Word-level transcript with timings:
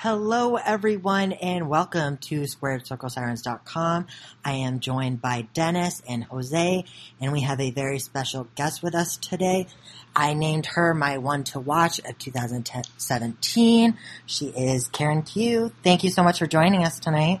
Hello, 0.00 0.56
everyone, 0.56 1.32
and 1.32 1.70
welcome 1.70 2.18
to 2.18 2.42
SquaredCircleSirens.com. 2.42 4.06
I 4.44 4.52
am 4.52 4.80
joined 4.80 5.22
by 5.22 5.48
Dennis 5.54 6.02
and 6.06 6.22
Jose, 6.24 6.84
and 7.18 7.32
we 7.32 7.40
have 7.40 7.60
a 7.60 7.70
very 7.70 7.98
special 7.98 8.46
guest 8.56 8.82
with 8.82 8.94
us 8.94 9.16
today. 9.16 9.68
I 10.14 10.34
named 10.34 10.66
her 10.66 10.92
my 10.92 11.16
one 11.16 11.44
to 11.44 11.60
watch 11.60 11.98
of 12.00 12.18
2017. 12.18 13.96
She 14.26 14.46
is 14.48 14.88
Karen 14.88 15.22
Q. 15.22 15.72
Thank 15.82 16.04
you 16.04 16.10
so 16.10 16.22
much 16.22 16.40
for 16.40 16.46
joining 16.46 16.84
us 16.84 17.00
tonight. 17.00 17.40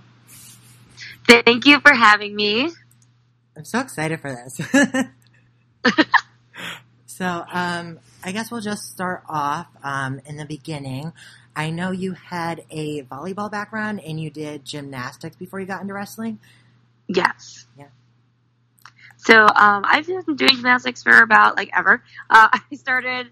Thank 1.28 1.66
you 1.66 1.80
for 1.80 1.92
having 1.92 2.34
me. 2.34 2.70
I'm 3.54 3.66
so 3.66 3.80
excited 3.80 4.18
for 4.22 4.30
this. 4.32 5.94
so, 7.04 7.44
um, 7.52 8.00
I 8.24 8.32
guess 8.32 8.50
we'll 8.50 8.62
just 8.62 8.84
start 8.90 9.24
off 9.28 9.66
um, 9.84 10.22
in 10.24 10.38
the 10.38 10.46
beginning. 10.46 11.12
I 11.56 11.70
know 11.70 11.90
you 11.90 12.12
had 12.12 12.64
a 12.70 13.02
volleyball 13.04 13.50
background 13.50 14.00
and 14.00 14.20
you 14.20 14.28
did 14.28 14.66
gymnastics 14.66 15.36
before 15.36 15.58
you 15.58 15.66
got 15.66 15.80
into 15.80 15.94
wrestling. 15.94 16.38
Yes. 17.08 17.66
Yeah. 17.78 17.86
So 19.16 19.40
um, 19.42 19.84
I've 19.86 20.06
been 20.06 20.36
doing 20.36 20.56
gymnastics 20.56 21.02
for 21.02 21.22
about 21.22 21.56
like 21.56 21.70
ever. 21.74 22.02
Uh, 22.28 22.48
I 22.72 22.76
started 22.76 23.28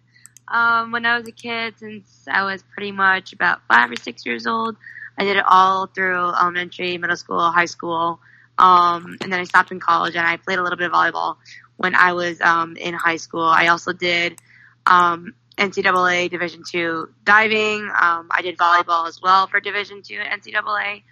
um, 0.48 0.90
when 0.90 1.04
I 1.04 1.18
was 1.18 1.28
a 1.28 1.32
kid, 1.32 1.74
since 1.78 2.26
I 2.26 2.44
was 2.44 2.64
pretty 2.74 2.92
much 2.92 3.34
about 3.34 3.60
five 3.68 3.90
or 3.90 3.96
six 3.96 4.24
years 4.24 4.46
old. 4.46 4.76
I 5.18 5.24
did 5.24 5.36
it 5.36 5.44
all 5.46 5.86
through 5.86 6.32
elementary, 6.34 6.96
middle 6.96 7.16
school, 7.16 7.50
high 7.50 7.66
school, 7.66 8.20
um, 8.58 9.18
and 9.20 9.32
then 9.32 9.38
I 9.38 9.44
stopped 9.44 9.70
in 9.70 9.80
college 9.80 10.16
and 10.16 10.26
I 10.26 10.38
played 10.38 10.58
a 10.58 10.62
little 10.62 10.78
bit 10.78 10.86
of 10.86 10.92
volleyball 10.92 11.36
when 11.76 11.94
I 11.94 12.14
was 12.14 12.40
um, 12.40 12.76
in 12.76 12.94
high 12.94 13.16
school. 13.16 13.44
I 13.44 13.68
also 13.68 13.92
did 13.92 14.40
um, 14.86 15.34
NCAA 15.56 16.30
Division 16.30 16.62
two 16.68 17.08
diving. 17.24 17.82
Um, 17.82 18.28
I 18.30 18.42
did 18.42 18.56
volleyball 18.56 19.08
as 19.08 19.20
well 19.22 19.46
for 19.46 19.60
Division 19.60 20.02
two 20.02 20.18
NCAA, 20.18 21.02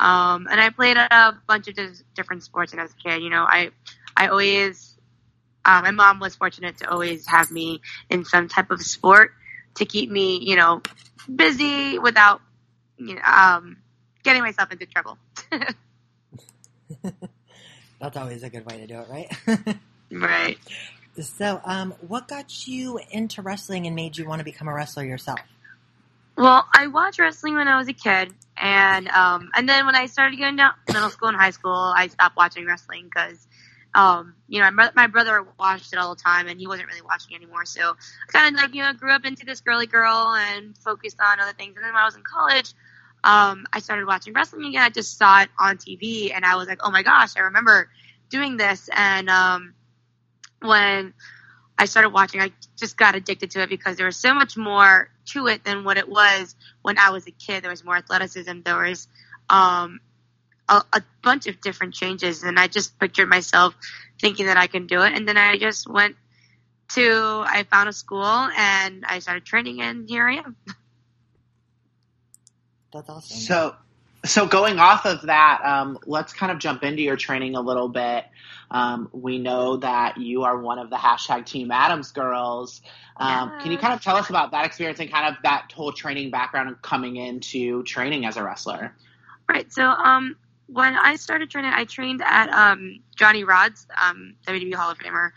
um, 0.00 0.48
and 0.50 0.60
I 0.60 0.70
played 0.70 0.96
a 0.96 1.38
bunch 1.46 1.68
of 1.68 1.76
different 2.14 2.42
sports. 2.42 2.72
And 2.72 2.80
as 2.80 2.90
a 2.92 3.08
kid, 3.08 3.22
you 3.22 3.30
know, 3.30 3.44
I 3.48 3.70
I 4.16 4.28
always 4.28 4.96
uh, 5.64 5.80
my 5.82 5.90
mom 5.90 6.20
was 6.20 6.34
fortunate 6.34 6.78
to 6.78 6.90
always 6.90 7.26
have 7.26 7.50
me 7.50 7.80
in 8.10 8.24
some 8.24 8.48
type 8.48 8.70
of 8.70 8.82
sport 8.82 9.32
to 9.76 9.84
keep 9.84 10.10
me, 10.10 10.38
you 10.42 10.56
know, 10.56 10.82
busy 11.34 11.98
without 11.98 12.40
you 12.96 13.14
know, 13.14 13.22
um, 13.22 13.78
getting 14.22 14.42
myself 14.42 14.72
into 14.72 14.86
trouble. 14.86 15.18
That's 18.00 18.16
always 18.16 18.42
a 18.42 18.50
good 18.50 18.66
way 18.66 18.78
to 18.78 18.86
do 18.86 18.98
it, 18.98 19.08
right? 19.08 19.76
right. 20.10 20.58
So, 21.20 21.60
um, 21.64 21.94
what 22.00 22.26
got 22.26 22.66
you 22.66 22.98
into 23.10 23.42
wrestling 23.42 23.86
and 23.86 23.94
made 23.94 24.16
you 24.16 24.26
want 24.26 24.40
to 24.40 24.44
become 24.44 24.66
a 24.66 24.74
wrestler 24.74 25.04
yourself? 25.04 25.40
Well, 26.36 26.66
I 26.74 26.86
watched 26.86 27.18
wrestling 27.18 27.56
when 27.56 27.68
I 27.68 27.76
was 27.76 27.88
a 27.88 27.92
kid, 27.92 28.32
and 28.56 29.08
um, 29.08 29.50
and 29.54 29.68
then 29.68 29.84
when 29.84 29.94
I 29.94 30.06
started 30.06 30.38
going 30.38 30.56
to 30.56 30.74
middle 30.88 31.10
school 31.10 31.28
and 31.28 31.36
high 31.36 31.50
school, 31.50 31.92
I 31.94 32.08
stopped 32.08 32.36
watching 32.36 32.64
wrestling 32.64 33.10
because, 33.14 33.46
um, 33.94 34.34
you 34.48 34.62
know, 34.62 34.70
my, 34.70 34.90
my 34.96 35.06
brother 35.06 35.46
watched 35.58 35.92
it 35.92 35.98
all 35.98 36.14
the 36.14 36.22
time, 36.22 36.48
and 36.48 36.58
he 36.58 36.66
wasn't 36.66 36.88
really 36.88 37.02
watching 37.02 37.36
anymore. 37.36 37.66
So 37.66 37.82
I 37.82 38.32
kind 38.32 38.56
of 38.56 38.62
like 38.62 38.74
you 38.74 38.82
know 38.82 38.94
grew 38.94 39.12
up 39.12 39.26
into 39.26 39.44
this 39.44 39.60
girly 39.60 39.86
girl 39.86 40.34
and 40.34 40.76
focused 40.78 41.20
on 41.20 41.40
other 41.40 41.52
things. 41.52 41.76
And 41.76 41.84
then 41.84 41.92
when 41.92 42.02
I 42.02 42.06
was 42.06 42.16
in 42.16 42.22
college, 42.22 42.72
um, 43.22 43.66
I 43.70 43.80
started 43.80 44.06
watching 44.06 44.32
wrestling 44.32 44.64
again. 44.64 44.82
I 44.82 44.88
just 44.88 45.18
saw 45.18 45.42
it 45.42 45.50
on 45.58 45.76
TV, 45.76 46.34
and 46.34 46.46
I 46.46 46.56
was 46.56 46.66
like, 46.66 46.80
oh 46.82 46.90
my 46.90 47.02
gosh, 47.02 47.36
I 47.36 47.40
remember 47.40 47.90
doing 48.30 48.56
this, 48.56 48.88
and 48.96 49.28
um, 49.28 49.74
when 50.62 51.14
I 51.78 51.86
started 51.86 52.10
watching, 52.10 52.40
I 52.40 52.52
just 52.76 52.96
got 52.96 53.14
addicted 53.14 53.50
to 53.52 53.62
it 53.62 53.68
because 53.68 53.96
there 53.96 54.06
was 54.06 54.16
so 54.16 54.34
much 54.34 54.56
more 54.56 55.10
to 55.26 55.46
it 55.48 55.64
than 55.64 55.84
what 55.84 55.96
it 55.96 56.08
was 56.08 56.54
when 56.82 56.98
I 56.98 57.10
was 57.10 57.26
a 57.26 57.30
kid. 57.30 57.62
There 57.62 57.70
was 57.70 57.84
more 57.84 57.96
athleticism. 57.96 58.60
There 58.64 58.78
was 58.78 59.08
um, 59.48 60.00
a, 60.68 60.82
a, 60.92 61.02
bunch 61.22 61.46
of 61.46 61.60
different 61.60 61.94
changes, 61.94 62.42
and 62.42 62.58
I 62.58 62.66
just 62.66 62.98
pictured 62.98 63.28
myself 63.28 63.74
thinking 64.20 64.46
that 64.46 64.56
I 64.56 64.66
can 64.66 64.86
do 64.86 65.02
it. 65.02 65.12
And 65.12 65.26
then 65.26 65.36
I 65.36 65.56
just 65.56 65.88
went 65.88 66.16
to, 66.90 67.44
I 67.46 67.64
found 67.70 67.88
a 67.88 67.92
school 67.92 68.24
and 68.24 69.04
I 69.06 69.18
started 69.20 69.44
training, 69.44 69.80
and 69.82 70.08
here 70.08 70.28
I 70.28 70.36
am. 70.36 70.56
That's 72.92 73.08
awesome. 73.08 73.36
So, 73.38 73.76
so 74.24 74.46
going 74.46 74.78
off 74.78 75.04
of 75.04 75.22
that, 75.22 75.60
um, 75.64 75.98
let's 76.06 76.32
kind 76.32 76.52
of 76.52 76.58
jump 76.58 76.82
into 76.84 77.02
your 77.02 77.16
training 77.16 77.56
a 77.56 77.60
little 77.60 77.88
bit. 77.88 78.24
Um, 78.70 79.08
we 79.12 79.38
know 79.38 79.76
that 79.78 80.16
you 80.18 80.44
are 80.44 80.56
one 80.56 80.78
of 80.78 80.90
the 80.90 80.96
hashtag 80.96 81.44
Team 81.44 81.70
Adams 81.70 82.12
girls. 82.12 82.80
Um, 83.16 83.50
yeah. 83.50 83.58
Can 83.62 83.72
you 83.72 83.78
kind 83.78 83.92
of 83.92 84.02
tell 84.02 84.16
us 84.16 84.30
about 84.30 84.52
that 84.52 84.64
experience 84.64 85.00
and 85.00 85.10
kind 85.10 85.34
of 85.34 85.42
that 85.42 85.72
whole 85.72 85.92
training 85.92 86.30
background 86.30 86.68
and 86.68 86.80
coming 86.80 87.16
into 87.16 87.82
training 87.82 88.24
as 88.24 88.36
a 88.36 88.42
wrestler? 88.42 88.94
Right. 89.48 89.70
So, 89.72 89.84
um, 89.84 90.36
when 90.68 90.94
I 90.94 91.16
started 91.16 91.50
training, 91.50 91.72
I 91.74 91.84
trained 91.84 92.22
at 92.24 92.48
um, 92.48 93.00
Johnny 93.14 93.44
Rodz, 93.44 93.86
um, 94.00 94.36
WWE 94.46 94.74
Hall 94.74 94.90
of 94.90 94.98
Famer. 94.98 95.30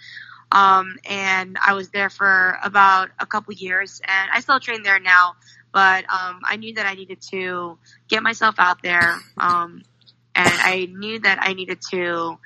Um, 0.52 0.98
and 1.10 1.58
I 1.66 1.74
was 1.74 1.90
there 1.90 2.10
for 2.10 2.58
about 2.64 3.10
a 3.20 3.26
couple 3.26 3.54
years, 3.54 4.00
and 4.06 4.32
I 4.32 4.40
still 4.40 4.60
train 4.60 4.84
there 4.84 5.00
now 5.00 5.36
but 5.76 6.06
um, 6.10 6.40
I 6.46 6.56
knew 6.56 6.74
that 6.76 6.86
I 6.86 6.94
needed 6.94 7.20
to 7.32 7.78
get 8.08 8.24
myself 8.24 8.56
out 8.60 8.82
there, 8.82 9.18
um, 9.38 9.84
and 10.34 10.54
I 10.54 10.88
knew 10.90 11.20
that 11.20 11.40
I 11.42 11.52
needed 11.52 11.80
to, 11.92 12.40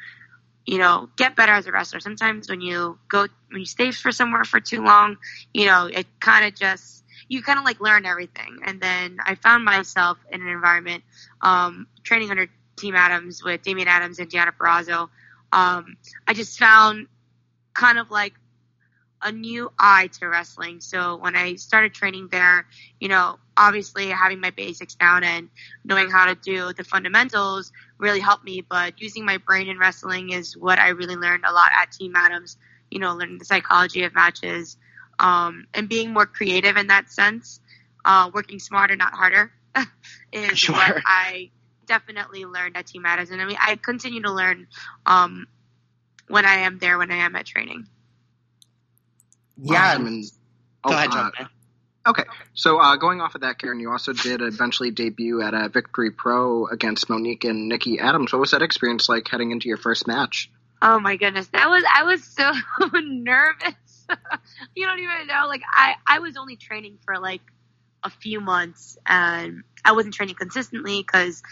you 0.66 0.78
know, 0.80 1.10
get 1.16 1.36
better 1.36 1.52
as 1.52 1.68
a 1.68 1.72
wrestler. 1.72 2.00
Sometimes 2.00 2.50
when 2.50 2.60
you 2.60 2.98
go 3.08 3.28
when 3.52 3.60
you 3.60 3.68
stay 3.68 3.92
for 3.92 4.12
somewhere 4.12 4.46
for 4.46 4.60
too 4.60 4.84
long, 4.84 5.18
you 5.54 5.68
know, 5.68 5.86
it 5.86 6.08
kind 6.20 6.44
of 6.44 6.56
just 6.56 7.04
you 7.28 7.44
kind 7.44 7.60
of 7.60 7.66
like 7.66 7.80
learn 7.80 8.04
everything. 8.04 8.62
And 8.66 8.82
then 8.82 9.20
I 9.24 9.36
found 9.36 9.64
myself 9.64 10.18
in 10.32 10.42
an 10.42 10.48
environment 10.48 11.04
um, 11.44 11.86
training 12.04 12.32
under 12.32 12.48
Team 12.78 12.96
Adams 12.96 13.44
with 13.44 13.62
Damian 13.62 13.88
Adams 13.88 14.18
and 14.18 14.28
Deonna 14.28 14.54
Purrazzo. 14.60 15.10
Um, 15.52 15.98
I 16.26 16.34
just 16.34 16.58
found 16.58 17.06
kind 17.76 18.00
of 18.00 18.10
like 18.10 18.34
a 19.22 19.32
new 19.32 19.72
eye 19.78 20.10
to 20.20 20.28
wrestling. 20.28 20.80
So 20.80 21.18
when 21.18 21.36
I 21.36 21.56
started 21.56 21.94
training 21.94 22.30
there, 22.32 22.68
you 23.00 23.10
know, 23.10 23.40
obviously 23.58 24.08
having 24.08 24.40
my 24.40 24.52
basics 24.52 24.96
down 24.96 25.24
and 25.24 25.50
knowing 25.84 26.10
how 26.10 26.26
to 26.26 26.36
do 26.36 26.74
the 26.74 26.84
fundamentals 26.84 27.72
really 27.98 28.20
helped 28.20 28.46
me. 28.46 28.62
But 28.62 29.02
using 29.02 29.26
my 29.26 29.38
brain 29.38 29.68
in 29.68 29.78
wrestling 29.78 30.32
is 30.32 30.56
what 30.56 30.80
I 30.80 30.90
really 30.90 31.16
learned 31.16 31.44
a 31.46 31.52
lot 31.52 31.72
at 31.76 31.92
Team 31.92 32.16
Adams. 32.16 32.58
You 32.92 33.00
know, 33.00 33.14
learning 33.16 33.38
the 33.38 33.46
psychology 33.46 34.04
of 34.04 34.16
matches 34.16 34.78
um, 35.20 35.68
and 35.74 35.88
being 35.88 36.12
more 36.12 36.26
creative 36.26 36.78
in 36.78 36.88
that 36.88 37.12
sense. 37.12 37.60
Uh, 38.06 38.32
working 38.34 38.60
smarter, 38.60 38.96
not 38.96 39.14
harder, 39.14 39.52
is 40.32 40.58
sure. 40.58 40.76
what 40.76 41.02
I 41.06 41.52
definitely 41.86 42.46
learned 42.46 42.78
at 42.78 42.88
Team 42.88 43.06
Adams. 43.06 43.30
And 43.30 43.42
I 43.42 43.46
mean, 43.46 43.58
I 43.60 43.76
continue 43.76 44.22
to 44.22 44.32
learn 44.32 44.68
um, 45.06 45.48
when 46.28 46.46
I 46.46 46.60
am 46.60 46.80
there, 46.80 46.98
when 46.98 47.12
I 47.12 47.18
am 47.18 47.36
at 47.36 47.46
training. 47.46 47.88
Yeah, 49.62 49.96
and 49.96 50.24
go 50.84 50.94
ahead, 50.94 51.12
John. 51.12 51.32
Uh, 51.40 52.10
okay, 52.10 52.24
so 52.54 52.80
uh, 52.80 52.96
going 52.96 53.22
off 53.22 53.36
of 53.36 53.42
that, 53.42 53.60
Karen, 53.60 53.80
you 53.80 53.92
also 53.92 54.14
did 54.14 54.42
eventually 54.42 54.92
debut 54.92 55.42
at 55.42 55.54
a 55.54 55.70
Victory 55.70 56.12
Pro 56.12 56.68
against 56.68 57.10
Monique 57.10 57.44
and 57.44 57.68
Nikki 57.68 58.00
Adams. 58.00 58.32
What 58.32 58.40
was 58.40 58.52
that 58.52 58.62
experience 58.62 59.10
like 59.10 59.28
heading 59.28 59.52
into 59.52 59.68
your 59.68 59.78
first 59.78 60.08
match? 60.08 60.50
Oh 60.82 61.00
my 61.00 61.18
goodness, 61.18 61.48
that 61.48 61.70
was 61.70 61.84
I 61.94 62.04
was 62.04 62.24
so 62.24 62.52
nervous. 62.94 64.08
you 64.76 64.86
don't 64.86 65.00
even 65.00 65.28
know. 65.28 65.46
Like 65.48 65.62
I, 65.74 65.96
I 66.08 66.20
was 66.20 66.38
only 66.38 66.56
training 66.56 66.98
for 67.06 67.20
like 67.20 67.42
a 68.04 68.10
few 68.10 68.40
months, 68.40 68.98
and 69.06 69.64
I 69.84 69.92
wasn't 69.92 70.14
training 70.14 70.36
consistently 70.36 71.02
because 71.02 71.44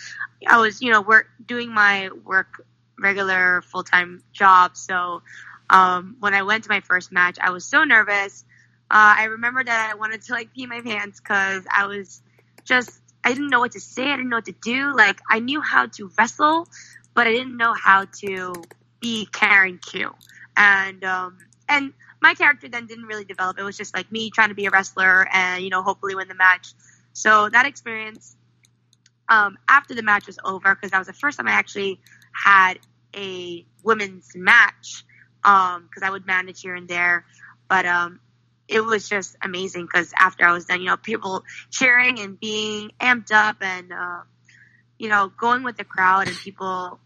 I 0.47 0.59
was, 0.59 0.81
you 0.81 0.91
know, 0.91 1.01
work 1.01 1.27
doing 1.45 1.73
my 1.73 2.09
work 2.25 2.65
regular 2.99 3.61
full 3.61 3.83
time 3.83 4.23
job. 4.31 4.77
So 4.77 5.21
um, 5.69 6.17
when 6.19 6.33
I 6.33 6.43
went 6.43 6.63
to 6.65 6.69
my 6.69 6.81
first 6.81 7.11
match, 7.11 7.37
I 7.41 7.51
was 7.51 7.65
so 7.65 7.83
nervous. 7.83 8.45
Uh, 8.89 9.15
I 9.17 9.25
remember 9.25 9.63
that 9.63 9.91
I 9.91 9.95
wanted 9.95 10.21
to 10.23 10.33
like 10.33 10.53
pee 10.53 10.65
my 10.65 10.81
pants 10.81 11.19
because 11.19 11.65
I 11.73 11.87
was 11.87 12.21
just 12.63 13.01
I 13.23 13.33
didn't 13.33 13.49
know 13.49 13.59
what 13.59 13.73
to 13.73 13.79
say. 13.79 14.03
I 14.03 14.15
didn't 14.15 14.29
know 14.29 14.37
what 14.37 14.45
to 14.45 14.55
do. 14.63 14.95
Like 14.95 15.19
I 15.29 15.39
knew 15.39 15.61
how 15.61 15.87
to 15.87 16.09
wrestle, 16.17 16.67
but 17.13 17.27
I 17.27 17.31
didn't 17.31 17.57
know 17.57 17.73
how 17.73 18.05
to 18.21 18.53
be 19.01 19.27
Karen 19.31 19.79
Q. 19.79 20.13
And 20.55 21.03
um, 21.03 21.37
and 21.67 21.93
my 22.21 22.33
character 22.33 22.69
then 22.69 22.87
didn't 22.87 23.05
really 23.05 23.25
develop. 23.25 23.59
It 23.59 23.63
was 23.63 23.77
just 23.77 23.93
like 23.93 24.11
me 24.11 24.29
trying 24.29 24.49
to 24.49 24.55
be 24.55 24.65
a 24.65 24.69
wrestler 24.69 25.27
and 25.31 25.63
you 25.63 25.69
know 25.69 25.83
hopefully 25.83 26.15
win 26.15 26.29
the 26.29 26.35
match. 26.35 26.73
So 27.13 27.49
that 27.49 27.65
experience 27.65 28.37
um, 29.29 29.57
after 29.67 29.93
the 29.93 30.03
match 30.03 30.27
was 30.27 30.39
over 30.45 30.73
because 30.75 30.91
that 30.91 30.99
was 30.99 31.07
the 31.07 31.13
first 31.13 31.37
time 31.37 31.47
I 31.47 31.51
actually 31.51 31.99
had 32.31 32.75
a 33.15 33.65
women's 33.83 34.35
match 34.35 35.03
because 35.47 36.03
um, 36.03 36.03
I 36.03 36.09
would 36.09 36.25
manage 36.25 36.61
here 36.61 36.75
and 36.75 36.87
there. 36.87 37.25
But 37.69 37.85
um, 37.85 38.19
it 38.67 38.81
was 38.81 39.07
just 39.07 39.37
amazing 39.41 39.85
because 39.85 40.11
after 40.17 40.45
I 40.45 40.51
was 40.51 40.65
done, 40.65 40.81
you 40.81 40.87
know, 40.87 40.97
people 40.97 41.43
cheering 41.69 42.19
and 42.19 42.39
being 42.39 42.91
amped 42.99 43.31
up 43.31 43.57
and, 43.61 43.91
uh, 43.93 44.21
you 44.97 45.07
know, 45.09 45.31
going 45.39 45.63
with 45.63 45.77
the 45.77 45.85
crowd 45.85 46.27
and 46.27 46.37
people 46.37 46.99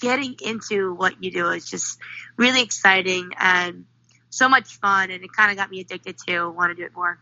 getting 0.00 0.36
into 0.44 0.92
what 0.94 1.22
you 1.24 1.30
do 1.30 1.48
is 1.50 1.68
just 1.68 1.98
really 2.36 2.62
exciting 2.62 3.30
and 3.38 3.86
so 4.28 4.48
much 4.48 4.78
fun. 4.78 5.10
And 5.10 5.24
it 5.24 5.32
kind 5.32 5.50
of 5.50 5.56
got 5.56 5.70
me 5.70 5.80
addicted 5.80 6.18
to 6.28 6.50
want 6.50 6.70
to 6.70 6.74
do 6.74 6.84
it 6.84 6.92
more. 6.94 7.18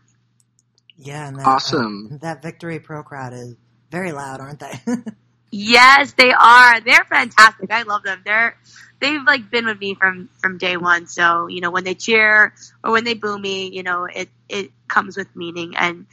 Yeah, 0.97 1.27
and 1.27 1.39
that, 1.39 1.47
Awesome. 1.47 2.09
uh, 2.13 2.17
that 2.17 2.41
Victory 2.41 2.79
Pro 2.79 3.03
crowd 3.03 3.33
is 3.33 3.55
very 3.91 4.11
loud, 4.11 4.41
aren't 4.41 4.59
they? 4.59 4.73
Yes, 5.51 6.13
they 6.17 6.33
are. 6.33 6.81
They're 6.81 7.05
fantastic. 7.05 7.71
I 7.71 7.83
love 7.83 8.03
them. 8.03 8.21
They're 8.25 8.57
they've 9.05 9.23
like 9.23 9.51
been 9.51 9.65
with 9.65 9.79
me 9.79 9.95
from 9.95 10.29
from 10.39 10.57
day 10.57 10.77
one. 10.77 11.07
So 11.07 11.47
you 11.47 11.61
know 11.61 11.71
when 11.71 11.83
they 11.83 11.95
cheer 11.95 12.53
or 12.83 12.91
when 12.91 13.03
they 13.03 13.13
boo 13.13 13.37
me, 13.37 13.69
you 13.69 13.83
know 13.83 14.05
it 14.05 14.29
it 14.49 14.71
comes 14.87 15.15
with 15.17 15.27
meaning 15.35 15.75
and 15.77 16.05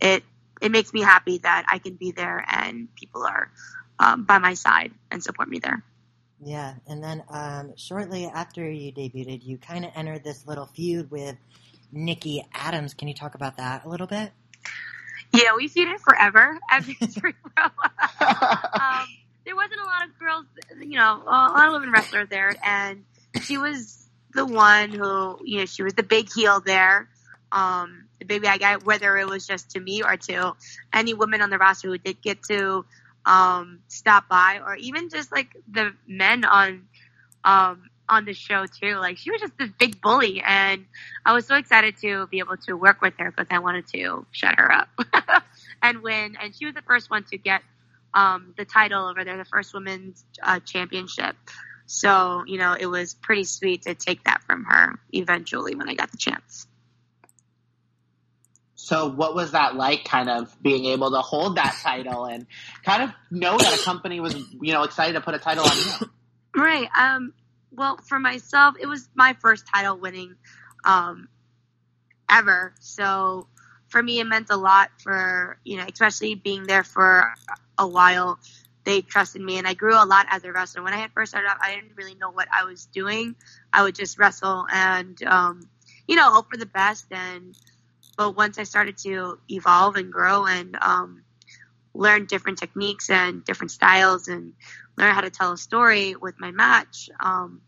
it 0.00 0.24
it 0.60 0.70
makes 0.70 0.92
me 0.92 1.00
happy 1.00 1.38
that 1.38 1.66
I 1.68 1.78
can 1.78 1.94
be 1.94 2.12
there 2.12 2.44
and 2.50 2.94
people 2.94 3.22
are 3.24 3.50
um, 3.98 4.24
by 4.24 4.38
my 4.38 4.54
side 4.54 4.92
and 5.10 5.22
support 5.22 5.48
me 5.48 5.58
there. 5.58 5.82
yeah, 6.42 6.74
and 6.86 7.02
then 7.02 7.22
um, 7.30 7.72
shortly 7.76 8.26
after 8.26 8.68
you 8.70 8.92
debuted, 8.92 9.44
you 9.44 9.58
kind 9.58 9.84
of 9.84 9.92
entered 9.94 10.24
this 10.24 10.46
little 10.46 10.66
feud 10.66 11.10
with 11.10 11.36
Nikki 11.92 12.46
Adams. 12.54 12.94
Can 12.94 13.08
you 13.08 13.14
talk 13.14 13.34
about 13.34 13.56
that 13.58 13.84
a 13.84 13.88
little 13.88 14.06
bit? 14.06 14.32
Yeah, 15.32 15.54
we 15.56 15.68
feuded 15.68 16.00
forever 16.00 16.58
at 16.70 16.82
Victory 16.82 17.34
Pro. 17.54 17.64
um, 17.64 19.06
there 19.50 19.56
wasn't 19.56 19.80
a 19.80 19.84
lot 19.84 20.04
of 20.04 20.18
girls, 20.20 20.46
you 20.80 20.96
know, 20.96 21.22
a 21.26 21.50
lot 21.50 21.66
of 21.66 21.72
women 21.72 21.90
wrestlers 21.90 22.28
there, 22.28 22.54
and 22.64 23.04
she 23.42 23.58
was 23.58 24.06
the 24.32 24.46
one 24.46 24.90
who, 24.90 25.40
you 25.44 25.58
know, 25.58 25.66
she 25.66 25.82
was 25.82 25.92
the 25.94 26.04
big 26.04 26.32
heel 26.32 26.60
there, 26.60 27.08
um, 27.50 28.04
the 28.20 28.26
big 28.26 28.42
bad 28.42 28.60
guy. 28.60 28.76
Whether 28.76 29.18
it 29.18 29.26
was 29.26 29.48
just 29.48 29.72
to 29.72 29.80
me 29.80 30.04
or 30.04 30.16
to 30.16 30.54
any 30.92 31.14
women 31.14 31.42
on 31.42 31.50
the 31.50 31.58
roster 31.58 31.88
who 31.88 31.98
did 31.98 32.22
get 32.22 32.44
to 32.44 32.84
um, 33.26 33.80
stop 33.88 34.28
by, 34.28 34.60
or 34.64 34.76
even 34.76 35.10
just 35.10 35.32
like 35.32 35.48
the 35.68 35.94
men 36.06 36.44
on 36.44 36.86
um, 37.42 37.90
on 38.08 38.26
the 38.26 38.34
show 38.34 38.66
too. 38.66 38.98
Like 38.98 39.18
she 39.18 39.32
was 39.32 39.40
just 39.40 39.58
this 39.58 39.70
big 39.80 40.00
bully, 40.00 40.44
and 40.46 40.84
I 41.26 41.32
was 41.32 41.44
so 41.44 41.56
excited 41.56 41.96
to 42.02 42.28
be 42.28 42.38
able 42.38 42.56
to 42.68 42.74
work 42.74 43.02
with 43.02 43.14
her 43.18 43.32
because 43.32 43.48
I 43.50 43.58
wanted 43.58 43.88
to 43.94 44.26
shut 44.30 44.54
her 44.60 44.70
up 44.70 44.88
and 45.82 46.02
win. 46.02 46.36
And 46.40 46.54
she 46.54 46.66
was 46.66 46.74
the 46.76 46.82
first 46.82 47.10
one 47.10 47.24
to 47.32 47.36
get 47.36 47.62
um, 48.14 48.54
the 48.56 48.64
title 48.64 49.08
over 49.08 49.24
there, 49.24 49.36
the 49.36 49.44
first 49.44 49.72
women's 49.74 50.24
uh, 50.42 50.60
championship. 50.60 51.36
So 51.86 52.44
you 52.46 52.58
know, 52.58 52.76
it 52.78 52.86
was 52.86 53.14
pretty 53.14 53.44
sweet 53.44 53.82
to 53.82 53.94
take 53.94 54.24
that 54.24 54.42
from 54.42 54.64
her 54.64 54.98
eventually 55.12 55.74
when 55.74 55.88
I 55.88 55.94
got 55.94 56.10
the 56.10 56.18
chance. 56.18 56.66
So, 58.82 59.08
what 59.08 59.34
was 59.34 59.52
that 59.52 59.76
like, 59.76 60.04
kind 60.04 60.30
of 60.30 60.56
being 60.62 60.86
able 60.86 61.10
to 61.10 61.18
hold 61.18 61.56
that 61.56 61.78
title 61.82 62.24
and 62.24 62.46
kind 62.82 63.02
of 63.02 63.10
know 63.30 63.56
that 63.58 63.78
a 63.78 63.84
company 63.84 64.20
was, 64.20 64.34
you 64.60 64.72
know, 64.72 64.84
excited 64.84 65.12
to 65.12 65.20
put 65.20 65.34
a 65.34 65.38
title 65.38 65.64
on 65.64 65.76
you? 65.76 66.10
Right. 66.56 66.88
Um, 66.98 67.32
well, 67.70 67.98
for 68.08 68.18
myself, 68.18 68.74
it 68.80 68.86
was 68.86 69.08
my 69.14 69.36
first 69.40 69.66
title 69.72 69.96
winning 69.96 70.34
um, 70.84 71.28
ever. 72.28 72.74
So 72.80 73.46
for 73.88 74.02
me, 74.02 74.18
it 74.18 74.24
meant 74.24 74.48
a 74.50 74.56
lot 74.56 74.90
for, 75.02 75.58
you 75.62 75.76
know, 75.76 75.84
especially 75.92 76.34
being 76.34 76.64
there 76.64 76.82
for 76.82 77.32
a 77.80 77.86
while. 77.86 78.38
They 78.84 79.02
trusted 79.02 79.42
me 79.42 79.58
and 79.58 79.66
I 79.66 79.74
grew 79.74 79.94
a 79.94 80.06
lot 80.06 80.26
as 80.30 80.44
a 80.44 80.52
wrestler. 80.52 80.82
When 80.82 80.94
I 80.94 80.98
had 80.98 81.12
first 81.12 81.32
started 81.32 81.48
out, 81.48 81.58
I 81.62 81.74
didn't 81.74 81.96
really 81.96 82.14
know 82.14 82.30
what 82.30 82.48
I 82.52 82.64
was 82.64 82.86
doing. 82.86 83.34
I 83.72 83.82
would 83.82 83.94
just 83.94 84.18
wrestle 84.18 84.66
and, 84.72 85.20
um, 85.24 85.68
you 86.06 86.16
know, 86.16 86.30
hope 86.30 86.50
for 86.50 86.56
the 86.56 86.66
best. 86.66 87.06
And, 87.10 87.56
but 88.16 88.36
once 88.36 88.58
I 88.58 88.64
started 88.64 88.96
to 88.98 89.38
evolve 89.48 89.96
and 89.96 90.12
grow 90.12 90.46
and, 90.46 90.76
um, 90.80 91.22
learn 91.92 92.26
different 92.26 92.58
techniques 92.58 93.10
and 93.10 93.44
different 93.44 93.70
styles 93.70 94.28
and 94.28 94.52
learn 94.96 95.14
how 95.14 95.20
to 95.20 95.30
tell 95.30 95.52
a 95.52 95.58
story 95.58 96.14
with 96.14 96.34
my 96.38 96.50
match, 96.50 97.10
um, 97.20 97.60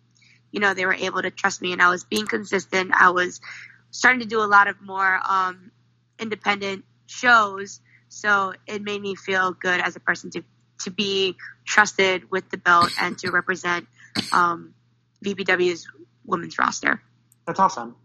you 0.52 0.60
know, 0.60 0.74
they 0.74 0.86
were 0.86 0.94
able 0.94 1.22
to 1.22 1.30
trust 1.30 1.60
me 1.60 1.72
and 1.72 1.82
I 1.82 1.90
was 1.90 2.04
being 2.04 2.26
consistent. 2.26 2.92
I 2.94 3.10
was 3.10 3.40
starting 3.90 4.20
to 4.20 4.26
do 4.26 4.40
a 4.40 4.46
lot 4.46 4.68
of 4.68 4.80
more 4.80 5.20
um, 5.28 5.72
independent 6.18 6.84
shows. 7.06 7.80
So 8.12 8.52
it 8.66 8.82
made 8.82 9.00
me 9.00 9.14
feel 9.14 9.52
good 9.52 9.80
as 9.80 9.96
a 9.96 10.00
person 10.00 10.30
to, 10.32 10.42
to 10.80 10.90
be 10.90 11.36
trusted 11.64 12.30
with 12.30 12.50
the 12.50 12.58
belt 12.58 12.90
and 13.00 13.18
to 13.18 13.30
represent 13.30 13.88
um, 14.32 14.74
VPW's 15.24 15.88
women's 16.26 16.58
roster. 16.58 17.02
That's 17.46 17.58
awesome. 17.58 17.96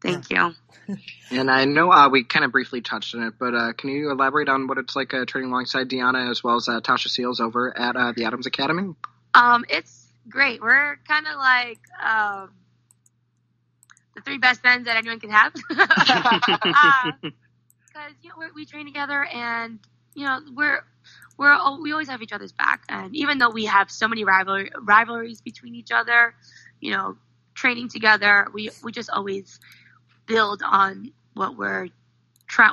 Thank 0.00 0.30
you. 0.30 0.54
And 1.30 1.50
I 1.50 1.64
know 1.64 1.90
uh, 1.90 2.10
we 2.10 2.24
kind 2.24 2.44
of 2.44 2.52
briefly 2.52 2.82
touched 2.82 3.14
on 3.14 3.22
it, 3.22 3.34
but 3.38 3.54
uh, 3.54 3.72
can 3.72 3.88
you 3.88 4.10
elaborate 4.10 4.50
on 4.50 4.66
what 4.66 4.76
it's 4.76 4.94
like 4.94 5.14
uh, 5.14 5.24
training 5.24 5.50
alongside 5.50 5.88
Deonna 5.88 6.28
as 6.30 6.44
well 6.44 6.56
as 6.56 6.68
uh, 6.68 6.80
Tasha 6.80 7.06
Steelz 7.06 7.40
over 7.40 7.74
at 7.78 7.96
uh, 7.96 8.12
the 8.14 8.26
Adams 8.26 8.46
Academy? 8.46 8.94
Um, 9.32 9.64
it's 9.70 10.06
great. 10.28 10.60
We're 10.60 10.98
kind 11.08 11.26
of 11.26 11.36
like 11.36 11.78
um, 12.04 12.50
the 14.14 14.20
three 14.20 14.36
best 14.36 14.60
friends 14.60 14.84
that 14.84 14.98
anyone 14.98 15.20
can 15.20 15.30
have. 15.30 15.54
Because 17.92 18.12
you 18.22 18.30
know 18.30 18.36
we 18.54 18.64
train 18.64 18.86
together, 18.86 19.24
and 19.24 19.78
you 20.14 20.24
know 20.24 20.40
we're 20.54 20.84
we're 21.36 21.56
we 21.80 21.92
always 21.92 22.08
have 22.08 22.22
each 22.22 22.32
other's 22.32 22.52
back. 22.52 22.84
And 22.88 23.14
even 23.14 23.38
though 23.38 23.50
we 23.50 23.66
have 23.66 23.90
so 23.90 24.08
many 24.08 24.24
rival 24.24 24.64
rivalries 24.80 25.40
between 25.40 25.74
each 25.74 25.92
other, 25.92 26.34
you 26.80 26.92
know, 26.92 27.16
training 27.54 27.88
together, 27.88 28.48
we 28.52 28.70
we 28.82 28.92
just 28.92 29.10
always 29.10 29.60
build 30.26 30.62
on 30.64 31.12
what 31.34 31.56
we're 31.56 31.88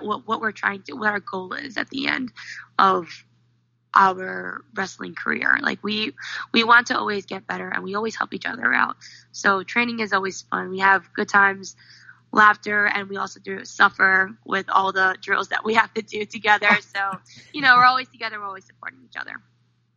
what 0.01 0.27
what 0.27 0.41
we're 0.41 0.51
trying 0.51 0.83
to 0.83 0.93
what 0.93 1.09
our 1.09 1.19
goal 1.19 1.53
is 1.53 1.77
at 1.77 1.89
the 1.89 2.07
end 2.07 2.31
of 2.77 3.07
our 3.93 4.63
wrestling 4.75 5.15
career. 5.15 5.57
Like 5.61 5.83
we 5.83 6.13
we 6.53 6.63
want 6.63 6.87
to 6.87 6.97
always 6.97 7.25
get 7.25 7.47
better 7.47 7.67
and 7.69 7.83
we 7.83 7.95
always 7.95 8.15
help 8.15 8.33
each 8.33 8.45
other 8.45 8.73
out. 8.73 8.97
So 9.31 9.63
training 9.63 9.99
is 9.99 10.13
always 10.13 10.41
fun. 10.43 10.69
We 10.69 10.79
have 10.79 11.11
good 11.13 11.29
times, 11.29 11.75
laughter, 12.31 12.85
and 12.85 13.09
we 13.09 13.17
also 13.17 13.39
do 13.39 13.65
suffer 13.65 14.31
with 14.45 14.69
all 14.69 14.91
the 14.91 15.15
drills 15.21 15.49
that 15.49 15.65
we 15.65 15.73
have 15.75 15.93
to 15.95 16.01
do 16.01 16.25
together. 16.25 16.69
So, 16.81 17.19
you 17.53 17.61
know, 17.61 17.75
we're 17.75 17.85
always 17.85 18.09
together, 18.09 18.39
we're 18.39 18.47
always 18.47 18.65
supporting 18.65 18.99
each 19.07 19.15
other. 19.15 19.33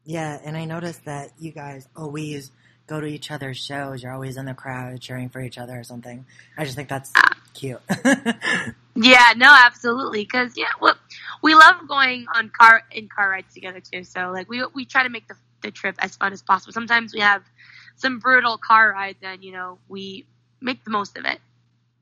Yeah, 0.05 0.39
and 0.45 0.57
I 0.57 0.67
noticed 0.67 1.05
that 1.07 1.31
you 1.39 1.53
guys 1.53 1.89
always 1.97 2.51
go 2.87 3.01
to 3.01 3.07
each 3.07 3.31
other's 3.31 3.57
shows. 3.57 4.03
You're 4.03 4.13
always 4.13 4.37
in 4.37 4.45
the 4.45 4.55
crowd 4.55 5.01
cheering 5.01 5.31
for 5.31 5.41
each 5.41 5.59
other 5.59 5.79
or 5.79 5.85
something. 5.85 6.27
I 6.57 6.65
just 6.65 6.77
think 6.77 6.89
that's 6.89 7.11
ah. 7.17 7.37
cute. 7.55 7.81
Yeah, 8.95 9.33
no, 9.37 9.47
absolutely. 9.49 10.27
Cause 10.27 10.53
yeah, 10.57 10.73
well, 10.81 10.97
we 11.43 11.55
love 11.55 11.89
going 11.89 12.27
on 12.35 12.51
car 12.51 12.83
in 12.91 13.09
car 13.09 13.31
rides 13.31 13.55
together 13.55 13.81
too. 13.81 14.05
So 14.05 14.31
like 14.31 14.49
we 14.49 14.65
we 14.75 14.85
try 14.85 15.03
to 15.03 15.09
make 15.09 15.27
the 15.29 15.35
the 15.63 15.71
trip 15.71 15.95
as 15.99 16.17
fun 16.17 16.33
as 16.33 16.43
possible. 16.43 16.73
Sometimes 16.73 17.15
we 17.15 17.21
have 17.21 17.43
some 17.97 18.19
brutal 18.19 18.59
car 18.59 18.91
rides, 18.91 19.19
and 19.23 19.43
you 19.43 19.53
know 19.53 19.79
we 19.89 20.27
make 20.61 20.85
the 20.85 20.91
most 20.91 21.17
of 21.17 21.25
it. 21.25 21.41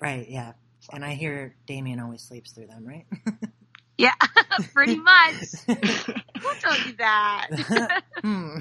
Right, 0.00 0.29
yeah. 0.29 0.52
And 0.93 1.05
I 1.05 1.14
hear 1.14 1.55
Damian 1.67 2.00
always 2.00 2.23
sleeps 2.23 2.52
through 2.52 2.67
them, 2.67 2.87
right? 2.87 3.06
Yeah, 4.00 4.14
pretty 4.73 4.97
much. 4.97 5.35
Who 5.67 5.75
told 5.75 6.87
you 6.87 6.97
that? 6.97 8.03
hmm. 8.25 8.60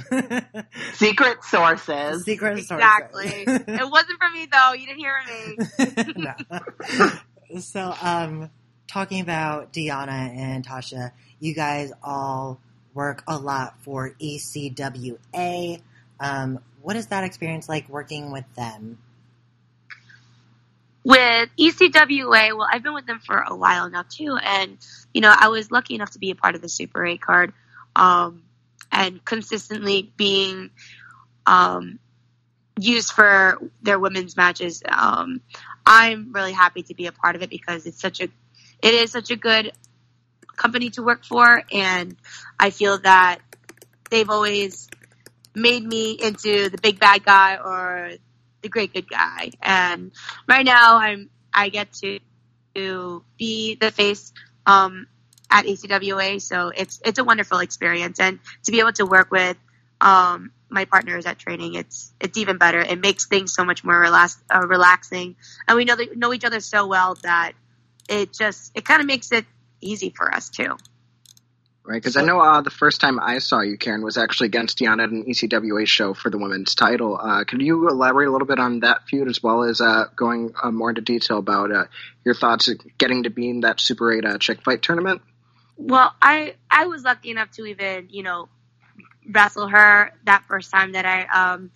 Secret 0.95 1.45
sources. 1.45 2.25
Secret 2.25 2.65
sources. 2.65 2.71
exactly. 2.71 3.45
it 3.47 3.89
wasn't 3.89 4.19
for 4.19 4.29
me 4.31 4.49
though. 4.51 4.73
You 4.73 4.85
didn't 4.85 4.99
hear 4.99 5.15
me. 5.25 6.33
no. 6.97 7.59
So, 7.61 7.95
um, 8.01 8.49
talking 8.87 9.21
about 9.21 9.71
Deonna 9.71 10.35
and 10.35 10.67
Tasha, 10.67 11.13
you 11.39 11.55
guys 11.55 11.93
all 12.03 12.59
work 12.93 13.23
a 13.25 13.37
lot 13.37 13.81
for 13.81 14.13
ECWA. 14.21 15.81
Um, 16.19 16.59
what 16.81 16.97
is 16.97 17.07
that 17.07 17.23
experience 17.23 17.69
like 17.69 17.87
working 17.87 18.33
with 18.33 18.43
them? 18.55 18.97
With 21.03 21.49
ECWA, 21.57 22.57
well, 22.57 22.67
I've 22.71 22.83
been 22.83 22.93
with 22.93 23.05
them 23.05 23.19
for 23.19 23.37
a 23.37 23.55
while 23.55 23.89
now 23.89 24.03
too, 24.07 24.37
and 24.41 24.77
you 25.13 25.21
know, 25.21 25.33
I 25.35 25.47
was 25.49 25.71
lucky 25.71 25.95
enough 25.95 26.11
to 26.11 26.19
be 26.19 26.31
a 26.31 26.35
part 26.35 26.55
of 26.55 26.61
the 26.61 26.69
Super 26.69 27.05
8 27.05 27.21
card, 27.21 27.53
um, 27.95 28.43
and 28.91 29.23
consistently 29.23 30.11
being 30.17 30.71
um, 31.45 31.99
used 32.79 33.11
for 33.11 33.59
their 33.81 33.99
women's 33.99 34.35
matches. 34.35 34.83
Um, 34.87 35.41
I'm 35.85 36.31
really 36.33 36.53
happy 36.53 36.83
to 36.83 36.93
be 36.93 37.07
a 37.07 37.11
part 37.11 37.35
of 37.35 37.41
it 37.41 37.49
because 37.49 37.85
it's 37.85 37.99
such 37.99 38.21
a, 38.21 38.25
it 38.81 38.93
is 38.93 39.11
such 39.11 39.31
a 39.31 39.35
good 39.35 39.71
company 40.55 40.89
to 40.91 41.03
work 41.03 41.23
for, 41.23 41.63
and 41.71 42.15
I 42.59 42.69
feel 42.71 42.99
that 42.99 43.39
they've 44.09 44.29
always 44.29 44.89
made 45.55 45.83
me 45.83 46.11
into 46.11 46.69
the 46.69 46.77
big 46.77 46.99
bad 46.99 47.23
guy 47.23 47.57
or 47.57 48.11
the 48.61 48.69
great 48.69 48.93
good 48.93 49.09
guy. 49.09 49.51
And 49.61 50.11
right 50.47 50.65
now, 50.65 50.97
I'm 50.97 51.29
I 51.53 51.69
get 51.69 51.93
to 51.93 52.19
to 52.75 53.23
be 53.37 53.75
the 53.75 53.91
face 53.91 54.33
um, 54.65 55.07
at 55.49 55.65
ECWA, 55.65 56.41
so 56.41 56.71
it's 56.75 57.01
it's 57.05 57.19
a 57.19 57.23
wonderful 57.23 57.59
experience, 57.59 58.19
and 58.19 58.39
to 58.63 58.71
be 58.71 58.79
able 58.79 58.93
to 58.93 59.05
work 59.05 59.31
with 59.31 59.57
um, 60.01 60.51
my 60.69 60.85
partners 60.85 61.25
at 61.25 61.39
training, 61.39 61.75
it's 61.75 62.13
it's 62.19 62.37
even 62.37 62.57
better. 62.57 62.79
It 62.79 62.99
makes 62.99 63.25
things 63.27 63.53
so 63.53 63.65
much 63.65 63.83
more 63.83 63.99
relax, 63.99 64.37
uh, 64.53 64.65
relaxing, 64.67 65.35
and 65.67 65.77
we 65.77 65.85
know 65.85 65.95
that, 65.95 66.15
know 66.15 66.33
each 66.33 66.45
other 66.45 66.59
so 66.59 66.87
well 66.87 67.15
that 67.23 67.53
it 68.07 68.33
just 68.33 68.71
it 68.75 68.85
kind 68.85 69.01
of 69.01 69.07
makes 69.07 69.31
it 69.31 69.45
easy 69.81 70.11
for 70.15 70.33
us 70.33 70.49
too. 70.49 70.77
Right, 71.89 71.95
because 71.95 72.17
I 72.17 72.21
know 72.21 72.39
uh, 72.39 72.61
the 72.61 72.69
first 72.69 73.01
time 73.01 73.19
I 73.19 73.39
saw 73.39 73.61
you, 73.61 73.75
Karen, 73.75 74.03
was 74.03 74.15
actually 74.15 74.45
against 74.45 74.77
Deonna 74.77 75.05
at 75.05 75.09
an 75.09 75.25
ECWA 75.25 75.87
show 75.87 76.13
for 76.13 76.29
the 76.29 76.37
women's 76.37 76.75
title. 76.75 77.17
Uh, 77.19 77.45
can 77.45 77.59
you 77.61 77.89
elaborate 77.89 78.27
a 78.27 78.31
little 78.31 78.45
bit 78.45 78.59
on 78.59 78.81
that 78.81 79.07
feud 79.07 79.27
as 79.27 79.41
well 79.41 79.63
as 79.63 79.81
uh, 79.81 80.05
going 80.15 80.53
uh, 80.61 80.69
more 80.69 80.89
into 80.89 81.01
detail 81.01 81.39
about 81.39 81.71
uh, 81.71 81.85
your 82.23 82.35
thoughts 82.35 82.67
of 82.67 82.79
getting 82.99 83.23
to 83.23 83.31
be 83.31 83.49
in 83.49 83.61
that 83.61 83.79
Super 83.79 84.13
8 84.13 84.23
uh, 84.23 84.37
chick 84.37 84.61
fight 84.61 84.83
tournament? 84.83 85.23
Well, 85.77 86.13
I 86.21 86.53
I 86.69 86.85
was 86.85 87.01
lucky 87.01 87.31
enough 87.31 87.49
to 87.53 87.65
even 87.65 88.09
you 88.11 88.21
know 88.21 88.49
wrestle 89.27 89.67
her 89.67 90.13
that 90.25 90.45
first 90.45 90.69
time 90.69 90.91
that 90.91 91.07
I 91.07 91.23
um 91.23 91.71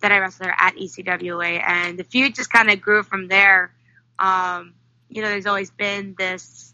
that 0.00 0.10
I 0.10 0.18
wrestled 0.18 0.48
her 0.48 0.54
at 0.58 0.74
ECWA, 0.74 1.62
and 1.64 1.96
the 1.96 2.02
feud 2.02 2.34
just 2.34 2.50
kind 2.50 2.72
of 2.72 2.80
grew 2.80 3.04
from 3.04 3.28
there. 3.28 3.72
Um, 4.18 4.74
you 5.08 5.22
know, 5.22 5.28
there's 5.28 5.46
always 5.46 5.70
been 5.70 6.16
this 6.18 6.73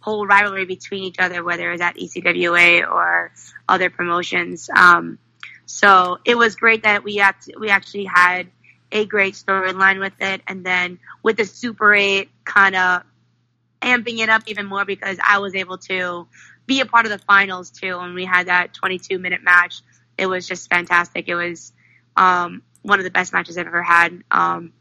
whole 0.00 0.26
rivalry 0.26 0.64
between 0.64 1.04
each 1.04 1.18
other, 1.18 1.44
whether 1.44 1.68
it 1.68 1.72
was 1.72 1.80
at 1.80 1.96
ECWA 1.96 2.90
or 2.90 3.32
other 3.68 3.90
promotions. 3.90 4.68
Um, 4.74 5.18
so 5.66 6.18
it 6.24 6.36
was 6.36 6.56
great 6.56 6.82
that 6.82 7.04
we 7.04 7.20
act- 7.20 7.50
we 7.58 7.68
actually 7.68 8.06
had 8.06 8.50
a 8.92 9.04
great 9.04 9.34
storyline 9.34 10.00
with 10.00 10.14
it, 10.20 10.42
and 10.46 10.64
then 10.64 10.98
with 11.22 11.36
the 11.36 11.44
Super 11.44 11.94
Eight 11.94 12.30
kind 12.44 12.74
of 12.74 13.02
amping 13.80 14.18
it 14.18 14.28
up 14.28 14.42
even 14.46 14.66
more 14.66 14.84
because 14.84 15.18
I 15.24 15.38
was 15.38 15.54
able 15.54 15.78
to 15.78 16.26
be 16.66 16.80
a 16.80 16.86
part 16.86 17.06
of 17.06 17.12
the 17.12 17.18
finals 17.18 17.70
too, 17.70 17.98
and 17.98 18.14
we 18.14 18.24
had 18.24 18.48
that 18.48 18.74
22 18.74 19.18
minute 19.18 19.42
match. 19.42 19.82
It 20.18 20.26
was 20.26 20.46
just 20.46 20.68
fantastic. 20.68 21.28
It 21.28 21.34
was 21.34 21.72
um, 22.16 22.62
one 22.82 22.98
of 22.98 23.04
the 23.04 23.10
best 23.10 23.32
matches 23.32 23.56
I've 23.56 23.66
ever 23.66 23.82
had. 23.82 24.22
Um, 24.30 24.72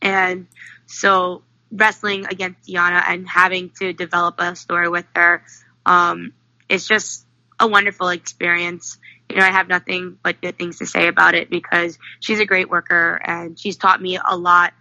and 0.00 0.46
so 0.86 1.42
wrestling 1.70 2.26
against 2.26 2.68
Deonna 2.68 3.02
and 3.06 3.28
having 3.28 3.70
to 3.78 3.92
develop 3.92 4.36
a 4.38 4.56
story 4.56 4.88
with 4.88 5.06
her, 5.14 5.42
um, 5.86 6.32
it's 6.68 6.86
just 6.86 7.26
a 7.58 7.66
wonderful 7.66 8.08
experience. 8.08 8.98
You 9.28 9.36
know, 9.36 9.44
I 9.44 9.50
have 9.50 9.68
nothing 9.68 10.18
but 10.22 10.40
good 10.40 10.58
things 10.58 10.78
to 10.78 10.86
say 10.86 11.06
about 11.06 11.34
it 11.34 11.50
because 11.50 11.98
she's 12.18 12.40
a 12.40 12.46
great 12.46 12.68
worker 12.68 13.20
and 13.24 13.58
she's 13.58 13.76
taught 13.76 14.00
me 14.00 14.18
a 14.24 14.36
lot. 14.36 14.72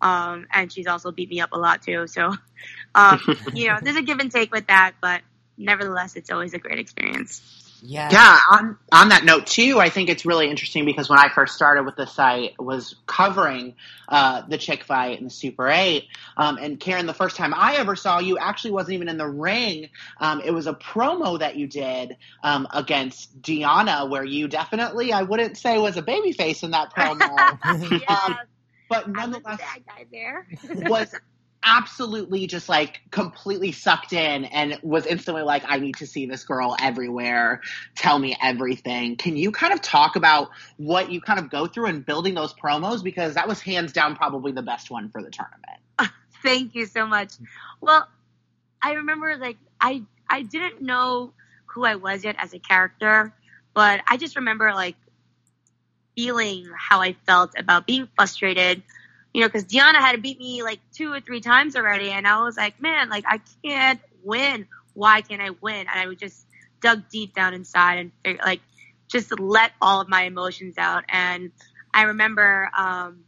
Um, 0.00 0.46
and 0.52 0.72
she's 0.72 0.86
also 0.86 1.10
beat 1.10 1.28
me 1.28 1.40
up 1.40 1.50
a 1.52 1.58
lot 1.58 1.82
too. 1.82 2.06
So, 2.06 2.32
um, 2.94 3.20
you 3.54 3.68
know, 3.68 3.78
there's 3.82 3.96
a 3.96 4.02
give 4.02 4.20
and 4.20 4.30
take 4.30 4.52
with 4.52 4.68
that, 4.68 4.94
but 5.00 5.22
nevertheless, 5.56 6.16
it's 6.16 6.30
always 6.30 6.54
a 6.54 6.58
great 6.58 6.78
experience. 6.78 7.67
Yeah. 7.82 8.10
Yeah. 8.10 8.38
On 8.52 8.78
on 8.92 9.08
that 9.10 9.24
note 9.24 9.46
too, 9.46 9.78
I 9.80 9.90
think 9.90 10.08
it's 10.08 10.24
really 10.26 10.48
interesting 10.50 10.84
because 10.84 11.08
when 11.08 11.18
I 11.18 11.28
first 11.28 11.54
started 11.54 11.84
with 11.84 11.96
the 11.96 12.06
site, 12.06 12.52
was 12.58 12.96
covering 13.06 13.74
uh, 14.08 14.42
the 14.48 14.58
chick 14.58 14.84
fight 14.84 15.18
and 15.18 15.26
the 15.26 15.34
Super 15.34 15.68
Eight. 15.68 16.06
Um, 16.36 16.58
and 16.58 16.78
Karen, 16.80 17.06
the 17.06 17.14
first 17.14 17.36
time 17.36 17.54
I 17.54 17.76
ever 17.76 17.96
saw 17.96 18.18
you 18.18 18.38
actually 18.38 18.72
wasn't 18.72 18.94
even 18.94 19.08
in 19.08 19.18
the 19.18 19.28
ring. 19.28 19.90
Um, 20.18 20.40
it 20.44 20.50
was 20.52 20.66
a 20.66 20.74
promo 20.74 21.38
that 21.38 21.56
you 21.56 21.66
did 21.66 22.16
um, 22.42 22.66
against 22.72 23.40
Deonna, 23.42 24.08
where 24.08 24.24
you 24.24 24.48
definitely, 24.48 25.12
I 25.12 25.22
wouldn't 25.22 25.56
say, 25.56 25.78
was 25.78 25.96
a 25.96 26.02
babyface 26.02 26.62
in 26.64 26.70
that 26.72 26.94
promo. 26.94 27.58
yeah, 27.90 28.18
Um, 28.26 28.36
but 28.88 29.08
I 29.14 29.26
was 29.26 29.42
nonetheless, 29.44 29.58
that 29.58 29.78
guy 29.86 30.06
there. 30.10 30.46
was 30.62 31.14
absolutely 31.62 32.46
just 32.46 32.68
like 32.68 33.00
completely 33.10 33.72
sucked 33.72 34.12
in 34.12 34.44
and 34.44 34.78
was 34.82 35.06
instantly 35.06 35.42
like, 35.42 35.64
I 35.66 35.78
need 35.78 35.96
to 35.96 36.06
see 36.06 36.26
this 36.26 36.44
girl 36.44 36.76
everywhere. 36.80 37.60
Tell 37.94 38.18
me 38.18 38.36
everything. 38.40 39.16
Can 39.16 39.36
you 39.36 39.50
kind 39.50 39.72
of 39.72 39.82
talk 39.82 40.16
about 40.16 40.50
what 40.76 41.10
you 41.10 41.20
kind 41.20 41.38
of 41.38 41.50
go 41.50 41.66
through 41.66 41.86
in 41.86 42.00
building 42.02 42.34
those 42.34 42.54
promos? 42.54 43.02
Because 43.02 43.34
that 43.34 43.48
was 43.48 43.60
hands 43.60 43.92
down 43.92 44.16
probably 44.16 44.52
the 44.52 44.62
best 44.62 44.90
one 44.90 45.10
for 45.10 45.22
the 45.22 45.30
tournament. 45.30 46.12
Thank 46.42 46.74
you 46.74 46.86
so 46.86 47.06
much. 47.06 47.34
Well, 47.80 48.06
I 48.80 48.92
remember 48.92 49.36
like 49.36 49.56
I 49.80 50.02
I 50.30 50.42
didn't 50.42 50.82
know 50.82 51.32
who 51.66 51.84
I 51.84 51.96
was 51.96 52.24
yet 52.24 52.36
as 52.38 52.54
a 52.54 52.58
character, 52.58 53.34
but 53.74 54.00
I 54.08 54.16
just 54.16 54.36
remember 54.36 54.72
like 54.72 54.96
feeling 56.16 56.66
how 56.76 57.00
I 57.00 57.14
felt 57.26 57.52
about 57.56 57.86
being 57.86 58.08
frustrated, 58.16 58.82
you 59.32 59.40
know, 59.40 59.48
because 59.48 59.64
Deonna 59.64 59.96
had 59.96 60.12
to 60.12 60.18
beat 60.18 60.38
me 60.38 60.62
like 60.62 60.80
two 60.92 61.12
or 61.12 61.20
three 61.20 61.40
times 61.40 61.76
already, 61.76 62.10
and 62.10 62.26
I 62.26 62.42
was 62.42 62.56
like, 62.56 62.80
man, 62.80 63.08
like 63.08 63.24
I 63.26 63.40
can't 63.64 64.00
win. 64.24 64.66
Why 64.94 65.20
can't 65.20 65.42
I 65.42 65.50
win? 65.60 65.86
And 65.86 66.00
I 66.00 66.06
would 66.06 66.18
just 66.18 66.46
dug 66.80 67.08
deep 67.10 67.34
down 67.34 67.54
inside 67.54 68.10
and 68.24 68.38
like 68.44 68.60
just 69.08 69.38
let 69.38 69.72
all 69.80 70.00
of 70.00 70.08
my 70.08 70.22
emotions 70.22 70.76
out. 70.78 71.04
And 71.08 71.50
I 71.92 72.02
remember 72.02 72.70
um, 72.76 73.24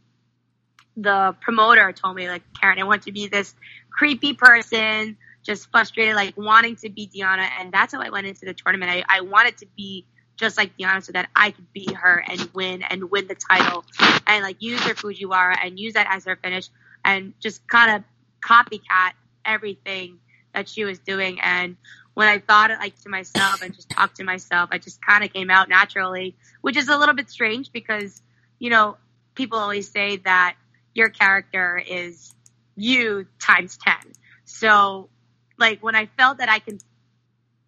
the 0.97 1.35
promoter 1.41 1.91
told 1.91 2.15
me 2.15 2.29
like, 2.29 2.43
Karen, 2.59 2.79
I 2.79 2.83
want 2.83 3.03
to 3.03 3.11
be 3.11 3.27
this 3.27 3.55
creepy 3.91 4.33
person, 4.33 5.17
just 5.43 5.69
frustrated, 5.71 6.15
like 6.15 6.35
wanting 6.37 6.75
to 6.77 6.89
beat 6.89 7.13
Deonna, 7.13 7.47
and 7.59 7.71
that's 7.71 7.93
how 7.93 8.01
I 8.01 8.09
went 8.09 8.27
into 8.27 8.45
the 8.45 8.53
tournament. 8.53 8.91
I, 8.91 9.03
I 9.17 9.21
wanted 9.21 9.57
to 9.59 9.67
be 9.77 10.05
just 10.41 10.57
like 10.57 10.75
Deonna 10.75 11.03
so 11.03 11.11
that 11.13 11.29
I 11.35 11.51
could 11.51 11.71
beat 11.71 11.93
her 11.93 12.23
and 12.27 12.49
win 12.53 12.81
and 12.81 13.09
win 13.11 13.27
the 13.27 13.35
title 13.35 13.85
and 14.25 14.43
like 14.43 14.57
use 14.59 14.81
her 14.81 14.95
Fujiwara 14.95 15.55
and 15.63 15.79
use 15.79 15.93
that 15.93 16.07
as 16.09 16.25
her 16.25 16.35
finish 16.35 16.67
and 17.05 17.33
just 17.39 17.65
kind 17.67 17.95
of 17.95 18.03
copycat 18.43 19.11
everything 19.45 20.17
that 20.53 20.67
she 20.67 20.83
was 20.83 20.97
doing. 20.97 21.39
And 21.41 21.77
when 22.15 22.27
I 22.27 22.39
thought 22.39 22.71
it 22.71 22.79
like 22.79 22.99
to 23.03 23.09
myself 23.09 23.61
and 23.61 23.73
just 23.73 23.89
talked 23.91 24.17
to 24.17 24.23
myself, 24.23 24.69
I 24.71 24.79
just 24.79 24.99
kind 25.05 25.23
of 25.23 25.31
came 25.31 25.51
out 25.51 25.69
naturally, 25.69 26.35
which 26.61 26.75
is 26.75 26.89
a 26.89 26.97
little 26.97 27.15
bit 27.15 27.29
strange 27.29 27.71
because, 27.71 28.19
you 28.57 28.71
know, 28.71 28.97
people 29.35 29.59
always 29.59 29.89
say 29.89 30.17
that 30.17 30.55
your 30.95 31.09
character 31.09 31.77
is 31.77 32.33
you 32.75 33.27
times 33.39 33.77
10. 33.77 33.95
So 34.45 35.07
like 35.59 35.83
when 35.83 35.95
I 35.95 36.07
felt 36.17 36.39
that 36.39 36.49
I 36.49 36.57
can 36.57 36.79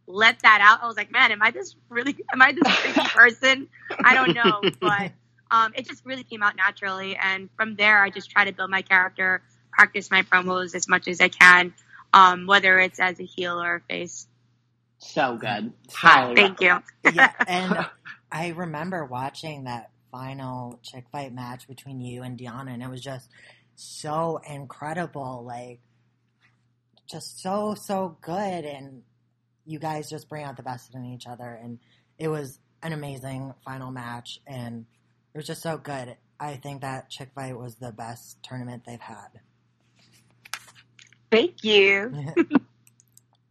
let 0.08 0.40
that 0.42 0.60
out, 0.62 0.84
I 0.84 0.88
was 0.88 0.98
like, 0.98 1.12
man, 1.12 1.32
am 1.32 1.42
I 1.42 1.52
this 1.52 1.76
really, 1.90 2.16
am 2.32 2.42
I 2.42 2.54
this 2.54 2.76
crazy 2.76 3.10
person? 3.16 3.68
I 4.04 4.14
don't 4.14 4.34
know, 4.34 4.62
but 4.82 5.12
um, 5.50 5.74
it 5.76 5.88
just 5.88 6.06
really 6.06 6.24
came 6.24 6.44
out 6.44 6.56
naturally. 6.56 7.16
And 7.16 7.50
from 7.56 7.76
there, 7.76 8.02
I 8.02 8.10
just 8.10 8.30
try 8.30 8.46
to 8.46 8.52
build 8.52 8.70
my 8.70 8.82
character, 8.82 9.42
practice 9.72 10.12
my 10.12 10.24
promos 10.24 10.76
as 10.76 10.88
much 10.88 11.08
as 11.08 11.22
I 11.22 11.30
can, 11.30 11.74
um, 12.14 12.48
whether 12.48 12.80
it's 12.80 13.00
as 13.00 13.20
a 13.20 13.24
heel 13.24 13.62
or 13.62 13.76
a 13.76 13.82
face. 13.82 14.28
So 14.98 15.36
good. 15.36 15.74
Highly 15.92 16.36
Thank 16.36 16.62
you. 16.62 16.78
yeah, 17.14 17.34
and 17.48 17.86
I 18.32 18.50
remember 18.50 19.06
watching 19.06 19.66
that 19.66 19.90
final 20.12 20.80
chick 20.82 21.06
fight 21.12 21.34
match 21.34 21.68
between 21.68 22.00
you 22.00 22.24
and 22.24 22.38
Deonna, 22.38 22.74
and 22.74 22.82
it 22.82 22.90
was 22.90 23.02
just 23.02 23.30
so 23.76 24.40
incredible. 24.50 25.44
Like, 25.46 25.80
just 27.10 27.42
so, 27.42 27.76
so 27.76 28.18
good. 28.22 28.66
And 28.66 29.04
you 29.66 29.80
guys 29.80 30.10
just 30.10 30.30
bring 30.30 30.44
out 30.44 30.58
the 30.58 30.64
best 30.64 30.94
in 30.94 31.06
each 31.06 31.28
other. 31.28 31.60
And 31.62 31.80
it 32.18 32.28
was 32.28 32.60
an 32.82 32.94
amazing 32.94 33.54
final 33.66 33.92
match, 33.92 34.40
and 34.46 34.86
it 35.34 35.38
was 35.38 35.48
just 35.48 35.62
so 35.62 35.78
good. 35.78 36.16
I 36.40 36.56
think 36.56 36.82
that 36.82 37.10
chick 37.10 37.30
fight 37.34 37.58
was 37.58 37.76
the 37.76 37.92
best 37.92 38.38
tournament 38.44 38.84
they've 38.86 39.00
had. 39.00 39.30
Thank 41.32 41.64
you. 41.64 42.34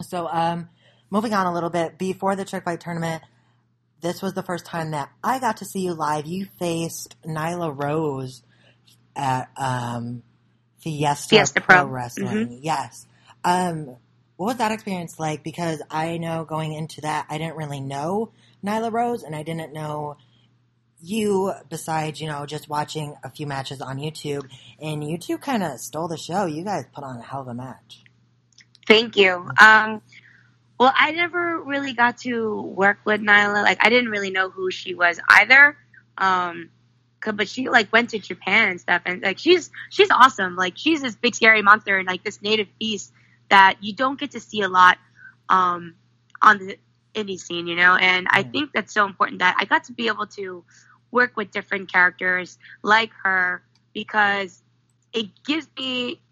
So, 0.02 0.28
um, 0.28 0.69
moving 1.11 1.33
on 1.33 1.47
a 1.47 1.52
little 1.52 1.71
bit, 1.71 1.99
before 1.99 2.37
the 2.37 2.45
Chick 2.45 2.64
Fight 2.64 2.81
tournament, 2.81 3.23
this 4.00 4.21
was 4.21 4.35
the 4.35 4.42
first 4.42 4.66
time 4.66 4.90
that 4.90 5.11
I 5.23 5.38
got 5.38 5.59
to 5.59 5.64
see 5.64 5.81
you 5.81 5.95
live. 5.95 6.26
You 6.26 6.47
faced 6.59 7.16
Nyla 7.23 7.73
Rose 7.81 8.42
at 9.14 9.49
um, 9.57 10.23
Fiesta, 10.81 11.28
Fiesta 11.28 11.61
Pro, 11.61 11.85
Pro. 11.85 11.87
Wrestling. 11.87 12.61
Yes. 12.62 13.07
Um, 13.45 13.97
what 14.42 14.49
was 14.49 14.56
that 14.56 14.72
experience 14.72 15.20
like? 15.20 15.44
Because 15.44 15.80
I 15.88 16.18
know 16.18 16.44
going 16.44 16.72
into 16.72 17.02
that, 17.02 17.26
I 17.30 17.38
didn't 17.38 17.54
really 17.54 17.78
know 17.78 18.32
Nyla 18.64 18.92
Rose, 18.92 19.22
and 19.22 19.37
I 19.37 19.44
didn't 19.44 19.72
know 19.72 20.16
you 21.00 21.52
besides, 21.68 22.20
you 22.20 22.26
know, 22.26 22.44
just 22.44 22.68
watching 22.68 23.14
a 23.22 23.30
few 23.30 23.46
matches 23.46 23.80
on 23.80 23.99
YouTube. 23.99 24.44
And 24.80 25.08
you 25.08 25.16
two 25.16 25.38
kind 25.38 25.62
of 25.62 25.78
stole 25.78 26.08
the 26.08 26.16
show. 26.16 26.46
You 26.46 26.64
guys 26.64 26.87
put 26.92 27.04
on 27.04 27.20
a 27.20 27.22
hell 27.22 27.42
of 27.42 27.46
a 27.46 27.54
match. 27.54 28.02
Thank 28.88 29.16
you. 29.16 29.49
Um, 29.61 30.02
well, 30.76 30.92
I 30.92 31.12
never 31.12 31.62
really 31.62 31.92
got 31.92 32.18
to 32.22 32.62
work 32.62 32.99
with 33.04 33.20
Nyla. 33.20 33.62
Like, 33.62 33.78
I 33.80 33.90
didn't 33.90 34.11
really 34.11 34.32
know 34.32 34.50
who 34.50 34.72
she 34.72 34.96
was 34.96 35.20
either. 35.28 35.76
Um, 36.18 36.70
but 37.20 37.49
she 37.49 37.68
like 37.68 37.92
went 37.92 38.11
to 38.11 38.18
Japan 38.18 38.70
and 38.70 38.80
stuff, 38.80 39.02
and 39.06 39.22
like 39.22 39.38
she's 39.38 39.70
she's 39.90 40.11
awesome. 40.11 40.56
Like, 40.56 40.72
she's 40.75 41.00
this 41.00 41.14
big 41.14 41.37
scary 41.37 41.62
monster 41.62 41.96
and 41.96 42.08
like 42.08 42.25
this 42.25 42.42
native 42.42 42.66
beast 42.80 43.12
that 43.52 43.76
you 43.82 43.92
don't 43.92 44.18
get 44.18 44.30
to 44.30 44.40
see 44.40 44.62
a 44.62 44.68
lot 44.68 44.97
um, 45.50 45.94
on 46.40 46.59
the 46.59 46.78
indie 47.14 47.38
scene, 47.38 47.66
you 47.66 47.76
know. 47.76 47.94
And 47.94 48.26
I 48.30 48.44
think 48.44 48.71
that's 48.73 48.94
so 48.94 49.04
important 49.04 49.40
that 49.40 49.56
I 49.59 49.66
got 49.66 49.85
to 49.85 49.92
be 49.92 50.06
able 50.09 50.26
to 50.38 50.64
work 51.11 51.37
with 51.37 51.50
different 51.50 51.92
characters 51.92 52.59
like 52.82 53.11
her 53.23 53.62
because 53.92 54.62
it 55.12 55.26
gives 55.44 55.68
me 55.78 56.23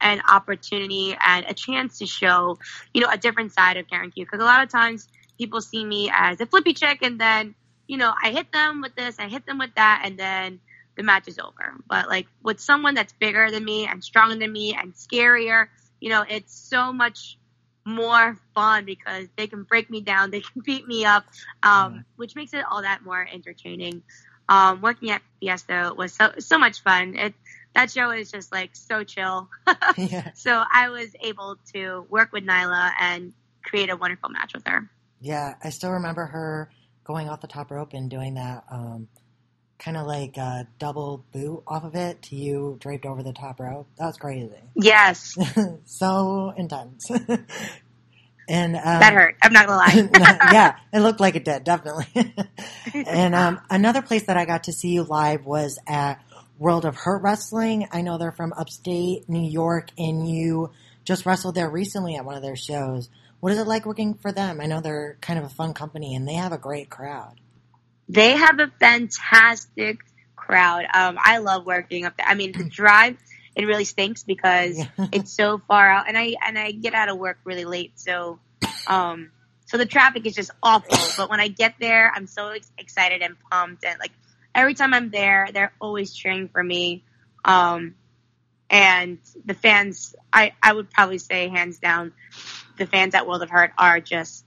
an 0.00 0.20
opportunity 0.28 1.16
and 1.24 1.46
a 1.48 1.54
chance 1.54 1.98
to 1.98 2.06
show, 2.06 2.58
you 2.92 3.00
know, 3.00 3.08
a 3.08 3.18
different 3.18 3.52
side 3.52 3.76
of 3.76 3.88
Karen 3.88 4.10
Q. 4.10 4.24
Because 4.24 4.40
a 4.40 4.44
lot 4.44 4.64
of 4.64 4.68
times 4.68 5.06
people 5.38 5.60
see 5.60 5.84
me 5.84 6.10
as 6.12 6.40
a 6.40 6.46
flippy 6.46 6.74
chick, 6.74 6.98
and 7.02 7.20
then, 7.20 7.54
you 7.86 7.98
know, 7.98 8.12
I 8.20 8.32
hit 8.32 8.50
them 8.52 8.80
with 8.80 8.96
this, 8.96 9.20
I 9.20 9.28
hit 9.28 9.46
them 9.46 9.58
with 9.58 9.70
that, 9.76 10.02
and 10.04 10.18
then 10.18 10.58
the 10.96 11.04
match 11.04 11.28
is 11.28 11.38
over. 11.38 11.74
But 11.88 12.08
like 12.08 12.26
with 12.42 12.58
someone 12.58 12.94
that's 12.94 13.12
bigger 13.12 13.48
than 13.52 13.64
me 13.64 13.86
and 13.86 14.02
stronger 14.02 14.34
than 14.34 14.50
me 14.50 14.74
and 14.74 14.92
scarier, 14.94 15.68
you 16.04 16.10
know, 16.10 16.22
it's 16.28 16.54
so 16.54 16.92
much 16.92 17.38
more 17.86 18.36
fun 18.54 18.84
because 18.84 19.26
they 19.38 19.46
can 19.46 19.62
break 19.62 19.88
me 19.88 20.02
down, 20.02 20.30
they 20.30 20.42
can 20.42 20.60
beat 20.64 20.86
me 20.86 21.06
up, 21.06 21.24
um, 21.62 22.04
which 22.16 22.36
makes 22.36 22.52
it 22.52 22.62
all 22.70 22.82
that 22.82 23.02
more 23.02 23.26
entertaining. 23.32 24.02
Um, 24.46 24.82
working 24.82 25.10
at 25.10 25.22
Fiesta 25.40 25.94
was 25.96 26.12
so 26.12 26.32
so 26.40 26.58
much 26.58 26.82
fun. 26.82 27.16
It 27.16 27.34
that 27.74 27.90
show 27.90 28.10
is 28.10 28.30
just 28.30 28.52
like 28.52 28.76
so 28.76 29.02
chill. 29.02 29.48
yeah. 29.96 30.32
So 30.34 30.62
I 30.70 30.90
was 30.90 31.08
able 31.22 31.56
to 31.72 32.04
work 32.10 32.34
with 32.34 32.44
Nyla 32.44 32.92
and 33.00 33.32
create 33.62 33.88
a 33.88 33.96
wonderful 33.96 34.28
match 34.28 34.52
with 34.52 34.66
her. 34.66 34.90
Yeah, 35.22 35.54
I 35.64 35.70
still 35.70 35.92
remember 35.92 36.26
her 36.26 36.70
going 37.04 37.30
off 37.30 37.40
the 37.40 37.46
top 37.46 37.70
rope 37.70 37.94
and 37.94 38.10
doing 38.10 38.34
that 38.34 38.64
um, 38.70 39.08
kind 39.84 39.96
of 39.98 40.06
like 40.06 40.36
a 40.38 40.66
double 40.78 41.24
boot 41.32 41.62
off 41.66 41.84
of 41.84 41.94
it 41.94 42.22
to 42.22 42.36
you 42.36 42.76
draped 42.80 43.04
over 43.04 43.22
the 43.22 43.34
top 43.34 43.60
row. 43.60 43.86
That 43.98 44.06
was 44.06 44.16
crazy. 44.16 44.50
Yes, 44.74 45.36
so 45.84 46.54
intense. 46.56 47.10
and 48.48 48.76
um, 48.76 48.82
that 48.82 49.12
hurt. 49.12 49.36
I'm 49.42 49.52
not 49.52 49.66
gonna 49.66 49.76
lie. 49.76 50.08
yeah, 50.52 50.76
it 50.92 51.00
looked 51.00 51.20
like 51.20 51.36
it 51.36 51.44
did, 51.44 51.64
definitely. 51.64 52.06
and 52.94 53.34
um, 53.34 53.60
another 53.68 54.00
place 54.00 54.24
that 54.24 54.38
I 54.38 54.46
got 54.46 54.64
to 54.64 54.72
see 54.72 54.88
you 54.88 55.02
live 55.02 55.44
was 55.44 55.78
at 55.86 56.24
World 56.58 56.86
of 56.86 56.96
Hurt 56.96 57.22
Wrestling. 57.22 57.86
I 57.92 58.00
know 58.00 58.16
they're 58.16 58.32
from 58.32 58.54
upstate 58.54 59.28
New 59.28 59.46
York, 59.46 59.90
and 59.98 60.26
you 60.26 60.70
just 61.04 61.26
wrestled 61.26 61.56
there 61.56 61.68
recently 61.68 62.16
at 62.16 62.24
one 62.24 62.36
of 62.36 62.42
their 62.42 62.56
shows. 62.56 63.10
What 63.40 63.52
is 63.52 63.58
it 63.58 63.66
like 63.66 63.84
working 63.84 64.14
for 64.14 64.32
them? 64.32 64.62
I 64.62 64.66
know 64.66 64.80
they're 64.80 65.18
kind 65.20 65.38
of 65.38 65.44
a 65.44 65.50
fun 65.50 65.74
company, 65.74 66.14
and 66.14 66.26
they 66.26 66.34
have 66.34 66.52
a 66.52 66.58
great 66.58 66.88
crowd. 66.88 67.38
They 68.08 68.32
have 68.36 68.58
a 68.60 68.68
fantastic 68.80 69.98
crowd. 70.36 70.84
Um, 70.92 71.16
I 71.22 71.38
love 71.38 71.64
working 71.66 72.04
up 72.04 72.16
there. 72.16 72.26
I 72.26 72.34
mean, 72.34 72.52
the 72.52 72.64
drive 72.68 73.16
it 73.56 73.66
really 73.66 73.84
stinks 73.84 74.24
because 74.24 74.76
Yeah. 74.78 74.86
it's 75.12 75.32
so 75.32 75.58
far 75.58 75.88
out, 75.88 76.08
and 76.08 76.18
I 76.18 76.34
and 76.44 76.58
I 76.58 76.72
get 76.72 76.92
out 76.94 77.08
of 77.08 77.18
work 77.18 77.38
really 77.44 77.64
late, 77.64 77.92
so 77.98 78.40
um, 78.88 79.30
so 79.66 79.78
the 79.78 79.86
traffic 79.86 80.26
is 80.26 80.34
just 80.34 80.50
awful. 80.62 80.98
But 81.16 81.30
when 81.30 81.40
I 81.40 81.48
get 81.48 81.74
there, 81.78 82.10
I'm 82.14 82.26
so 82.26 82.48
ex- 82.48 82.72
excited 82.78 83.22
and 83.22 83.36
pumped, 83.50 83.84
and 83.84 83.98
like 84.00 84.10
every 84.54 84.74
time 84.74 84.92
I'm 84.92 85.10
there, 85.10 85.48
they're 85.52 85.72
always 85.80 86.12
cheering 86.12 86.48
for 86.48 86.62
me. 86.62 87.04
Um, 87.44 87.94
and 88.68 89.18
the 89.44 89.54
fans, 89.54 90.16
I 90.32 90.52
I 90.60 90.72
would 90.72 90.90
probably 90.90 91.18
say 91.18 91.48
hands 91.48 91.78
down, 91.78 92.12
the 92.76 92.86
fans 92.86 93.14
at 93.14 93.26
World 93.28 93.42
of 93.42 93.50
Hurt 93.50 93.70
are 93.78 94.00
just 94.00 94.44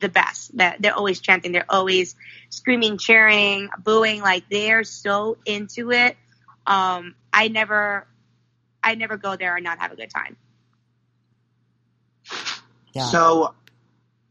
the 0.00 0.08
best. 0.08 0.56
That 0.56 0.80
they're 0.80 0.94
always 0.94 1.20
chanting, 1.20 1.52
they're 1.52 1.64
always 1.68 2.14
screaming, 2.50 2.98
cheering, 2.98 3.68
booing, 3.82 4.20
like 4.20 4.44
they're 4.50 4.84
so 4.84 5.38
into 5.44 5.92
it. 5.92 6.16
Um, 6.66 7.14
I 7.32 7.48
never, 7.48 8.06
I 8.82 8.94
never 8.94 9.16
go 9.16 9.36
there 9.36 9.56
and 9.56 9.64
not 9.64 9.78
have 9.78 9.92
a 9.92 9.96
good 9.96 10.10
time. 10.10 10.36
Yeah. 12.94 13.06
So, 13.06 13.54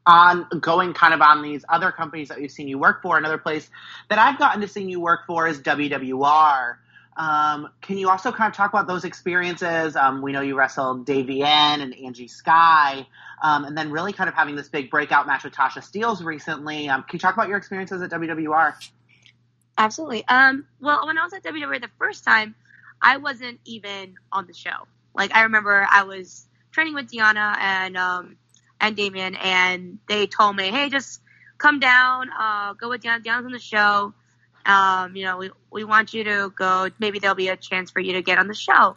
on 0.06 0.48
going 0.62 0.94
kind 0.94 1.14
of 1.14 1.22
on 1.22 1.42
these 1.42 1.66
other 1.68 1.92
companies 1.92 2.30
that 2.30 2.40
we've 2.40 2.52
seen 2.52 2.68
you 2.68 2.80
work 2.80 3.02
for, 3.02 3.18
another 3.18 3.38
place 3.38 3.70
that 4.10 4.18
I've 4.18 4.40
gotten 4.40 4.62
to 4.62 4.68
see 4.68 4.84
you 4.84 5.02
work 5.02 5.28
for 5.28 5.48
is 5.48 5.60
WWR. 5.60 6.78
Um, 7.18 7.70
can 7.82 7.98
you 7.98 8.10
also 8.10 8.32
kind 8.32 8.50
of 8.50 8.56
talk 8.56 8.72
about 8.72 8.88
those 8.88 9.04
experiences? 9.04 9.96
Um, 9.96 10.22
we 10.22 10.32
know 10.32 10.42
you 10.42 10.56
wrestled 10.56 11.06
Davienne 11.06 11.82
and 11.82 11.94
Angie 11.94 12.28
Skye, 12.28 13.08
um, 13.42 13.66
and 13.66 13.78
then 13.78 13.92
really 13.92 14.14
kind 14.14 14.28
of 14.28 14.36
having 14.36 14.56
this 14.56 14.68
big 14.68 14.90
breakout 14.90 15.28
match 15.28 15.44
with 15.44 15.54
Tasha 15.54 15.80
Steelz 15.80 16.24
recently. 16.24 16.90
Um, 16.90 17.04
can 17.04 17.16
you 17.16 17.20
talk 17.20 17.34
about 17.34 17.48
your 17.48 17.58
experiences 17.58 18.02
at 18.02 18.10
WWR? 18.10 18.74
Absolutely. 19.78 20.28
Um, 20.28 20.66
well, 20.82 21.06
when 21.06 21.18
I 21.18 21.24
was 21.24 21.34
at 21.34 21.44
WWR 21.44 21.82
the 21.82 21.90
first 22.00 22.24
time, 22.24 22.56
I 23.02 23.18
wasn't 23.18 23.60
even 23.66 24.16
on 24.32 24.48
the 24.48 24.54
show. 24.54 24.88
Like 25.14 25.34
I 25.36 25.44
remember 25.44 25.88
I 25.90 26.04
was 26.04 26.48
training 26.72 26.96
with 26.96 27.12
Deonna 27.12 27.58
and 27.60 27.98
um, 27.98 28.38
and 28.80 28.96
Damian, 28.96 29.36
and 29.36 30.00
they 30.08 30.28
told 30.28 30.56
me, 30.56 30.70
"Hey, 30.70 30.90
just 30.90 31.22
come 31.58 31.80
down, 31.80 32.30
uh, 32.38 32.74
go 32.74 32.90
with 32.90 33.02
Deonna. 33.02 33.24
Deonna's 33.24 33.46
on 33.46 33.52
the 33.52 33.60
show. 33.60 34.14
Um, 34.66 35.16
you 35.16 35.26
know, 35.26 35.38
we 35.38 35.52
we 35.72 35.84
want 35.84 36.14
you 36.14 36.24
to 36.24 36.54
go. 36.56 36.90
Maybe 37.00 37.20
there'll 37.20 37.36
be 37.36 37.50
a 37.50 37.58
chance 37.58 37.92
for 37.92 38.00
you 38.00 38.14
to 38.14 38.22
get 38.22 38.40
on 38.40 38.48
the 38.48 38.56
show." 38.56 38.96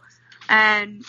And 0.48 1.04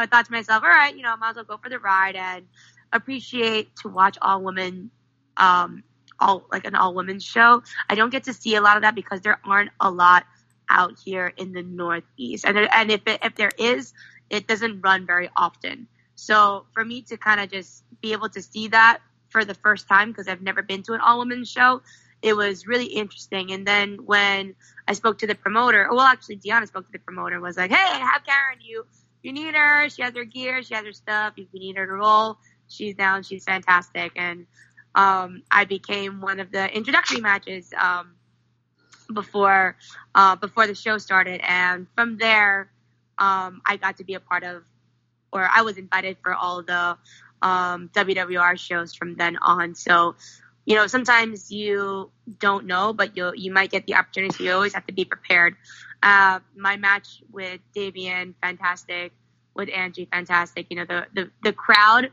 I 0.00 0.06
thought 0.06 0.26
to 0.26 0.32
myself, 0.32 0.62
"All 0.62 0.68
right, 0.70 0.94
you 0.96 1.02
know, 1.02 1.12
I 1.12 1.16
might 1.16 1.30
as 1.30 1.36
well 1.36 1.44
go 1.44 1.56
for 1.58 1.68
the 1.68 1.78
ride 1.78 2.16
and 2.16 2.46
appreciate 2.92 3.76
to 3.76 3.88
watch 3.88 4.18
all 4.20 4.42
women." 4.42 4.90
Um, 5.36 5.84
all 6.20 6.46
like 6.52 6.66
an 6.66 6.74
all 6.74 6.94
women's 6.94 7.24
show. 7.24 7.62
I 7.90 7.94
don't 7.94 8.10
get 8.10 8.24
to 8.24 8.32
see 8.32 8.54
a 8.54 8.60
lot 8.60 8.76
of 8.76 8.82
that 8.82 8.94
because 8.94 9.20
there 9.20 9.38
aren't 9.44 9.70
a 9.80 9.90
lot 9.90 10.24
out 10.68 10.94
here 11.04 11.32
in 11.36 11.52
the 11.52 11.62
Northeast, 11.62 12.44
and 12.44 12.56
and 12.56 12.90
if 12.90 13.02
it, 13.06 13.20
if 13.22 13.34
there 13.34 13.50
is, 13.58 13.92
it 14.30 14.46
doesn't 14.46 14.80
run 14.80 15.06
very 15.06 15.28
often. 15.36 15.88
So 16.14 16.66
for 16.72 16.84
me 16.84 17.02
to 17.02 17.16
kind 17.16 17.40
of 17.40 17.50
just 17.50 17.84
be 18.00 18.12
able 18.12 18.28
to 18.30 18.42
see 18.42 18.68
that 18.68 19.00
for 19.28 19.44
the 19.44 19.54
first 19.54 19.88
time 19.88 20.10
because 20.10 20.28
I've 20.28 20.42
never 20.42 20.62
been 20.62 20.82
to 20.84 20.92
an 20.92 21.00
all 21.00 21.18
women's 21.18 21.50
show, 21.50 21.82
it 22.22 22.34
was 22.34 22.66
really 22.66 22.86
interesting. 22.86 23.50
And 23.50 23.66
then 23.66 23.98
when 24.04 24.54
I 24.86 24.92
spoke 24.92 25.18
to 25.18 25.26
the 25.26 25.34
promoter, 25.34 25.88
well, 25.90 26.00
actually 26.00 26.36
Deonna 26.36 26.66
spoke 26.68 26.86
to 26.86 26.92
the 26.92 26.98
promoter, 26.98 27.40
was 27.40 27.56
like, 27.56 27.70
"Hey, 27.70 27.98
have 27.98 28.24
Karen. 28.24 28.58
You 28.60 28.86
you 29.22 29.32
need 29.32 29.54
her. 29.54 29.88
She 29.88 30.02
has 30.02 30.14
her 30.14 30.24
gear. 30.24 30.62
She 30.62 30.74
has 30.74 30.84
her 30.84 30.92
stuff. 30.92 31.34
If 31.36 31.48
you 31.52 31.60
need 31.60 31.76
her 31.76 31.86
to 31.86 31.92
roll, 31.92 32.38
she's 32.68 32.94
down. 32.94 33.22
She's 33.22 33.44
fantastic." 33.44 34.12
And 34.16 34.46
um, 34.94 35.42
I 35.50 35.64
became 35.64 36.20
one 36.20 36.40
of 36.40 36.50
the 36.52 36.74
introductory 36.74 37.20
matches 37.20 37.72
um, 37.80 38.14
before 39.12 39.76
uh, 40.14 40.36
before 40.36 40.66
the 40.66 40.74
show 40.74 40.98
started, 40.98 41.40
and 41.42 41.86
from 41.94 42.18
there, 42.18 42.70
um, 43.18 43.62
I 43.66 43.76
got 43.76 43.98
to 43.98 44.04
be 44.04 44.14
a 44.14 44.20
part 44.20 44.44
of, 44.44 44.62
or 45.32 45.48
I 45.50 45.62
was 45.62 45.78
invited 45.78 46.18
for 46.22 46.34
all 46.34 46.62
the 46.62 46.96
um, 47.42 47.90
WWR 47.94 48.58
shows 48.58 48.94
from 48.94 49.16
then 49.16 49.36
on. 49.42 49.74
So, 49.74 50.16
you 50.64 50.76
know, 50.76 50.86
sometimes 50.86 51.50
you 51.50 52.10
don't 52.38 52.66
know, 52.66 52.92
but 52.92 53.16
you 53.16 53.32
you 53.36 53.52
might 53.52 53.70
get 53.70 53.86
the 53.86 53.94
opportunity. 53.94 54.44
You 54.44 54.52
always 54.52 54.74
have 54.74 54.86
to 54.86 54.92
be 54.92 55.04
prepared. 55.04 55.56
Uh, 56.02 56.40
my 56.56 56.76
match 56.76 57.22
with 57.32 57.60
Davienne, 57.76 58.34
fantastic. 58.42 59.12
With 59.54 59.68
Angie, 59.70 60.06
fantastic. 60.10 60.66
You 60.70 60.76
know, 60.78 60.84
the 60.86 61.06
the, 61.14 61.30
the 61.42 61.52
crowd 61.52 62.10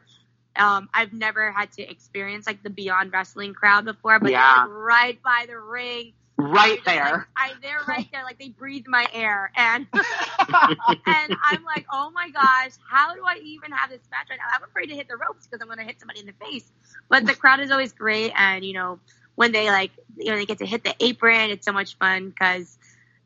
um, 0.55 0.89
I've 0.93 1.13
never 1.13 1.51
had 1.51 1.71
to 1.73 1.89
experience 1.89 2.45
like 2.47 2.63
the 2.63 2.69
Beyond 2.69 3.13
Wrestling 3.13 3.53
crowd 3.53 3.85
before, 3.85 4.19
but 4.19 4.31
Yeah. 4.31 4.65
like 4.65 4.69
right 4.69 5.23
by 5.23 5.45
the 5.47 5.57
ring. 5.59 6.13
Right 6.37 6.79
You're 6.85 6.95
like, 6.95 7.03
there. 7.05 7.27
I, 7.37 7.51
they're 7.61 7.83
right 7.87 8.07
there, 8.11 8.23
like 8.23 8.39
they 8.39 8.49
breathe 8.49 8.85
my 8.87 9.05
air, 9.13 9.51
and 9.57 9.87
and 9.93 11.35
I'm 11.43 11.63
like, 11.65 11.85
oh 11.91 12.11
my 12.11 12.29
gosh, 12.29 12.71
how 12.89 13.13
do 13.13 13.21
I 13.25 13.39
even 13.43 13.71
have 13.73 13.89
this 13.89 14.01
match 14.11 14.27
right 14.29 14.39
now? 14.39 14.45
I'm 14.55 14.63
afraid 14.63 14.87
to 14.87 14.95
hit 14.95 15.07
the 15.09 15.17
ropes 15.17 15.47
because 15.47 15.61
I'm 15.61 15.67
going 15.67 15.79
to 15.79 15.85
hit 15.85 15.99
somebody 15.99 16.21
in 16.21 16.27
the 16.27 16.33
face. 16.33 16.71
But 17.09 17.25
the 17.25 17.35
crowd 17.35 17.59
is 17.59 17.71
always 17.71 17.91
great, 17.93 18.31
and 18.35 18.63
you 18.65 18.73
know 18.73 19.01
when 19.35 19.51
they 19.51 19.67
like, 19.69 19.91
you 20.17 20.31
know, 20.31 20.37
they 20.37 20.45
get 20.45 20.59
to 20.59 20.65
hit 20.65 20.83
the 20.83 20.95
apron, 21.01 21.51
it's 21.51 21.65
so 21.65 21.73
much 21.73 21.97
fun 21.97 22.29
because 22.29 22.78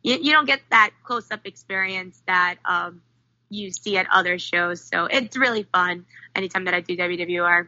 you, 0.04 0.18
you 0.22 0.32
don't 0.34 0.46
get 0.46 0.62
that 0.70 0.92
close 1.04 1.32
up 1.32 1.42
experience 1.46 2.22
that 2.28 2.56
um, 2.66 3.02
you 3.50 3.72
see 3.72 3.98
at 3.98 4.08
other 4.14 4.38
shows. 4.38 4.82
So 4.84 5.06
it's 5.06 5.38
really 5.38 5.64
fun 5.64 6.06
anytime 6.36 6.66
that 6.66 6.74
I 6.74 6.82
do 6.82 6.96
WWR. 6.98 7.68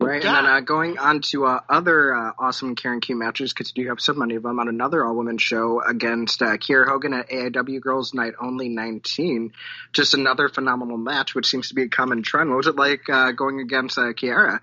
Right, 0.00 0.22
Yeah. 0.22 0.36
and 0.36 0.46
then 0.46 0.52
uh, 0.52 0.60
going 0.60 0.98
on 0.98 1.20
to 1.30 1.46
uh, 1.46 1.60
other 1.68 2.14
uh, 2.14 2.32
awesome 2.38 2.74
Karen 2.74 3.00
Q 3.00 3.16
matches, 3.16 3.52
because 3.52 3.72
you 3.74 3.84
do 3.84 3.88
have 3.90 4.00
so 4.00 4.12
many 4.12 4.34
of 4.34 4.42
them 4.42 4.58
on 4.58 4.68
another 4.68 5.06
all 5.06 5.14
women 5.14 5.38
show 5.38 5.80
against 5.80 6.42
uh, 6.42 6.56
Kiera 6.56 6.86
Hogan 6.88 7.14
at 7.14 7.30
AIW 7.30 7.80
Girls 7.80 8.12
Night 8.12 8.34
Only 8.40 8.68
19. 8.68 9.52
Just 9.92 10.14
another 10.14 10.48
phenomenal 10.48 10.98
match, 10.98 11.34
which 11.34 11.46
seems 11.46 11.68
to 11.68 11.74
be 11.74 11.82
a 11.82 11.88
common 11.88 12.22
trend. 12.22 12.50
What 12.50 12.56
was 12.56 12.66
it 12.66 12.76
like 12.76 13.08
uh, 13.08 13.32
going 13.32 13.60
against 13.60 13.96
uh, 13.96 14.12
Kiera? 14.12 14.60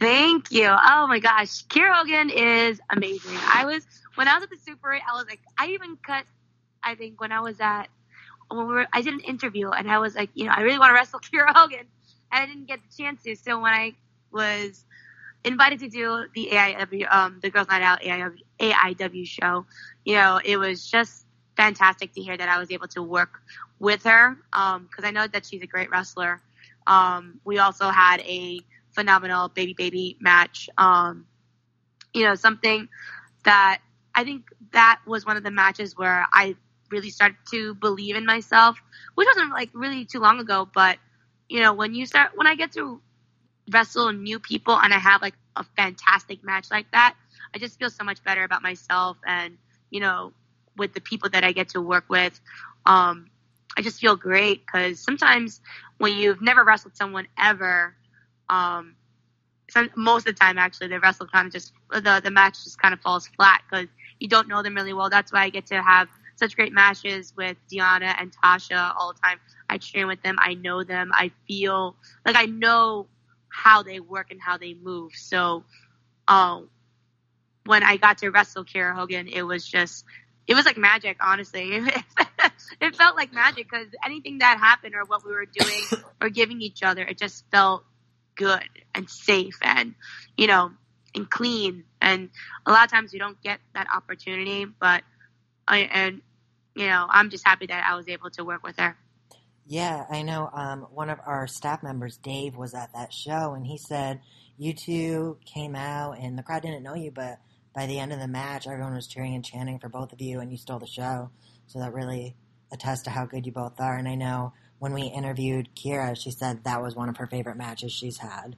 Thank 0.00 0.50
you. 0.50 0.66
Oh 0.68 1.06
my 1.06 1.20
gosh, 1.20 1.64
Kiera 1.66 1.94
Hogan 1.94 2.30
is 2.30 2.80
amazing. 2.90 3.36
I 3.36 3.66
was 3.66 3.86
when 4.14 4.28
I 4.28 4.34
was 4.34 4.44
at 4.44 4.50
the 4.50 4.56
Super 4.56 4.92
8, 4.92 5.02
I 5.08 5.14
was 5.14 5.26
like, 5.28 5.40
I 5.58 5.68
even 5.68 5.96
cut. 5.96 6.24
I 6.82 6.94
think 6.94 7.20
when 7.20 7.32
I 7.32 7.40
was 7.40 7.60
at 7.60 7.88
when 8.48 8.66
we 8.66 8.74
were, 8.74 8.86
I 8.92 9.02
did 9.02 9.14
an 9.14 9.20
interview 9.20 9.70
and 9.70 9.90
I 9.90 9.98
was 9.98 10.14
like, 10.14 10.30
you 10.34 10.44
know, 10.44 10.52
I 10.54 10.60
really 10.62 10.78
want 10.78 10.90
to 10.90 10.94
wrestle 10.94 11.20
Kiera 11.20 11.52
Hogan, 11.54 11.80
and 11.80 11.86
I 12.30 12.46
didn't 12.46 12.66
get 12.66 12.80
the 12.82 13.02
chance 13.02 13.22
to. 13.24 13.34
So 13.36 13.60
when 13.60 13.72
I 13.72 13.94
was 14.30 14.84
invited 15.44 15.80
to 15.80 15.88
do 15.88 16.24
the 16.34 16.48
AIW, 16.52 17.12
um, 17.12 17.38
the 17.42 17.50
Girls 17.50 17.68
Night 17.68 17.82
Out 17.82 18.02
AIW, 18.02 18.38
AIW 18.60 19.26
show, 19.26 19.66
you 20.04 20.14
know, 20.14 20.40
it 20.44 20.56
was 20.56 20.88
just 20.88 21.26
fantastic 21.56 22.12
to 22.14 22.20
hear 22.20 22.36
that 22.36 22.48
I 22.48 22.58
was 22.58 22.70
able 22.70 22.88
to 22.88 23.02
work 23.02 23.40
with 23.78 24.04
her 24.04 24.36
because 24.50 25.04
I 25.04 25.10
know 25.10 25.26
that 25.26 25.44
she's 25.46 25.62
a 25.62 25.66
great 25.66 25.90
wrestler. 25.90 26.40
Um, 26.86 27.40
we 27.44 27.58
also 27.58 27.88
had 27.90 28.20
a 28.20 28.60
phenomenal 28.90 29.48
baby 29.48 29.74
baby 29.74 30.16
match. 30.20 30.68
Um, 30.76 31.26
you 32.12 32.24
know, 32.24 32.34
something 32.34 32.88
that 33.44 33.80
I 34.14 34.24
think 34.24 34.44
that 34.72 35.00
was 35.06 35.24
one 35.26 35.36
of 35.36 35.42
the 35.42 35.50
matches 35.50 35.96
where 35.96 36.26
I 36.32 36.56
really 36.90 37.10
started 37.10 37.38
to 37.50 37.74
believe 37.74 38.16
in 38.16 38.26
myself, 38.26 38.78
which 39.14 39.26
wasn't 39.26 39.50
like 39.50 39.70
really 39.72 40.04
too 40.04 40.20
long 40.20 40.38
ago, 40.40 40.68
but 40.72 40.98
you 41.48 41.60
know, 41.60 41.74
when 41.74 41.94
you 41.94 42.06
start, 42.06 42.32
when 42.34 42.46
I 42.46 42.54
get 42.54 42.72
to 42.72 43.00
wrestle 43.70 44.12
new 44.12 44.38
people 44.38 44.78
and 44.78 44.92
I 44.92 44.98
have 44.98 45.22
like 45.22 45.34
a 45.56 45.64
fantastic 45.76 46.44
match 46.44 46.70
like 46.70 46.90
that, 46.92 47.14
I 47.54 47.58
just 47.58 47.78
feel 47.78 47.90
so 47.90 48.04
much 48.04 48.22
better 48.24 48.44
about 48.44 48.62
myself 48.62 49.16
and, 49.26 49.58
you 49.90 50.00
know, 50.00 50.32
with 50.76 50.94
the 50.94 51.00
people 51.00 51.30
that 51.30 51.44
I 51.44 51.52
get 51.52 51.70
to 51.70 51.80
work 51.80 52.04
with. 52.08 52.38
Um, 52.86 53.26
I 53.76 53.82
just 53.82 54.00
feel 54.00 54.16
great 54.16 54.64
because 54.64 54.98
sometimes 54.98 55.60
when 55.98 56.14
you've 56.16 56.42
never 56.42 56.64
wrestled 56.64 56.96
someone 56.96 57.26
ever, 57.38 57.94
um, 58.48 58.96
some, 59.70 59.90
most 59.96 60.28
of 60.28 60.34
the 60.34 60.38
time 60.40 60.58
actually 60.58 60.88
the 60.88 61.00
wrestle 61.00 61.26
kind 61.26 61.46
of 61.46 61.52
just 61.52 61.72
the 61.90 62.20
the 62.22 62.30
match 62.30 62.64
just 62.64 62.80
kind 62.80 62.92
of 62.92 63.00
falls 63.00 63.26
flat 63.28 63.62
because 63.70 63.88
you 64.18 64.28
don't 64.28 64.48
know 64.48 64.62
them 64.62 64.74
really 64.74 64.92
well. 64.92 65.10
That's 65.10 65.32
why 65.32 65.44
I 65.44 65.50
get 65.50 65.66
to 65.66 65.82
have 65.82 66.08
such 66.36 66.56
great 66.56 66.72
matches 66.72 67.32
with 67.36 67.56
Deonna 67.70 68.14
and 68.18 68.32
Tasha 68.42 68.94
all 68.96 69.12
the 69.12 69.20
time. 69.20 69.38
I 69.68 69.78
train 69.78 70.06
with 70.06 70.22
them. 70.22 70.36
I 70.38 70.54
know 70.54 70.84
them. 70.84 71.10
I 71.12 71.30
feel 71.46 71.96
like 72.26 72.36
I 72.36 72.46
know 72.46 73.06
how 73.48 73.82
they 73.82 74.00
work 74.00 74.30
and 74.30 74.40
how 74.40 74.58
they 74.58 74.74
move. 74.74 75.12
So, 75.14 75.64
um, 76.26 76.68
when 77.64 77.82
I 77.82 77.96
got 77.96 78.18
to 78.18 78.30
wrestle 78.30 78.64
Kiera 78.64 78.94
Hogan, 78.94 79.28
it 79.28 79.42
was 79.42 79.66
just, 79.66 80.04
it 80.46 80.54
was 80.54 80.66
like 80.66 80.76
magic, 80.76 81.18
honestly. 81.20 81.70
it 82.80 82.96
felt 82.96 83.16
like 83.16 83.32
magic 83.32 83.68
because 83.70 83.86
anything 84.04 84.38
that 84.38 84.58
happened 84.58 84.94
or 84.94 85.04
what 85.04 85.24
we 85.24 85.32
were 85.32 85.46
doing 85.46 86.02
or 86.20 86.28
giving 86.28 86.60
each 86.60 86.82
other, 86.82 87.02
it 87.02 87.18
just 87.18 87.44
felt 87.50 87.84
good 88.34 88.68
and 88.94 89.08
safe 89.08 89.58
and, 89.62 89.94
you 90.36 90.46
know, 90.46 90.72
and 91.14 91.28
clean. 91.30 91.84
And 92.00 92.30
a 92.66 92.72
lot 92.72 92.84
of 92.84 92.90
times 92.90 93.12
we 93.12 93.18
don't 93.18 93.40
get 93.42 93.60
that 93.74 93.86
opportunity, 93.94 94.64
but 94.64 95.02
I, 95.68 95.80
and, 95.80 96.22
you 96.74 96.86
know, 96.86 97.06
I'm 97.08 97.30
just 97.30 97.46
happy 97.46 97.66
that 97.66 97.84
I 97.86 97.94
was 97.96 98.08
able 98.08 98.30
to 98.30 98.44
work 98.44 98.62
with 98.62 98.78
her. 98.78 98.96
Yeah, 99.66 100.04
I 100.10 100.22
know. 100.22 100.50
Um, 100.52 100.80
one 100.92 101.08
of 101.08 101.18
our 101.24 101.46
staff 101.46 101.82
members, 101.82 102.16
Dave, 102.16 102.56
was 102.56 102.74
at 102.74 102.92
that 102.94 103.12
show, 103.12 103.54
and 103.54 103.66
he 103.66 103.78
said 103.78 104.20
you 104.58 104.72
two 104.74 105.38
came 105.44 105.76
out, 105.76 106.18
and 106.18 106.36
the 106.36 106.42
crowd 106.42 106.62
didn't 106.62 106.82
know 106.82 106.94
you, 106.94 107.10
but 107.10 107.38
by 107.74 107.86
the 107.86 107.98
end 107.98 108.12
of 108.12 108.18
the 108.18 108.28
match, 108.28 108.66
everyone 108.66 108.94
was 108.94 109.06
cheering 109.06 109.34
and 109.34 109.44
chanting 109.44 109.78
for 109.78 109.88
both 109.88 110.12
of 110.12 110.20
you, 110.20 110.40
and 110.40 110.50
you 110.50 110.58
stole 110.58 110.78
the 110.78 110.86
show. 110.86 111.30
So 111.66 111.78
that 111.78 111.94
really 111.94 112.36
attests 112.72 113.02
to 113.04 113.10
how 113.10 113.24
good 113.24 113.46
you 113.46 113.52
both 113.52 113.80
are. 113.80 113.96
And 113.96 114.08
I 114.08 114.14
know 114.14 114.52
when 114.78 114.92
we 114.94 115.02
interviewed 115.02 115.68
Kiera, 115.76 116.16
she 116.20 116.30
said 116.30 116.64
that 116.64 116.82
was 116.82 116.96
one 116.96 117.08
of 117.08 117.16
her 117.18 117.26
favorite 117.26 117.56
matches 117.56 117.92
she's 117.92 118.18
had. 118.18 118.56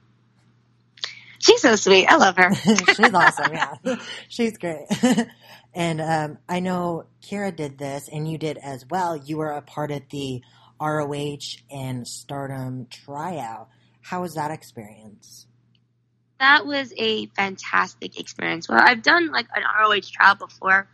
She's 1.45 1.61
so 1.61 1.75
sweet. 1.75 2.07
I 2.07 2.15
love 2.15 2.37
her. 2.37 2.55
She's 2.95 3.13
awesome. 3.13 3.53
Yeah, 3.53 3.75
she's 4.29 4.57
great. 4.57 4.87
and 5.75 6.01
um, 6.01 6.39
I 6.49 6.59
know 6.59 7.05
Kiera 7.21 7.55
did 7.55 7.77
this, 7.77 8.09
and 8.11 8.27
you 8.27 8.39
did 8.39 8.57
as 8.57 8.83
well. 8.89 9.15
You 9.15 9.37
were 9.37 9.51
a 9.51 9.61
part 9.61 9.91
of 9.91 10.01
the 10.09 10.41
ROH 10.81 11.61
and 11.69 12.07
Stardom 12.07 12.87
tryout. 12.89 13.69
How 14.01 14.21
was 14.21 14.33
that 14.33 14.49
experience? 14.49 15.45
That 16.39 16.65
was 16.65 16.91
a 16.97 17.27
fantastic 17.27 18.19
experience. 18.19 18.67
Well, 18.67 18.81
I've 18.81 19.03
done 19.03 19.31
like 19.31 19.45
an 19.55 19.61
ROH 19.61 19.99
trial 20.13 20.33
before, 20.33 20.89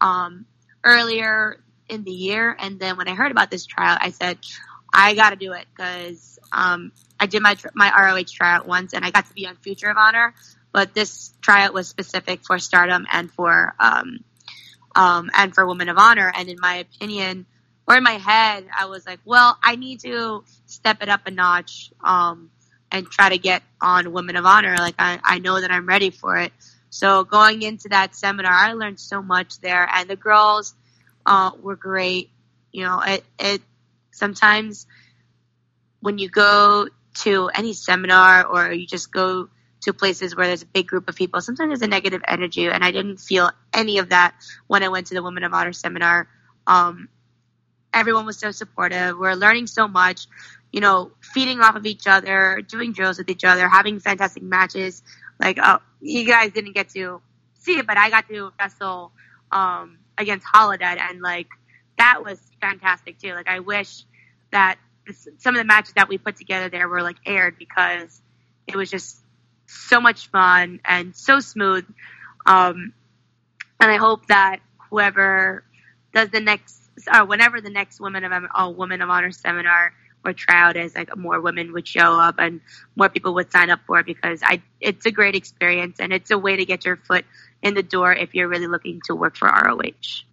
um, 0.00 0.46
earlier 0.82 1.62
in 1.88 2.02
the 2.02 2.10
year, 2.10 2.56
and 2.58 2.80
then 2.80 2.96
when 2.96 3.06
I 3.06 3.14
heard 3.14 3.30
about 3.30 3.52
this 3.52 3.66
trial, 3.66 3.98
I 4.00 4.10
said, 4.10 4.38
I 4.92 5.14
got 5.14 5.30
to 5.30 5.36
do 5.36 5.52
it 5.52 5.66
because 5.74 6.38
um, 6.52 6.92
I 7.18 7.26
did 7.26 7.42
my 7.42 7.56
my 7.74 7.90
ROH 7.96 8.24
tryout 8.32 8.66
once, 8.66 8.92
and 8.92 9.04
I 9.04 9.10
got 9.10 9.26
to 9.26 9.34
be 9.34 9.46
on 9.46 9.56
Future 9.56 9.88
of 9.88 9.96
Honor. 9.96 10.34
But 10.72 10.94
this 10.94 11.32
tryout 11.40 11.74
was 11.74 11.88
specific 11.88 12.44
for 12.44 12.58
Stardom 12.58 13.06
and 13.12 13.30
for 13.30 13.74
um, 13.78 14.24
um, 14.94 15.30
and 15.34 15.54
for 15.54 15.66
Women 15.66 15.88
of 15.88 15.98
Honor. 15.98 16.32
And 16.34 16.48
in 16.48 16.56
my 16.60 16.76
opinion, 16.76 17.46
or 17.86 17.96
in 17.96 18.02
my 18.02 18.12
head, 18.12 18.66
I 18.76 18.86
was 18.86 19.06
like, 19.06 19.20
well, 19.24 19.56
I 19.62 19.76
need 19.76 20.00
to 20.00 20.44
step 20.66 21.02
it 21.02 21.08
up 21.08 21.26
a 21.26 21.30
notch 21.30 21.90
um, 22.02 22.50
and 22.90 23.06
try 23.06 23.30
to 23.30 23.38
get 23.38 23.62
on 23.80 24.12
Women 24.12 24.36
of 24.36 24.44
Honor. 24.44 24.76
Like 24.76 24.94
I, 24.98 25.18
I 25.22 25.38
know 25.38 25.60
that 25.60 25.70
I'm 25.70 25.86
ready 25.86 26.10
for 26.10 26.36
it. 26.36 26.52
So 26.90 27.24
going 27.24 27.62
into 27.62 27.88
that 27.88 28.14
seminar, 28.14 28.52
I 28.52 28.74
learned 28.74 29.00
so 29.00 29.22
much 29.22 29.60
there, 29.60 29.88
and 29.90 30.08
the 30.10 30.16
girls 30.16 30.74
uh, 31.24 31.52
were 31.60 31.76
great. 31.76 32.30
You 32.70 32.84
know, 32.84 33.00
it 33.00 33.24
it 33.38 33.62
sometimes 34.12 34.86
when 36.00 36.18
you 36.18 36.28
go 36.28 36.88
to 37.14 37.50
any 37.54 37.72
seminar 37.72 38.46
or 38.46 38.72
you 38.72 38.86
just 38.86 39.12
go 39.12 39.48
to 39.82 39.92
places 39.92 40.36
where 40.36 40.46
there's 40.46 40.62
a 40.62 40.66
big 40.66 40.86
group 40.86 41.08
of 41.08 41.16
people, 41.16 41.40
sometimes 41.40 41.70
there's 41.70 41.82
a 41.82 41.88
negative 41.88 42.22
energy, 42.26 42.68
and 42.68 42.84
I 42.84 42.92
didn't 42.92 43.18
feel 43.18 43.50
any 43.72 43.98
of 43.98 44.10
that 44.10 44.34
when 44.68 44.82
I 44.82 44.88
went 44.88 45.08
to 45.08 45.14
the 45.14 45.22
Women 45.22 45.42
of 45.42 45.52
Honor 45.52 45.72
seminar. 45.72 46.28
Um, 46.66 47.08
everyone 47.92 48.26
was 48.26 48.38
so 48.38 48.52
supportive. 48.52 49.18
We're 49.18 49.34
learning 49.34 49.66
so 49.66 49.88
much, 49.88 50.26
you 50.70 50.80
know, 50.80 51.12
feeding 51.20 51.60
off 51.60 51.74
of 51.74 51.84
each 51.84 52.06
other, 52.06 52.62
doing 52.66 52.92
drills 52.92 53.18
with 53.18 53.28
each 53.28 53.44
other, 53.44 53.68
having 53.68 53.98
fantastic 53.98 54.42
matches. 54.42 55.02
Like, 55.40 55.58
oh, 55.62 55.78
you 56.00 56.26
guys 56.26 56.52
didn't 56.52 56.74
get 56.74 56.90
to 56.90 57.20
see 57.58 57.78
it, 57.78 57.86
but 57.86 57.96
I 57.96 58.10
got 58.10 58.28
to 58.28 58.52
wrestle 58.58 59.12
um, 59.50 59.98
against 60.16 60.46
Holidead, 60.46 61.00
and 61.00 61.20
like 61.20 61.48
that 62.02 62.24
was 62.24 62.40
fantastic 62.60 63.20
too. 63.20 63.32
Like, 63.32 63.48
I 63.48 63.60
wish 63.60 64.04
that 64.50 64.76
this, 65.06 65.28
some 65.38 65.54
of 65.54 65.60
the 65.60 65.64
matches 65.64 65.94
that 65.94 66.08
we 66.08 66.18
put 66.18 66.34
together 66.36 66.68
there 66.68 66.88
were 66.88 67.00
like 67.00 67.16
aired 67.24 67.56
because 67.58 68.20
it 68.66 68.74
was 68.74 68.90
just 68.90 69.18
so 69.66 70.00
much 70.00 70.28
fun 70.28 70.80
and 70.84 71.14
so 71.14 71.38
smooth. 71.38 71.84
Um, 72.44 72.92
and 73.78 73.90
I 73.90 73.98
hope 73.98 74.26
that 74.26 74.58
whoever 74.90 75.64
does 76.12 76.30
the 76.30 76.40
next 76.40 76.80
or 77.12 77.24
whenever 77.24 77.60
the 77.60 77.70
next 77.70 78.00
Women 78.00 78.24
of 78.24 78.42
oh, 78.52 78.70
Women 78.70 79.00
of 79.00 79.08
Honor 79.08 79.30
seminar 79.30 79.92
or 80.24 80.32
tryout 80.32 80.76
is, 80.76 80.96
like 80.96 81.16
more 81.16 81.40
women 81.40 81.72
would 81.72 81.86
show 81.86 82.18
up 82.18 82.36
and 82.38 82.60
more 82.96 83.10
people 83.10 83.34
would 83.34 83.52
sign 83.52 83.70
up 83.70 83.80
for 83.86 84.00
it 84.00 84.06
because 84.06 84.40
I 84.42 84.60
it's 84.80 85.06
a 85.06 85.12
great 85.12 85.36
experience 85.36 86.00
and 86.00 86.12
it's 86.12 86.32
a 86.32 86.38
way 86.38 86.56
to 86.56 86.64
get 86.64 86.84
your 86.84 86.96
foot 86.96 87.24
in 87.62 87.74
the 87.74 87.82
door 87.82 88.12
if 88.12 88.34
you're 88.34 88.48
really 88.48 88.66
looking 88.66 89.00
to 89.06 89.14
work 89.14 89.36
for 89.36 89.46
ROH. 89.46 90.24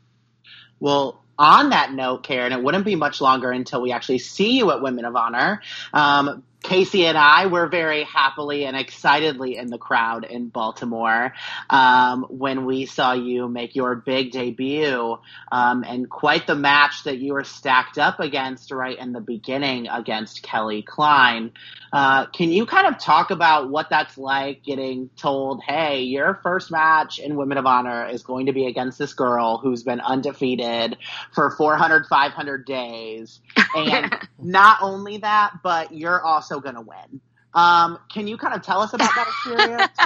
Well, 0.79 1.21
on 1.39 1.69
that 1.69 1.93
note, 1.93 2.23
Karen, 2.23 2.51
it 2.51 2.61
wouldn't 2.61 2.85
be 2.85 2.95
much 2.95 3.21
longer 3.21 3.49
until 3.49 3.81
we 3.81 3.93
actually 3.93 4.19
see 4.19 4.57
you 4.57 4.71
at 4.71 4.81
Women 4.81 5.05
of 5.05 5.15
Honor. 5.15 5.61
Um, 5.93 6.43
Casey 6.61 7.05
and 7.05 7.17
I 7.17 7.45
were 7.45 7.67
very 7.67 8.03
happily 8.03 8.65
and 8.65 8.75
excitedly 8.75 9.55
in 9.55 9.67
the 9.67 9.77
crowd 9.77 10.25
in 10.25 10.49
Baltimore 10.49 11.33
um, 11.69 12.25
when 12.29 12.65
we 12.65 12.85
saw 12.85 13.13
you 13.13 13.47
make 13.47 13.75
your 13.75 13.95
big 13.95 14.31
debut 14.31 15.17
um, 15.51 15.83
and 15.87 16.09
quite 16.09 16.47
the 16.47 16.55
match 16.55 17.03
that 17.05 17.17
you 17.17 17.33
were 17.33 17.45
stacked 17.45 17.97
up 17.97 18.19
against 18.19 18.71
right 18.71 18.97
in 18.97 19.13
the 19.13 19.21
beginning 19.21 19.87
against 19.87 20.43
Kelly 20.43 20.81
Klein. 20.81 21.51
Uh, 21.93 22.25
can 22.27 22.51
you 22.51 22.65
kind 22.65 22.87
of 22.87 22.99
talk 22.99 23.31
about 23.31 23.69
what 23.69 23.89
that's 23.89 24.17
like 24.17 24.61
getting 24.63 25.09
told, 25.15 25.63
hey, 25.63 26.01
your 26.01 26.39
first 26.43 26.71
match 26.71 27.19
in 27.19 27.35
Women 27.37 27.57
of 27.57 27.65
Honor 27.65 28.07
is 28.07 28.21
going 28.21 28.47
to 28.47 28.53
be 28.53 28.67
against 28.67 28.99
this 28.99 29.13
girl 29.13 29.57
who's 29.57 29.83
been 29.83 30.01
undefeated 30.01 30.97
for 31.33 31.51
400, 31.51 32.05
500 32.05 32.65
days? 32.65 33.39
And 33.75 34.11
not 34.39 34.79
only 34.81 35.17
that, 35.17 35.59
but 35.61 35.93
you're 35.93 36.19
also 36.19 36.48
going 36.57 36.75
to 36.75 36.81
win. 36.81 37.21
Um, 37.53 37.99
can 38.11 38.27
you 38.27 38.37
kind 38.37 38.53
of 38.53 38.61
tell 38.61 38.81
us 38.81 38.93
about 38.93 39.09
that 39.15 39.27
experience? 39.27 39.91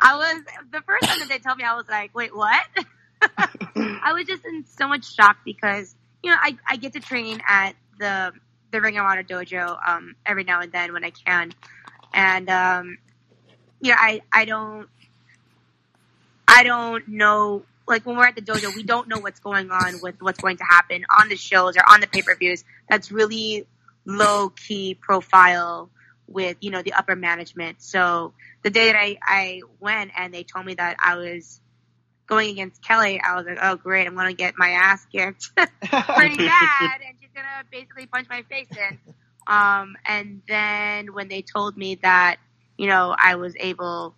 I 0.00 0.16
was 0.16 0.42
the 0.70 0.80
first 0.82 1.04
time 1.04 1.18
that 1.20 1.28
they 1.28 1.38
told 1.38 1.58
me, 1.58 1.64
I 1.64 1.74
was 1.74 1.88
like, 1.88 2.14
"Wait, 2.14 2.34
what?" 2.34 2.66
I 3.76 4.12
was 4.14 4.26
just 4.26 4.44
in 4.44 4.64
so 4.64 4.88
much 4.88 5.12
shock 5.12 5.38
because 5.44 5.94
you 6.22 6.30
know 6.30 6.36
I, 6.40 6.56
I 6.66 6.76
get 6.76 6.94
to 6.94 7.00
train 7.00 7.40
at 7.46 7.74
the 7.98 8.32
the 8.70 8.80
Ring 8.80 8.98
of 8.98 9.04
Honor 9.04 9.24
dojo 9.24 9.78
um, 9.86 10.14
every 10.24 10.44
now 10.44 10.60
and 10.60 10.72
then 10.72 10.92
when 10.92 11.04
I 11.04 11.10
can, 11.10 11.52
and 12.14 12.48
um, 12.48 12.98
you 13.80 13.90
know 13.90 13.96
I 13.98 14.22
I 14.32 14.44
don't 14.46 14.88
I 16.46 16.62
don't 16.62 17.08
know 17.08 17.64
like 17.86 18.06
when 18.06 18.16
we're 18.16 18.26
at 18.26 18.36
the 18.36 18.42
dojo 18.42 18.74
we 18.74 18.82
don't 18.84 19.08
know 19.08 19.18
what's 19.18 19.40
going 19.40 19.70
on 19.70 20.00
with 20.02 20.16
what's 20.20 20.40
going 20.40 20.56
to 20.58 20.64
happen 20.64 21.04
on 21.18 21.28
the 21.28 21.36
shows 21.36 21.76
or 21.76 21.82
on 21.90 22.00
the 22.00 22.06
pay 22.06 22.22
per 22.22 22.34
views. 22.36 22.64
That's 22.88 23.12
really 23.12 23.66
low 24.08 24.48
key 24.48 24.94
profile 24.94 25.90
with 26.26 26.56
you 26.60 26.70
know 26.70 26.82
the 26.82 26.94
upper 26.94 27.14
management. 27.14 27.82
So 27.82 28.32
the 28.62 28.70
day 28.70 28.86
that 28.90 28.96
I 28.96 29.18
I 29.22 29.60
went 29.78 30.10
and 30.16 30.34
they 30.34 30.42
told 30.42 30.66
me 30.66 30.74
that 30.74 30.96
I 31.04 31.16
was 31.16 31.60
going 32.26 32.50
against 32.50 32.82
Kelly, 32.82 33.20
I 33.20 33.36
was 33.36 33.46
like, 33.46 33.58
oh 33.62 33.76
great, 33.76 34.06
I'm 34.06 34.16
gonna 34.16 34.32
get 34.32 34.54
my 34.56 34.70
ass 34.70 35.06
kicked 35.12 35.50
pretty 35.56 35.68
bad, 36.36 37.00
and 37.06 37.16
she's 37.20 37.30
gonna 37.34 37.64
basically 37.70 38.06
punch 38.06 38.26
my 38.28 38.42
face 38.42 38.68
in. 38.70 38.98
Um, 39.46 39.96
and 40.04 40.42
then 40.48 41.14
when 41.14 41.28
they 41.28 41.42
told 41.42 41.76
me 41.76 41.96
that 41.96 42.36
you 42.76 42.88
know 42.88 43.14
I 43.16 43.36
was 43.36 43.54
able 43.60 44.14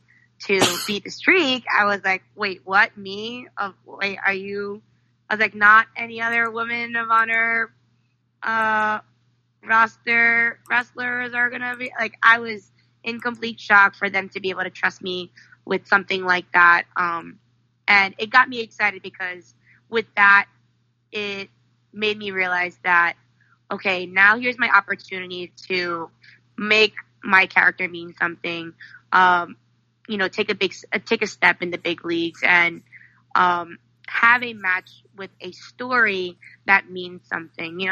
to 0.47 0.61
beat 0.87 1.05
the 1.05 1.11
streak, 1.11 1.65
I 1.77 1.85
was 1.85 2.01
like, 2.05 2.23
wait, 2.35 2.63
what? 2.65 2.97
Me? 2.97 3.49
Of 3.57 3.75
wait, 3.85 4.19
are 4.25 4.33
you? 4.33 4.83
I 5.29 5.35
was 5.35 5.41
like, 5.41 5.55
not 5.55 5.87
any 5.97 6.21
other 6.23 6.51
woman 6.51 6.97
of 6.97 7.09
honor 7.11 7.71
uh, 8.43 9.01
roster 9.65 10.59
wrestlers 10.69 11.35
are 11.35 11.51
gonna 11.51 11.77
be 11.77 11.93
like 11.99 12.15
I 12.23 12.39
was 12.39 12.71
in 13.03 13.21
complete 13.21 13.61
shock 13.61 13.95
for 13.95 14.11
them 14.11 14.29
to 14.31 14.41
be 14.41 14.51
able 14.51 14.63
to 14.63 14.71
trust 14.71 15.03
me 15.03 15.31
with 15.65 15.87
something 15.87 16.25
like 16.25 16.51
that. 16.53 16.85
Um, 16.97 17.39
and 17.89 18.15
it 18.19 18.31
got 18.31 18.49
me 18.49 18.61
excited 18.61 19.03
because 19.03 19.55
with 19.89 20.07
that, 20.17 20.47
it 21.13 21.49
made 21.93 22.17
me 22.19 22.31
realize 22.31 22.79
that 22.85 23.15
okay, 23.71 24.07
now 24.07 24.39
here's 24.39 24.59
my 24.59 24.69
opportunity 24.69 25.53
to 25.69 26.11
make 26.57 26.95
my 27.23 27.47
character 27.47 27.89
mean 27.89 28.15
something. 28.19 28.73
Um, 29.13 29.57
you 30.09 30.17
know, 30.17 30.29
take 30.29 30.51
a 30.51 30.55
big 30.55 30.75
take 31.07 31.23
a 31.23 31.27
step 31.27 31.63
in 31.63 31.71
the 31.71 31.79
big 31.79 32.05
leagues 32.05 32.41
and 32.45 32.83
um, 33.35 33.79
have 34.07 34.43
a 34.43 34.53
match 34.55 34.91
with 35.17 35.31
a 35.41 35.53
story 35.53 36.37
that 36.67 36.91
means 36.91 37.23
something. 37.29 37.79
You 37.81 37.87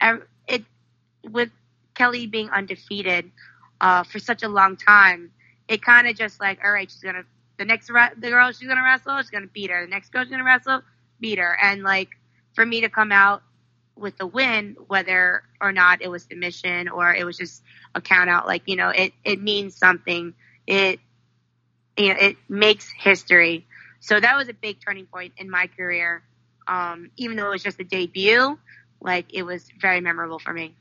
know, 0.00 0.20
with 1.30 1.50
Kelly 1.94 2.26
being 2.26 2.50
undefeated 2.50 3.30
uh, 3.80 4.02
for 4.04 4.18
such 4.18 4.42
a 4.42 4.48
long 4.48 4.76
time, 4.76 5.30
it 5.68 5.82
kind 5.82 6.08
of 6.08 6.16
just 6.16 6.40
like, 6.40 6.60
all 6.64 6.72
right, 6.72 6.90
she's 6.90 7.02
gonna 7.02 7.24
the 7.56 7.64
next 7.64 7.86
the 7.86 8.30
girl 8.30 8.50
she's 8.52 8.68
gonna 8.68 8.82
wrestle, 8.82 9.18
she's 9.18 9.30
gonna 9.30 9.46
beat 9.46 9.70
her. 9.70 9.82
The 9.82 9.90
next 9.90 10.12
girl 10.12 10.24
she's 10.24 10.30
gonna 10.30 10.44
wrestle, 10.44 10.82
beat 11.20 11.38
her. 11.38 11.56
And 11.60 11.82
like 11.82 12.10
for 12.54 12.64
me 12.64 12.82
to 12.82 12.88
come 12.88 13.12
out 13.12 13.42
with 13.96 14.16
the 14.18 14.26
win, 14.26 14.76
whether 14.88 15.42
or 15.60 15.72
not 15.72 16.02
it 16.02 16.08
was 16.08 16.24
submission 16.24 16.88
or 16.88 17.14
it 17.14 17.24
was 17.24 17.36
just 17.36 17.62
a 17.94 18.00
count 18.00 18.28
out, 18.28 18.46
like 18.46 18.62
you 18.66 18.76
know, 18.76 18.88
it 18.90 19.12
it 19.24 19.40
means 19.40 19.76
something. 19.76 20.34
It 20.66 21.00
you 21.96 22.08
know, 22.08 22.16
it 22.20 22.36
makes 22.48 22.90
history. 22.90 23.66
So 24.00 24.18
that 24.18 24.36
was 24.36 24.48
a 24.48 24.54
big 24.54 24.78
turning 24.84 25.06
point 25.06 25.34
in 25.38 25.48
my 25.48 25.68
career. 25.68 26.22
Um, 26.66 27.10
even 27.16 27.36
though 27.36 27.46
it 27.46 27.50
was 27.50 27.62
just 27.62 27.80
a 27.80 27.84
debut, 27.84 28.58
like 29.00 29.26
it 29.32 29.42
was 29.42 29.66
very 29.80 30.00
memorable 30.00 30.38
for 30.38 30.52
me. 30.52 30.74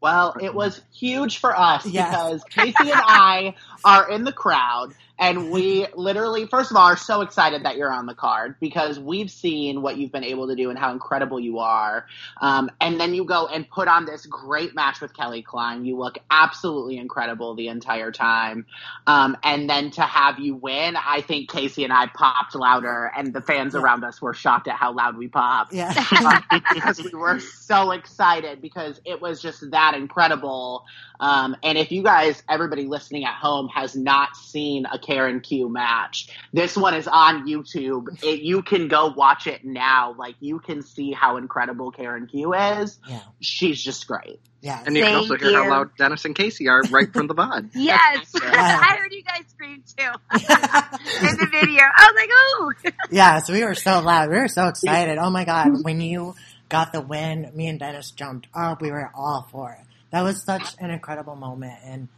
Well, 0.00 0.36
it 0.40 0.54
was 0.54 0.82
huge 0.92 1.38
for 1.38 1.58
us 1.58 1.86
yes. 1.86 2.10
because 2.10 2.44
Casey 2.44 2.90
and 2.90 3.00
I 3.04 3.54
are 3.84 4.10
in 4.10 4.24
the 4.24 4.32
crowd 4.32 4.94
and 5.18 5.50
we 5.50 5.86
literally, 5.94 6.46
first 6.46 6.70
of 6.70 6.76
all, 6.76 6.84
are 6.84 6.96
so 6.96 7.22
excited 7.22 7.64
that 7.64 7.76
you're 7.76 7.92
on 7.92 8.06
the 8.06 8.14
card 8.14 8.56
because 8.60 8.98
we've 8.98 9.30
seen 9.30 9.80
what 9.80 9.96
you've 9.96 10.12
been 10.12 10.24
able 10.24 10.48
to 10.48 10.56
do 10.56 10.70
and 10.70 10.78
how 10.78 10.92
incredible 10.92 11.40
you 11.40 11.58
are. 11.58 12.06
Um, 12.40 12.70
and 12.80 13.00
then 13.00 13.14
you 13.14 13.24
go 13.24 13.46
and 13.46 13.68
put 13.68 13.88
on 13.88 14.04
this 14.04 14.26
great 14.26 14.74
match 14.74 15.00
with 15.00 15.14
Kelly 15.16 15.42
Klein. 15.42 15.84
You 15.84 15.96
look 15.98 16.18
absolutely 16.30 16.98
incredible 16.98 17.54
the 17.54 17.68
entire 17.68 18.12
time. 18.12 18.66
Um, 19.06 19.36
and 19.42 19.68
then 19.70 19.90
to 19.92 20.02
have 20.02 20.38
you 20.38 20.54
win, 20.54 20.96
I 20.96 21.22
think 21.22 21.50
Casey 21.50 21.84
and 21.84 21.92
I 21.92 22.06
popped 22.08 22.54
louder, 22.54 23.10
and 23.16 23.32
the 23.32 23.40
fans 23.40 23.74
yeah. 23.74 23.80
around 23.80 24.04
us 24.04 24.20
were 24.20 24.34
shocked 24.34 24.68
at 24.68 24.76
how 24.76 24.92
loud 24.92 25.16
we 25.16 25.28
popped. 25.28 25.72
Yeah. 25.72 25.94
uh, 25.96 26.40
because 26.74 27.02
we 27.02 27.10
were 27.18 27.40
so 27.40 27.92
excited 27.92 28.60
because 28.60 29.00
it 29.04 29.20
was 29.20 29.40
just 29.40 29.70
that 29.70 29.94
incredible. 29.94 30.84
Um, 31.20 31.56
and 31.62 31.78
if 31.78 31.90
you 31.90 32.02
guys, 32.02 32.42
everybody 32.48 32.84
listening 32.84 33.24
at 33.24 33.34
home, 33.34 33.68
has 33.68 33.96
not 33.96 34.36
seen 34.36 34.86
a 34.86 34.98
Karen 34.98 35.40
Q 35.40 35.68
match. 35.68 36.28
This 36.52 36.76
one 36.76 36.94
is 36.94 37.08
on 37.08 37.46
YouTube. 37.46 38.22
It, 38.22 38.42
you 38.42 38.62
can 38.62 38.88
go 38.88 39.08
watch 39.08 39.46
it 39.46 39.64
now. 39.64 40.14
Like 40.18 40.36
you 40.40 40.58
can 40.58 40.82
see 40.82 41.12
how 41.12 41.36
incredible 41.36 41.90
Karen 41.90 42.26
Q 42.26 42.54
is. 42.54 42.98
Yeah. 43.08 43.20
She's 43.40 43.82
just 43.82 44.06
great. 44.06 44.40
Yeah. 44.60 44.82
And 44.84 44.96
you 44.96 45.02
Thank 45.02 45.12
can 45.12 45.18
also 45.20 45.36
hear 45.36 45.50
you. 45.50 45.62
how 45.62 45.70
loud 45.70 45.96
Dennis 45.96 46.24
and 46.24 46.34
Casey 46.34 46.68
are 46.68 46.82
right 46.90 47.12
from 47.12 47.28
the 47.28 47.34
VOD. 47.34 47.70
yes. 47.74 48.32
I 48.42 48.96
heard 48.98 49.12
you 49.12 49.22
guys 49.22 49.44
scream 49.48 49.82
too 49.96 50.10
in 50.32 51.36
the 51.36 51.48
video. 51.50 51.82
I 51.96 52.12
was 52.12 52.16
like, 52.16 52.30
oh. 52.32 52.72
yeah, 53.10 53.38
so 53.38 53.52
we 53.52 53.64
were 53.64 53.74
so 53.74 54.00
loud. 54.00 54.30
We 54.30 54.38
were 54.38 54.48
so 54.48 54.66
excited. 54.66 55.18
Oh 55.18 55.30
my 55.30 55.44
God. 55.44 55.84
When 55.84 56.00
you 56.00 56.34
got 56.68 56.92
the 56.92 57.00
win, 57.00 57.50
me 57.54 57.68
and 57.68 57.78
Dennis 57.78 58.10
jumped 58.10 58.48
up. 58.54 58.82
We 58.82 58.90
were 58.90 59.10
all 59.14 59.46
for 59.50 59.72
it. 59.72 59.85
That 60.10 60.22
was 60.22 60.42
such 60.42 60.74
an 60.78 60.90
incredible 60.90 61.36
moment. 61.36 61.78
And 61.84 62.08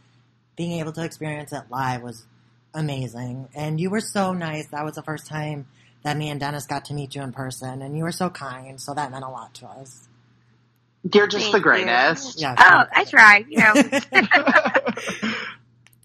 being 0.55 0.79
able 0.79 0.91
to 0.93 1.03
experience 1.03 1.53
it 1.53 1.63
live 1.69 2.01
was 2.01 2.25
amazing. 2.73 3.49
And 3.55 3.79
you 3.79 3.89
were 3.89 4.01
so 4.01 4.33
nice. 4.33 4.67
That 4.67 4.85
was 4.85 4.95
the 4.95 5.03
first 5.03 5.27
time 5.27 5.67
that 6.03 6.17
me 6.17 6.29
and 6.29 6.39
Dennis 6.39 6.65
got 6.65 6.85
to 6.85 6.93
meet 6.93 7.15
you 7.15 7.21
in 7.21 7.31
person, 7.31 7.81
and 7.81 7.97
you 7.97 8.03
were 8.03 8.11
so 8.11 8.29
kind. 8.29 8.79
So 8.79 8.93
that 8.93 9.11
meant 9.11 9.23
a 9.23 9.29
lot 9.29 9.53
to 9.55 9.67
us. 9.67 10.07
You're 11.13 11.27
just 11.27 11.45
Thank 11.45 11.53
the 11.53 11.57
you. 11.59 11.63
greatest. 11.63 12.41
Yeah. 12.41 12.55
Oh, 12.57 12.83
I 12.93 13.05
try, 13.05 13.45
you 13.49 13.57
know. 13.59 13.73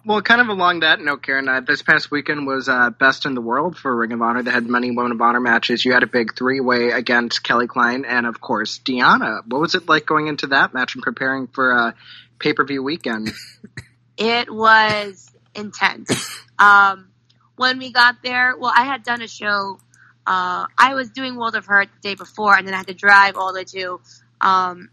Well, 0.07 0.21
kind 0.21 0.43
of 0.43 0.49
along 0.49 0.81
that 0.81 1.01
note, 1.01 1.23
Karen, 1.23 1.49
uh, 1.49 1.62
this 1.62 1.81
past 1.81 2.11
weekend 2.11 2.47
was 2.47 2.69
uh, 2.69 2.90
Best 2.90 3.25
in 3.25 3.35
the 3.35 3.40
World 3.40 3.79
for 3.79 3.97
Ring 3.97 4.12
of 4.12 4.21
Honor. 4.21 4.43
They 4.43 4.51
had 4.51 4.67
many 4.67 4.90
Women 4.90 5.12
of 5.12 5.21
Honor 5.23 5.40
matches. 5.40 5.83
You 5.83 5.95
had 5.95 6.03
a 6.03 6.07
big 6.07 6.37
three 6.37 6.61
way 6.61 6.90
against 6.90 7.43
Kelly 7.43 7.67
Klein 7.67 8.05
and, 8.05 8.27
of 8.27 8.38
course, 8.38 8.79
Deonna. 8.79 9.40
What 9.47 9.62
was 9.62 9.75
it 9.75 9.88
like 9.88 10.05
going 10.05 10.27
into 10.27 10.49
that 10.49 10.75
match 10.75 10.95
and 10.95 11.03
preparing 11.03 11.47
for 11.47 11.73
a 11.73 11.83
uh, 11.87 11.93
pay 12.38 12.53
per 12.53 12.67
view 12.67 12.83
weekend? 12.83 13.33
it 14.19 14.53
was 14.53 15.31
intense. 15.55 16.38
Um, 16.59 17.09
when 17.57 17.79
we 17.79 17.90
got 17.90 18.17
there, 18.23 18.55
well, 18.59 18.73
I 18.77 18.85
had 18.85 19.05
done 19.05 19.23
a 19.23 19.29
show. 19.29 19.79
Uh, 20.27 20.67
I 20.77 20.93
was 20.95 21.09
doing 21.11 21.37
World 21.37 21.55
of 21.55 21.64
Hurt 21.64 21.88
the 21.95 22.11
day 22.11 22.14
before, 22.14 22.55
and 22.55 22.67
then 22.67 22.75
I 22.75 22.79
had 22.79 22.88
to 22.88 22.95
drive 22.95 23.37
all 23.37 23.55
the 23.55 23.61
way 23.61 23.64
to 23.64 24.01
um, 24.43 24.90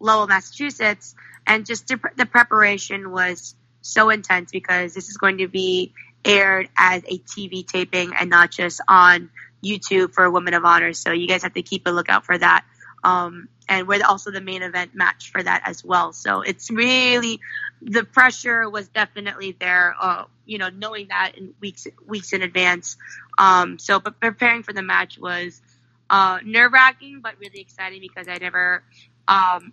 Lowell, 0.00 0.26
Massachusetts, 0.26 1.14
and 1.46 1.64
just 1.64 1.86
to, 1.88 2.00
the 2.16 2.26
preparation 2.26 3.12
was 3.12 3.54
so 3.86 4.10
intense 4.10 4.50
because 4.50 4.94
this 4.94 5.08
is 5.08 5.16
going 5.16 5.38
to 5.38 5.48
be 5.48 5.92
aired 6.24 6.68
as 6.76 7.02
a 7.04 7.18
TV 7.18 7.66
taping 7.66 8.12
and 8.18 8.28
not 8.30 8.50
just 8.50 8.80
on 8.88 9.30
YouTube 9.64 10.12
for 10.12 10.30
Women 10.30 10.54
of 10.54 10.64
Honor. 10.64 10.92
So 10.92 11.12
you 11.12 11.28
guys 11.28 11.42
have 11.42 11.54
to 11.54 11.62
keep 11.62 11.86
a 11.86 11.90
lookout 11.90 12.24
for 12.24 12.36
that. 12.36 12.64
Um, 13.04 13.48
and 13.68 13.86
we're 13.86 14.04
also 14.04 14.30
the 14.30 14.40
main 14.40 14.62
event 14.62 14.94
match 14.94 15.30
for 15.30 15.42
that 15.42 15.62
as 15.64 15.84
well. 15.84 16.12
So 16.12 16.42
it's 16.42 16.70
really 16.70 17.40
the 17.82 18.04
pressure 18.04 18.68
was 18.68 18.88
definitely 18.88 19.56
there. 19.58 19.94
Uh, 20.00 20.24
you 20.44 20.58
know, 20.58 20.68
knowing 20.70 21.08
that 21.08 21.32
in 21.36 21.54
weeks 21.60 21.86
weeks 22.06 22.32
in 22.32 22.42
advance. 22.42 22.96
Um, 23.38 23.78
so, 23.78 24.00
but 24.00 24.20
preparing 24.20 24.62
for 24.62 24.72
the 24.72 24.82
match 24.82 25.18
was 25.18 25.60
uh, 26.08 26.38
nerve 26.44 26.72
wracking, 26.72 27.20
but 27.20 27.34
really 27.38 27.60
exciting 27.60 28.00
because 28.00 28.28
I 28.28 28.38
never, 28.38 28.82
um, 29.28 29.72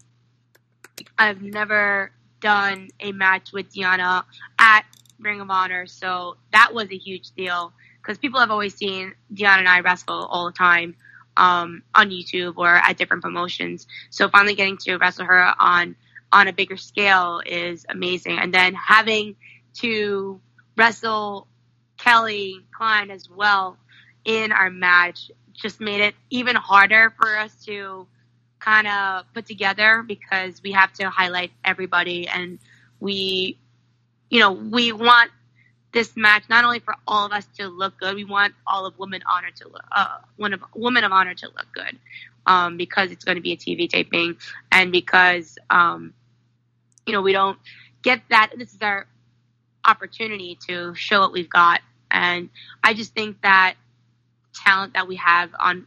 I've 1.18 1.42
never 1.42 2.12
done 2.44 2.90
a 3.00 3.12
match 3.14 3.52
with 3.54 3.74
Deonna 3.74 4.26
at 4.60 4.86
Ring 5.20 5.42
of 5.42 5.50
Honor, 5.50 5.88
so 5.88 6.36
that 6.52 6.74
was 6.74 6.92
a 6.92 6.98
huge 6.98 7.32
deal 7.32 7.74
because 8.02 8.18
people 8.18 8.40
have 8.42 8.52
always 8.52 8.76
seen 8.76 9.16
Deonna 9.34 9.60
and 9.60 9.68
I 9.68 9.80
wrestle 9.80 10.26
all 10.26 10.46
the 10.48 10.52
time 10.52 10.96
um, 11.38 11.84
on 11.96 12.10
YouTube 12.10 12.56
or 12.58 12.68
at 12.68 12.98
different 12.98 13.24
promotions. 13.24 13.88
So 14.10 14.30
finally 14.30 14.56
getting 14.56 14.78
to 14.80 14.98
wrestle 14.98 15.26
her 15.26 15.54
on 15.58 15.96
on 16.32 16.48
a 16.48 16.54
bigger 16.54 16.78
scale 16.78 17.42
is 17.46 17.86
amazing, 17.90 18.38
and 18.38 18.54
then 18.54 18.74
having 18.74 19.36
to 19.76 20.40
wrestle 20.76 21.48
Kelly 21.98 22.60
Klein 22.76 23.10
as 23.10 23.30
well 23.30 23.78
in 24.26 24.52
our 24.52 24.70
match 24.70 25.32
just 25.54 25.80
made 25.80 26.02
it 26.02 26.16
even 26.30 26.56
harder 26.56 27.14
for 27.18 27.38
us 27.38 27.54
to 27.66 28.08
kind 28.64 28.88
of 28.88 29.26
put 29.34 29.46
together 29.46 30.04
because 30.08 30.62
we 30.64 30.72
have 30.72 30.92
to 30.94 31.10
highlight 31.10 31.52
everybody 31.66 32.28
and 32.28 32.60
we 33.00 33.58
you 34.30 34.40
know 34.40 34.52
we 34.54 34.92
want 34.94 35.32
this 35.92 36.16
match 36.16 36.44
not 36.50 36.64
only 36.64 36.80
for 36.80 36.96
all 37.06 37.26
of 37.26 37.32
us 37.34 37.46
to 37.58 37.68
look 37.68 38.00
good 38.00 38.16
we 38.16 38.24
want 38.24 38.54
all 38.66 38.86
of 38.86 38.98
women 38.98 39.22
honor 39.30 39.50
to 39.54 39.68
look 39.68 39.84
uh 39.92 40.18
one 40.38 40.54
of 40.54 40.64
women 40.76 41.04
of 41.04 41.12
honor 41.12 41.34
to 41.34 41.48
look 41.48 41.68
good 41.74 41.98
um 42.46 42.78
because 42.78 43.12
it's 43.12 43.26
going 43.26 43.36
to 43.36 43.42
be 43.42 43.52
a 43.52 43.58
tv 43.58 43.90
taping 43.90 44.36
and 44.72 44.92
because 44.92 45.58
um 45.70 46.14
you 47.06 47.12
know 47.14 47.22
we 47.22 47.34
don't 47.34 47.60
get 48.02 48.22
that 48.30 48.52
this 48.58 48.74
is 48.74 48.82
our 48.82 49.06
opportunity 49.86 50.58
to 50.68 50.96
show 50.96 51.20
what 51.20 51.34
we've 51.34 51.50
got. 51.50 51.82
And 52.10 52.50
i 52.84 52.94
just 52.94 53.14
think 53.14 53.42
that 53.42 53.76
talent 54.54 54.94
that 54.94 55.08
we 55.08 55.18
have 55.18 55.50
on 55.60 55.86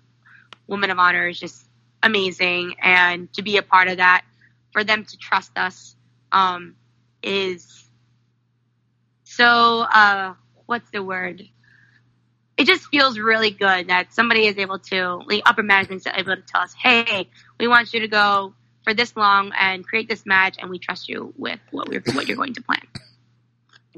women 0.67 0.91
of 0.91 0.99
honor 0.99 1.29
is 1.29 1.39
just 1.41 1.66
amazing. 2.07 2.77
And 2.83 3.33
to 3.35 3.43
be 3.43 3.57
a 3.59 3.63
part 3.63 3.89
of 3.89 3.99
that 3.99 4.25
for 4.73 4.85
them 4.85 5.05
to 5.05 5.17
trust 5.19 5.53
us 5.57 5.97
um, 6.33 6.77
is 7.23 7.85
so 9.25 9.45
uh, 9.45 10.35
what's 10.67 10.91
the 10.91 11.03
word? 11.03 11.43
It 12.57 12.67
just 12.67 12.87
feels 12.87 13.19
really 13.19 13.51
good 13.51 13.89
that 13.89 14.15
somebody 14.15 14.47
is 14.47 14.57
able 14.57 14.79
to 14.79 15.23
the 15.29 15.43
upper 15.45 15.63
management 15.63 16.07
is 16.07 16.13
able 16.15 16.37
to 16.37 16.43
tell 16.43 16.63
us 16.63 16.73
hey 16.73 17.29
we 17.61 17.69
want 17.69 17.93
you 17.93 18.01
to 18.01 18.09
go 18.09 18.55
for 18.83 18.95
this 18.95 19.15
long 19.15 19.53
and 19.59 19.87
create 19.87 20.09
this 20.09 20.25
match 20.25 20.57
and 20.59 20.71
we 20.71 20.79
trust 20.79 21.07
you 21.07 21.35
with 21.37 21.61
what 21.71 21.87
we're 21.87 22.01
what 22.15 22.27
you're 22.27 22.37
going 22.37 22.55
to 22.55 22.63
plan 22.63 22.81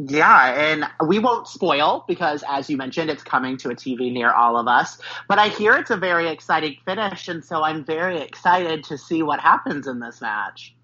Yeah, 0.01 0.55
and 0.55 0.85
we 1.09 1.19
won't 1.19 1.49
spoil 1.49 2.05
because, 2.07 2.45
as 2.49 2.71
you 2.71 2.77
mentioned, 2.77 3.11
it's 3.11 3.25
coming 3.25 3.57
to 3.59 3.71
a 3.71 3.75
TV 3.75 4.13
near 4.13 4.31
all 4.31 4.57
of 4.57 4.69
us. 4.69 4.97
But 5.27 5.41
I 5.41 5.49
hear 5.49 5.75
it's 5.75 5.91
a 5.91 5.97
very 5.97 6.29
exciting 6.29 6.77
finish, 6.85 7.27
and 7.27 7.45
so 7.45 7.65
I'm 7.65 7.85
very 7.85 8.21
excited 8.21 8.85
to 8.85 8.99
see 8.99 9.25
what 9.25 9.41
happens 9.41 9.89
in 9.89 9.99
this 9.99 10.21
match. 10.21 10.75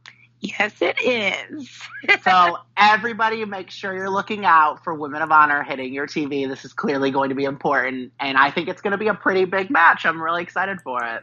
yes 0.40 0.74
it 0.80 1.00
is 1.00 1.70
So, 2.24 2.58
everybody, 2.76 3.44
make 3.44 3.70
sure 3.70 3.94
you're 3.94 4.10
looking 4.10 4.44
out 4.44 4.82
for 4.82 4.92
Women 4.94 5.22
of 5.22 5.30
Honor 5.30 5.62
hitting 5.62 5.94
your 5.94 6.08
TV. 6.08 6.48
This 6.48 6.64
is 6.64 6.72
clearly 6.72 7.12
going 7.12 7.28
to 7.28 7.36
be 7.36 7.44
important, 7.44 8.12
and 8.18 8.36
I 8.36 8.50
think 8.50 8.68
it's 8.68 8.82
going 8.82 8.92
to 8.92 8.98
be 8.98 9.08
a 9.08 9.14
pretty 9.14 9.44
big 9.44 9.70
match. 9.70 10.04
I'm 10.04 10.20
really 10.20 10.42
excited 10.42 10.80
for 10.80 11.04
it. 11.04 11.22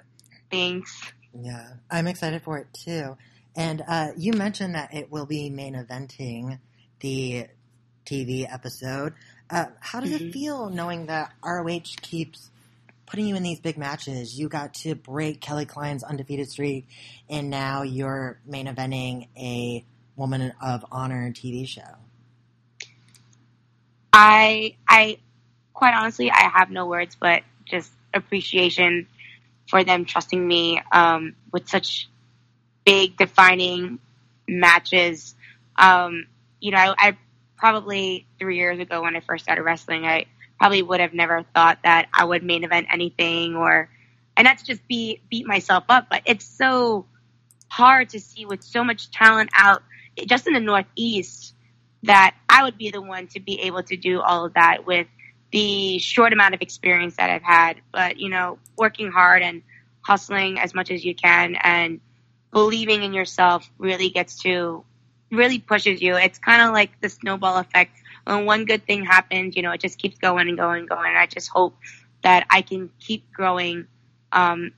thanks 0.49 1.11
Yeah, 1.37 1.73
I'm 1.89 2.07
excited 2.07 2.41
for 2.41 2.57
it 2.57 2.67
too. 2.73 3.17
And 3.53 3.83
uh, 3.85 4.07
you 4.15 4.31
mentioned 4.31 4.75
that 4.75 4.93
it 4.93 5.11
will 5.11 5.25
be 5.25 5.49
main 5.49 5.75
eventing 5.75 6.59
the 7.01 7.47
TV 8.11 8.45
episode. 8.51 9.13
Uh, 9.49 9.67
how 9.79 10.01
does 10.01 10.11
Mhm. 10.11 10.29
it 10.29 10.33
feel 10.33 10.69
knowing 10.69 11.05
that 11.05 11.31
ROH 11.41 11.95
keeps 12.01 12.49
putting 13.05 13.25
you 13.25 13.35
in 13.35 13.43
these 13.43 13.59
big 13.59 13.77
matches? 13.77 14.37
You 14.37 14.49
got 14.49 14.73
to 14.75 14.95
break 14.95 15.39
Kelly 15.39 15.65
Klein's 15.65 16.03
undefeated 16.03 16.49
streak, 16.49 16.87
and 17.29 17.49
now 17.49 17.83
you're 17.83 18.39
main 18.45 18.67
eventing 18.67 19.27
a 19.37 19.85
Woman 20.17 20.53
of 20.61 20.85
Honor 20.91 21.31
TV 21.31 21.65
show. 21.65 21.95
I 24.13 24.75
I 24.87 25.17
quite 25.73 25.93
honestly 25.93 26.29
I 26.29 26.49
have 26.53 26.69
no 26.69 26.85
words 26.85 27.15
but 27.19 27.43
just 27.65 27.91
appreciation 28.13 29.07
for 29.69 29.85
them 29.85 30.03
trusting 30.03 30.45
me 30.45 30.81
um, 30.91 31.33
with 31.53 31.69
such 31.69 32.09
big 32.85 33.15
defining 33.15 33.99
matches. 34.49 35.33
Um, 35.77 36.27
you 36.59 36.71
know, 36.71 36.77
I, 36.77 36.93
I 36.97 37.17
probably 37.61 38.25
three 38.39 38.57
years 38.57 38.79
ago 38.79 39.03
when 39.03 39.15
I 39.15 39.19
first 39.19 39.43
started 39.43 39.61
wrestling, 39.61 40.03
I 40.03 40.25
probably 40.57 40.81
would 40.81 40.99
have 40.99 41.13
never 41.13 41.45
thought 41.53 41.77
that 41.83 42.07
I 42.11 42.25
would 42.25 42.43
main 42.43 42.63
event 42.63 42.87
anything 42.91 43.55
or, 43.55 43.87
and 44.35 44.47
to 44.47 44.65
just 44.65 44.85
be 44.87 45.21
beat 45.29 45.45
myself 45.45 45.83
up, 45.87 46.07
but 46.09 46.23
it's 46.25 46.43
so 46.43 47.05
hard 47.69 48.09
to 48.09 48.19
see 48.19 48.45
with 48.47 48.63
so 48.63 48.83
much 48.83 49.11
talent 49.11 49.51
out 49.53 49.83
just 50.25 50.47
in 50.47 50.53
the 50.53 50.59
Northeast 50.59 51.53
that 52.03 52.35
I 52.49 52.63
would 52.63 52.79
be 52.79 52.89
the 52.89 52.99
one 52.99 53.27
to 53.27 53.39
be 53.39 53.61
able 53.61 53.83
to 53.83 53.95
do 53.95 54.21
all 54.21 54.45
of 54.45 54.55
that 54.55 54.87
with 54.87 55.07
the 55.51 55.99
short 55.99 56.33
amount 56.33 56.55
of 56.55 56.61
experience 56.61 57.17
that 57.17 57.29
I've 57.29 57.43
had. 57.43 57.79
But, 57.91 58.17
you 58.17 58.29
know, 58.29 58.57
working 58.75 59.11
hard 59.11 59.43
and 59.43 59.61
hustling 60.01 60.57
as 60.57 60.73
much 60.73 60.89
as 60.89 61.05
you 61.05 61.13
can 61.13 61.55
and 61.61 61.99
believing 62.51 63.03
in 63.03 63.13
yourself 63.13 63.69
really 63.77 64.09
gets 64.09 64.41
to, 64.41 64.83
really 65.31 65.59
pushes 65.59 66.01
you. 66.01 66.15
It's 66.15 66.39
kind 66.39 66.61
of 66.61 66.73
like 66.73 66.99
the 67.01 67.09
snowball 67.09 67.57
effect. 67.57 67.97
When 68.25 68.45
one 68.45 68.65
good 68.65 68.85
thing 68.85 69.05
happens, 69.05 69.55
you 69.55 69.61
know, 69.61 69.71
it 69.71 69.81
just 69.81 69.97
keeps 69.97 70.17
going 70.19 70.47
and 70.47 70.57
going 70.57 70.81
and 70.81 70.89
going. 70.89 71.09
And 71.09 71.17
I 71.17 71.25
just 71.25 71.49
hope 71.49 71.75
that 72.23 72.45
I 72.49 72.61
can 72.61 72.89
keep 72.99 73.31
growing, 73.33 73.87
um, 74.31 74.71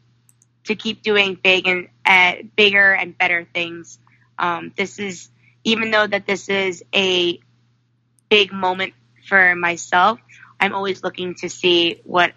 to 0.66 0.76
keep 0.76 1.02
doing 1.02 1.38
big 1.42 1.68
and 1.68 1.90
uh, 2.06 2.36
bigger 2.56 2.94
and 2.94 3.18
better 3.18 3.46
things. 3.54 4.00
Um, 4.40 4.72
this 4.78 5.00
is 5.00 5.30
even 5.64 5.92
though 5.92 6.08
that 6.08 6.26
this 6.26 6.50
is 6.50 6.84
a 6.94 7.40
big 8.30 8.52
moment 8.52 8.94
for 9.28 9.56
myself, 9.56 10.20
I'm 10.60 10.74
always 10.74 11.04
looking 11.04 11.36
to 11.36 11.50
see 11.50 12.02
what 12.04 12.34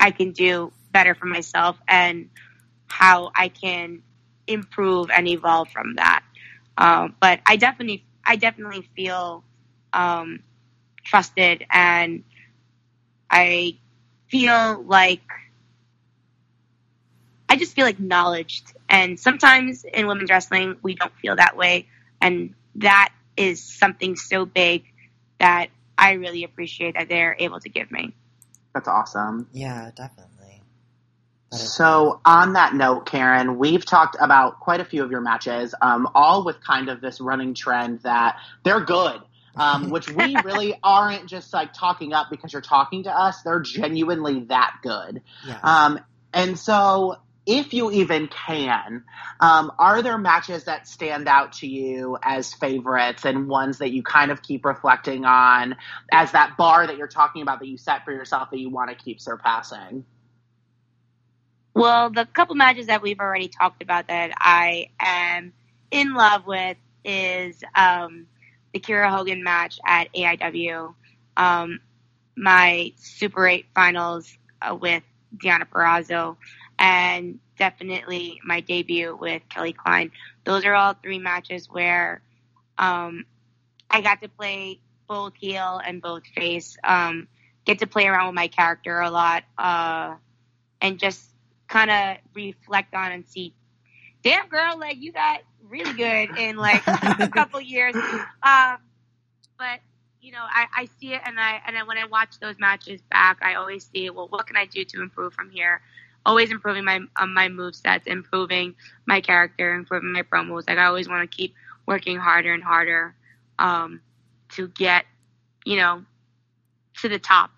I 0.00 0.10
can 0.10 0.32
do 0.32 0.72
better 0.92 1.14
for 1.14 1.26
myself 1.26 1.76
and 1.86 2.30
how 2.86 3.30
I 3.34 3.48
can 3.48 4.02
improve 4.46 5.10
and 5.10 5.26
evolve 5.28 5.68
from 5.68 5.96
that. 5.96 6.22
Um, 6.78 7.14
but 7.20 7.40
I 7.46 7.56
definitely, 7.56 8.04
I 8.24 8.36
definitely 8.36 8.88
feel 8.94 9.44
um, 9.92 10.42
trusted, 11.04 11.64
and 11.70 12.24
I 13.30 13.78
feel 14.28 14.82
like 14.82 15.22
I 17.48 17.56
just 17.56 17.74
feel 17.74 17.86
acknowledged. 17.86 18.72
And 18.88 19.18
sometimes 19.18 19.84
in 19.84 20.06
women's 20.06 20.30
wrestling, 20.30 20.76
we 20.82 20.94
don't 20.94 21.14
feel 21.16 21.36
that 21.36 21.56
way, 21.56 21.86
and 22.20 22.54
that 22.76 23.12
is 23.36 23.62
something 23.62 24.16
so 24.16 24.44
big 24.44 24.84
that 25.38 25.68
I 25.98 26.12
really 26.12 26.44
appreciate 26.44 26.94
that 26.94 27.08
they're 27.08 27.36
able 27.38 27.60
to 27.60 27.68
give 27.68 27.90
me. 27.90 28.14
That's 28.74 28.88
awesome. 28.88 29.48
Yeah, 29.52 29.90
definitely. 29.94 30.35
So, 31.58 32.20
on 32.24 32.54
that 32.54 32.74
note, 32.74 33.06
Karen, 33.06 33.58
we've 33.58 33.84
talked 33.84 34.16
about 34.20 34.60
quite 34.60 34.80
a 34.80 34.84
few 34.84 35.02
of 35.02 35.10
your 35.10 35.20
matches, 35.20 35.74
um, 35.80 36.08
all 36.14 36.44
with 36.44 36.62
kind 36.62 36.88
of 36.88 37.00
this 37.00 37.20
running 37.20 37.54
trend 37.54 38.00
that 38.00 38.36
they're 38.64 38.84
good. 38.84 39.20
Um, 39.58 39.88
which 39.90 40.10
we 40.10 40.36
really 40.44 40.78
aren't 40.82 41.30
just 41.30 41.54
like 41.54 41.72
talking 41.72 42.12
up 42.12 42.26
because 42.30 42.52
you're 42.52 42.60
talking 42.60 43.04
to 43.04 43.10
us. 43.10 43.40
They're 43.40 43.60
genuinely 43.60 44.40
that 44.50 44.80
good. 44.82 45.22
Yeah. 45.46 45.58
Um, 45.62 46.00
and 46.34 46.58
so 46.58 47.16
if 47.46 47.72
you 47.72 47.92
even 47.92 48.26
can, 48.26 49.04
um, 49.38 49.72
are 49.78 50.02
there 50.02 50.18
matches 50.18 50.64
that 50.64 50.88
stand 50.88 51.28
out 51.28 51.54
to 51.54 51.66
you 51.66 52.18
as 52.20 52.52
favorites 52.52 53.24
and 53.24 53.48
ones 53.48 53.78
that 53.78 53.92
you 53.92 54.02
kind 54.02 54.32
of 54.32 54.42
keep 54.42 54.64
reflecting 54.64 55.24
on 55.24 55.76
as 56.12 56.32
that 56.32 56.56
bar 56.56 56.86
that 56.86 56.96
you're 56.96 57.06
talking 57.06 57.42
about 57.42 57.60
that 57.60 57.68
you 57.68 57.78
set 57.78 58.04
for 58.04 58.12
yourself 58.12 58.50
that 58.50 58.58
you 58.58 58.68
want 58.68 58.90
to 58.90 58.96
keep 58.96 59.20
surpassing? 59.20 60.04
Well, 61.76 62.08
the 62.08 62.24
couple 62.24 62.54
matches 62.54 62.86
that 62.86 63.02
we've 63.02 63.20
already 63.20 63.48
talked 63.48 63.82
about 63.82 64.08
that 64.08 64.32
I 64.38 64.88
am 64.98 65.52
in 65.90 66.14
love 66.14 66.46
with 66.46 66.78
is 67.04 67.62
um, 67.74 68.28
the 68.72 68.80
Kiera 68.80 69.10
Hogan 69.10 69.44
match 69.44 69.78
at 69.86 70.10
AIW, 70.14 70.94
um, 71.36 71.80
my 72.34 72.94
Super 72.96 73.46
8 73.46 73.66
finals 73.74 74.38
uh, 74.62 74.74
with 74.74 75.02
Deonna 75.36 75.68
Purrazzo 75.68 76.38
and 76.78 77.40
definitely 77.58 78.40
my 78.42 78.60
debut 78.60 79.14
with 79.14 79.42
Kelly 79.50 79.74
Klein. 79.74 80.12
Those 80.44 80.64
are 80.64 80.74
all 80.74 80.94
three 80.94 81.18
matches 81.18 81.68
where 81.70 82.22
um, 82.78 83.26
I 83.90 84.00
got 84.00 84.22
to 84.22 84.30
play 84.30 84.80
both 85.06 85.34
heel 85.36 85.78
and 85.84 86.00
both 86.00 86.26
face. 86.28 86.78
Um, 86.82 87.28
get 87.66 87.80
to 87.80 87.86
play 87.86 88.06
around 88.06 88.28
with 88.28 88.34
my 88.34 88.48
character 88.48 88.98
a 89.00 89.10
lot, 89.10 89.44
uh, 89.58 90.14
and 90.80 90.98
just 90.98 91.35
kind 91.68 91.90
of 91.90 92.16
reflect 92.34 92.94
on 92.94 93.12
and 93.12 93.26
see, 93.26 93.54
damn 94.22 94.48
girl, 94.48 94.78
like 94.78 94.96
you 94.98 95.12
got 95.12 95.40
really 95.68 95.92
good 95.94 96.38
in 96.38 96.56
like 96.56 96.86
a 96.86 97.28
couple 97.28 97.60
years. 97.60 97.94
Um, 98.42 98.78
but 99.58 99.80
you 100.20 100.32
know, 100.32 100.44
I, 100.44 100.66
I 100.76 100.88
see 100.98 101.14
it, 101.14 101.22
and 101.24 101.38
I 101.38 101.60
and 101.66 101.76
I, 101.78 101.84
when 101.84 101.98
I 101.98 102.06
watch 102.06 102.38
those 102.40 102.58
matches 102.58 103.00
back, 103.10 103.38
I 103.42 103.54
always 103.54 103.88
see, 103.92 104.10
well, 104.10 104.28
what 104.28 104.46
can 104.46 104.56
I 104.56 104.66
do 104.66 104.84
to 104.84 105.02
improve 105.02 105.32
from 105.32 105.50
here? 105.50 105.80
always 106.26 106.50
improving 106.50 106.84
my 106.84 107.00
um, 107.16 107.32
my 107.32 107.48
move 107.48 107.74
sets, 107.74 108.06
improving 108.06 108.74
my 109.06 109.20
character, 109.20 109.72
improving 109.74 110.12
my 110.12 110.22
promos. 110.22 110.68
Like 110.68 110.76
I 110.76 110.86
always 110.86 111.08
want 111.08 111.30
to 111.30 111.34
keep 111.34 111.54
working 111.86 112.18
harder 112.18 112.52
and 112.52 112.62
harder 112.62 113.14
um, 113.58 114.02
to 114.50 114.68
get, 114.68 115.06
you 115.64 115.76
know, 115.76 116.02
to 117.00 117.08
the 117.08 117.18
top, 117.18 117.50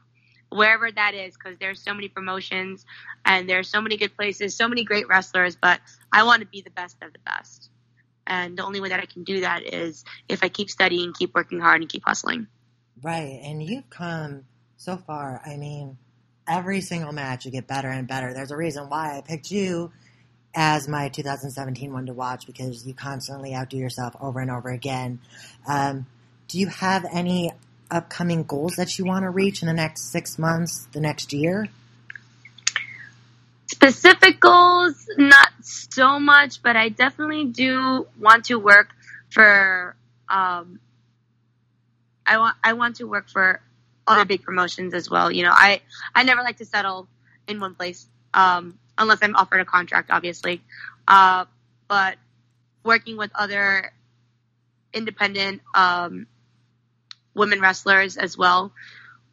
wherever 0.51 0.91
that 0.91 1.15
is. 1.15 1.35
Because 1.37 1.59
there's 1.59 1.83
so 1.83 1.95
many 1.95 2.09
promotions 2.09 2.85
and 3.25 3.49
there's 3.49 3.69
so 3.69 3.81
many 3.81 3.97
good 3.97 4.17
places, 4.17 4.55
so 4.55 4.69
many 4.69 4.85
great 4.85 5.09
wrestlers. 5.09 5.57
But 5.57 5.81
I 6.13 6.25
want 6.25 6.41
to 6.41 6.47
be 6.47 6.61
the 6.61 6.71
best 6.71 6.97
of 7.03 7.13
the 7.13 7.21
best, 7.21 7.71
and 8.27 8.57
the 8.57 8.65
only 8.65 8.81
way 8.81 8.91
that 8.91 9.01
I 9.01 9.07
can 9.07 9.25
do 9.25 9.41
that 9.41 9.63
is 9.63 10.05
if 10.29 10.43
I 10.43 10.49
keep 10.49 10.71
studying, 10.71 11.13
keep 11.13 11.35
working 11.35 11.61
hard, 11.61 11.81
and 11.81 11.91
keep 11.91 12.05
hustling. 12.05 12.47
Right, 13.03 13.41
and 13.43 13.63
you've 13.63 13.89
come 13.91 14.45
so 14.77 14.97
far. 14.97 15.41
I 15.45 15.57
mean 15.57 15.99
every 16.49 16.81
single 16.81 17.13
match 17.13 17.45
you 17.45 17.51
get 17.51 17.67
better 17.67 17.89
and 17.89 18.09
better. 18.09 18.33
There's 18.33 18.51
a 18.51 18.57
reason 18.57 18.89
why 18.89 19.19
I 19.19 19.21
picked 19.21 19.51
you 19.51 19.93
as 20.55 20.89
my 20.89 21.09
2017 21.11 21.93
one 21.93 22.07
to 22.07 22.15
watch 22.15 22.47
because 22.47 22.87
you 22.87 22.95
constantly 22.95 23.55
outdo 23.55 23.77
yourself 23.77 24.17
over 24.21 24.41
and 24.41 24.51
over 24.51 24.71
again. 24.71 25.21
Um, 25.69 26.07
do 26.49 26.59
you 26.59 26.67
have 26.69 27.05
any 27.13 27.53
upcoming 27.91 28.45
goals 28.45 28.77
that 28.77 28.99
you 28.99 29.05
want 29.05 29.25
to 29.25 29.31
reach 29.31 29.63
in 29.63 29.69
the 29.69 29.75
next 29.75 30.11
six 30.11 30.39
months, 30.39 30.87
the 30.93 31.01
next 31.01 31.33
year? 31.33 31.69
Specific 33.67 34.41
goals, 34.41 35.09
not 35.17 35.51
so 35.63 36.19
much, 36.19 36.63
but 36.63 36.77
I 36.77 36.89
definitely 36.89 37.47
do 37.47 38.07
want 38.19 38.47
to 38.47 38.57
work 38.57 38.89
for. 39.31 39.95
Um, 40.29 40.81
I 42.27 42.39
want 42.39 42.57
I 42.63 42.73
want 42.75 42.97
to 42.97 43.05
work 43.05 43.29
for 43.29 43.61
other 44.07 44.25
big 44.25 44.43
promotions 44.43 44.95
as 44.95 45.09
well. 45.09 45.31
You 45.31 45.45
know, 45.45 45.53
I 45.53 45.81
I 46.15 46.23
never 46.25 46.43
like 46.43 46.59
to 46.59 46.65
settle 46.65 47.09
in 47.47 47.61
one 47.61 47.75
place 47.75 48.07
um, 48.35 48.79
unless 48.97 49.19
I'm 49.23 49.37
offered 49.37 49.61
a 49.61 49.65
contract, 49.65 50.11
obviously. 50.11 50.63
Uh, 51.07 51.47
but 51.89 52.17
working 52.85 53.17
with 53.17 53.31
other 53.35 53.93
independent 54.93 55.63
um, 55.75 56.27
women 57.39 57.61
wrestlers 57.61 58.17
as 58.17 58.37
well, 58.37 58.73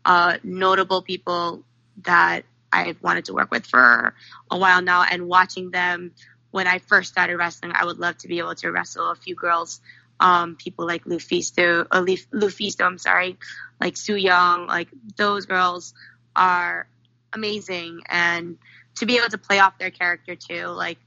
uh, 0.06 0.38
notable 0.44 1.02
people 1.02 1.64
that 2.04 2.46
I've 2.72 3.02
wanted 3.02 3.26
to 3.26 3.34
work 3.34 3.52
with 3.52 3.66
for 3.66 4.14
a 4.50 4.58
while 4.58 4.82
now, 4.82 5.04
and 5.04 5.28
watching 5.28 5.72
them 5.72 6.12
when 6.52 6.68
I 6.68 6.80
first 6.80 7.12
started 7.12 7.36
wrestling, 7.36 7.74
I 7.76 7.86
would 7.86 7.98
love 7.98 8.18
to 8.20 8.28
be 8.28 8.40
able 8.40 8.56
to 8.56 8.72
wrestle 8.72 9.12
a 9.12 9.16
few 9.16 9.36
girls 9.36 9.82
um, 10.20 10.56
people 10.56 10.86
like 10.86 11.06
Lufisto, 11.06 11.86
uh, 11.92 12.02
Lufisto, 12.02 12.86
I'm 12.86 12.98
sorry, 12.98 13.38
like 13.82 13.98
Su 13.98 14.16
Yung, 14.16 14.68
like 14.68 14.88
those 15.18 15.46
girls 15.46 15.94
are 16.36 16.88
amazing. 17.34 18.02
And 18.08 18.58
to 18.96 19.06
be 19.06 19.18
able 19.18 19.30
to 19.30 19.38
play 19.38 19.60
off 19.60 19.78
their 19.78 19.92
character 19.92 20.36
too, 20.36 20.68
like 20.68 20.98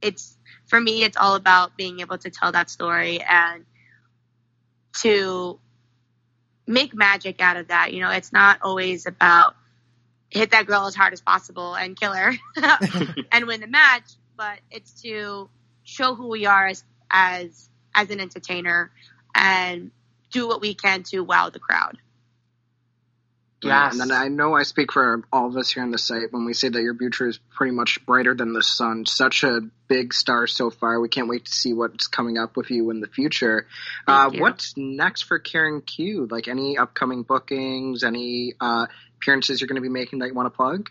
it's, 0.00 0.36
for 0.66 0.80
me, 0.80 1.02
it's 1.02 1.16
all 1.16 1.34
about 1.34 1.76
being 1.76 2.00
able 2.00 2.18
to 2.18 2.30
tell 2.30 2.52
that 2.52 2.70
story 2.70 3.20
and 3.20 3.64
to 5.00 5.58
make 6.66 6.94
magic 6.94 7.40
out 7.40 7.56
of 7.56 7.68
that. 7.68 7.92
You 7.92 8.00
know, 8.00 8.10
it's 8.10 8.32
not 8.32 8.60
always 8.62 9.06
about 9.06 9.54
hit 10.30 10.50
that 10.52 10.66
girl 10.66 10.86
as 10.86 10.94
hard 10.94 11.12
as 11.12 11.20
possible 11.20 11.74
and 11.74 11.98
kill 11.98 12.12
her 12.12 12.32
and 13.32 13.46
win 13.46 13.60
the 13.60 13.66
match, 13.66 14.12
but 14.36 14.58
it's 14.70 15.02
to 15.02 15.48
show 15.84 16.14
who 16.14 16.28
we 16.28 16.46
are 16.46 16.68
as, 16.68 16.84
as 17.10 17.68
as 17.94 18.10
an 18.10 18.20
entertainer 18.20 18.90
and 19.34 19.90
do 20.30 20.48
what 20.48 20.60
we 20.60 20.74
can 20.74 21.02
to 21.02 21.20
wow 21.20 21.50
the 21.50 21.58
crowd. 21.58 21.98
Yeah, 23.62 23.90
and 23.90 24.00
then 24.00 24.10
I 24.10 24.28
know 24.28 24.54
I 24.54 24.64
speak 24.64 24.92
for 24.92 25.22
all 25.32 25.46
of 25.46 25.56
us 25.56 25.70
here 25.70 25.84
on 25.84 25.92
the 25.92 25.98
site 25.98 26.32
when 26.32 26.44
we 26.44 26.52
say 26.52 26.68
that 26.68 26.82
your 26.82 26.96
future 26.96 27.28
is 27.28 27.38
pretty 27.38 27.72
much 27.72 28.04
brighter 28.04 28.34
than 28.34 28.52
the 28.52 28.62
sun. 28.62 29.06
Such 29.06 29.44
a 29.44 29.60
big 29.86 30.12
star 30.12 30.46
so 30.48 30.70
far. 30.70 31.00
We 31.00 31.08
can't 31.08 31.28
wait 31.28 31.44
to 31.44 31.52
see 31.52 31.72
what's 31.72 32.08
coming 32.08 32.38
up 32.38 32.56
with 32.56 32.70
you 32.70 32.90
in 32.90 33.00
the 33.00 33.06
future. 33.06 33.66
Uh, 34.06 34.30
what's 34.34 34.76
next 34.76 35.22
for 35.22 35.38
Karen 35.38 35.80
Q? 35.80 36.26
Like 36.28 36.48
any 36.48 36.76
upcoming 36.76 37.22
bookings, 37.22 38.02
any 38.02 38.54
uh, 38.60 38.86
appearances 39.18 39.60
you're 39.60 39.68
going 39.68 39.76
to 39.76 39.82
be 39.82 39.88
making 39.88 40.18
that 40.20 40.28
you 40.28 40.34
want 40.34 40.46
to 40.46 40.56
plug? 40.56 40.90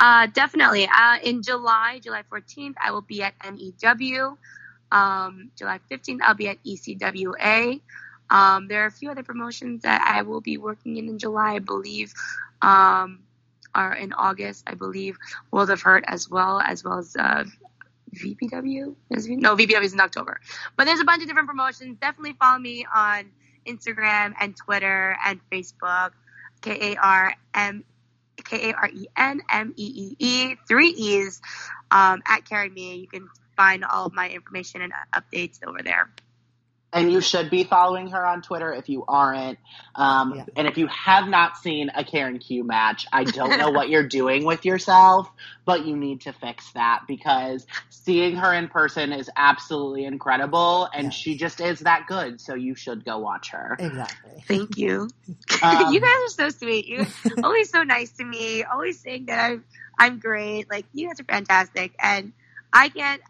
Uh, 0.00 0.26
definitely. 0.26 0.86
Uh, 0.88 1.18
in 1.22 1.42
July, 1.42 2.00
July 2.02 2.22
14th, 2.32 2.74
I 2.82 2.92
will 2.92 3.02
be 3.02 3.22
at 3.22 3.34
NEW. 3.44 4.38
Um, 4.90 5.50
July 5.56 5.80
15th, 5.90 6.20
I'll 6.22 6.34
be 6.34 6.48
at 6.48 6.62
ECWA. 6.64 7.80
Um, 8.34 8.66
there 8.66 8.82
are 8.82 8.86
a 8.86 8.90
few 8.90 9.12
other 9.12 9.22
promotions 9.22 9.82
that 9.82 10.02
I 10.02 10.22
will 10.22 10.40
be 10.40 10.58
working 10.58 10.96
in 10.96 11.08
in 11.08 11.18
July, 11.20 11.54
I 11.54 11.58
believe, 11.60 12.12
um, 12.60 13.20
are 13.72 13.94
in 13.94 14.12
August, 14.12 14.64
I 14.66 14.74
believe. 14.74 15.16
World 15.52 15.70
of 15.70 15.80
Hurt 15.80 16.02
as 16.04 16.28
well, 16.28 16.60
as 16.60 16.82
well 16.82 16.98
as 16.98 17.14
uh, 17.14 17.44
VPW. 18.12 18.96
No, 19.08 19.54
VPW 19.54 19.84
is 19.84 19.92
in 19.92 20.00
October. 20.00 20.40
But 20.76 20.86
there's 20.86 20.98
a 20.98 21.04
bunch 21.04 21.22
of 21.22 21.28
different 21.28 21.46
promotions. 21.46 21.96
Definitely 22.00 22.32
follow 22.32 22.58
me 22.58 22.84
on 22.92 23.30
Instagram 23.66 24.34
and 24.40 24.56
Twitter 24.56 25.16
and 25.24 25.38
Facebook. 25.52 26.10
K 26.60 26.94
A 26.94 26.96
R 27.00 27.34
M 27.54 27.84
K 28.42 28.70
A 28.70 28.74
R 28.74 28.88
E 28.88 29.06
N 29.16 29.42
M 29.48 29.74
E 29.76 29.84
E 29.84 30.16
E 30.18 30.56
three 30.66 30.88
E's 30.88 31.40
um, 31.92 32.20
at 32.26 32.44
Karen 32.48 32.74
Me. 32.74 32.96
You 32.96 33.06
can 33.06 33.28
find 33.56 33.84
all 33.84 34.06
of 34.06 34.12
my 34.12 34.28
information 34.28 34.80
and 34.80 34.92
updates 35.14 35.60
over 35.64 35.82
there 35.84 36.08
and 36.94 37.10
you 37.10 37.20
should 37.20 37.50
be 37.50 37.64
following 37.64 38.08
her 38.10 38.24
on 38.24 38.40
Twitter 38.40 38.72
if 38.72 38.88
you 38.88 39.04
aren't. 39.06 39.58
Um, 39.96 40.36
yeah. 40.36 40.44
And 40.56 40.68
if 40.68 40.78
you 40.78 40.86
have 40.86 41.28
not 41.28 41.58
seen 41.58 41.90
a 41.92 42.04
Karen 42.04 42.38
Q 42.38 42.62
match, 42.62 43.04
I 43.12 43.24
don't 43.24 43.58
know 43.58 43.70
what 43.70 43.88
you're 43.88 44.06
doing 44.06 44.44
with 44.44 44.64
yourself, 44.64 45.28
but 45.64 45.84
you 45.84 45.96
need 45.96 46.22
to 46.22 46.32
fix 46.32 46.70
that 46.72 47.00
because 47.08 47.66
seeing 47.90 48.36
her 48.36 48.54
in 48.54 48.68
person 48.68 49.12
is 49.12 49.28
absolutely 49.36 50.04
incredible, 50.04 50.88
and 50.94 51.06
yes. 51.06 51.14
she 51.14 51.36
just 51.36 51.60
is 51.60 51.80
that 51.80 52.06
good. 52.06 52.40
So 52.40 52.54
you 52.54 52.76
should 52.76 53.04
go 53.04 53.18
watch 53.18 53.50
her. 53.50 53.76
Exactly. 53.78 54.44
Thank 54.46 54.78
you. 54.78 55.10
Um, 55.62 55.94
you 55.94 56.00
guys 56.00 56.10
are 56.10 56.28
so 56.28 56.48
sweet. 56.50 56.86
You 56.86 57.06
always 57.42 57.70
so 57.70 57.84
nice 57.84 58.10
to 58.12 58.24
me. 58.24 58.64
Always 58.64 59.00
saying 59.00 59.26
that 59.26 59.38
I'm 59.38 59.64
I'm 59.98 60.18
great. 60.18 60.68
Like 60.68 60.84
you 60.92 61.08
guys 61.08 61.18
are 61.20 61.24
fantastic, 61.24 61.94
and 61.98 62.32
I 62.72 62.88
get. 62.88 63.20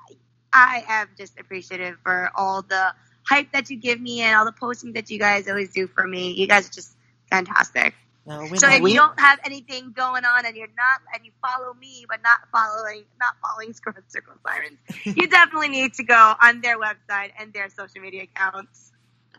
I 0.52 0.84
am 0.88 1.08
just 1.16 1.38
appreciative 1.38 1.96
for 2.02 2.30
all 2.34 2.62
the 2.62 2.94
hype 3.27 3.53
that 3.53 3.70
you 3.70 3.77
give 3.77 4.01
me 4.01 4.22
and 4.22 4.37
all 4.37 4.45
the 4.45 4.53
posting 4.53 4.93
that 4.93 5.11
you 5.11 5.18
guys 5.18 5.49
always 5.49 5.70
do 5.70 5.87
for 5.87 6.07
me. 6.07 6.33
You 6.33 6.47
guys 6.47 6.68
are 6.68 6.72
just 6.72 6.95
fantastic. 7.31 7.95
No, 8.27 8.47
so 8.55 8.70
if 8.70 8.81
you 8.81 8.95
don't 8.95 9.20
have 9.20 9.39
anything 9.45 9.93
going 9.95 10.25
on 10.25 10.47
and 10.47 10.57
you're 10.57 10.66
not 10.68 11.03
and 11.12 11.27
you 11.27 11.33
follow 11.43 11.75
me 11.75 12.07
but 12.09 12.20
not 12.22 12.39
following 12.51 13.05
not 13.20 13.35
following 13.43 13.72
Squared 13.75 14.05
Circle 14.09 14.35
Sirens, 14.47 14.79
you 15.05 15.29
definitely 15.29 15.68
need 15.68 15.95
to 15.95 16.05
go 16.05 16.35
on 16.43 16.62
their 16.62 16.79
website 16.79 17.33
and 17.39 17.53
their 17.53 17.68
social 17.68 18.01
media 18.01 18.22
accounts. 18.22 18.93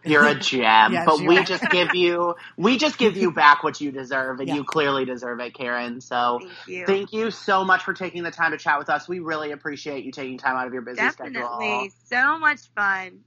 You're 0.03 0.27
a 0.27 0.35
gem, 0.35 0.93
yes, 0.93 1.03
but 1.03 1.19
we 1.21 1.39
are. 1.39 1.43
just 1.43 1.67
give 1.71 1.95
you 1.95 2.35
we 2.57 2.77
just 2.77 2.99
give 2.99 3.17
you 3.17 3.31
back 3.31 3.63
what 3.63 3.81
you 3.81 3.91
deserve, 3.91 4.39
and 4.39 4.47
yeah. 4.47 4.53
you 4.53 4.63
clearly 4.63 5.03
deserve 5.03 5.39
it, 5.39 5.55
Karen. 5.55 5.99
So 5.99 6.39
thank 6.39 6.67
you. 6.67 6.85
thank 6.85 7.13
you 7.13 7.31
so 7.31 7.65
much 7.65 7.83
for 7.83 7.93
taking 7.95 8.21
the 8.21 8.29
time 8.29 8.51
to 8.51 8.57
chat 8.59 8.77
with 8.77 8.89
us. 8.89 9.07
We 9.07 9.17
really 9.17 9.51
appreciate 9.51 10.05
you 10.05 10.11
taking 10.11 10.37
time 10.37 10.57
out 10.57 10.67
of 10.67 10.73
your 10.73 10.83
busy 10.83 10.97
Definitely. 10.97 11.33
schedule. 11.33 11.59
Definitely, 11.59 11.91
so 12.07 12.37
much 12.37 12.59
fun. 12.75 13.21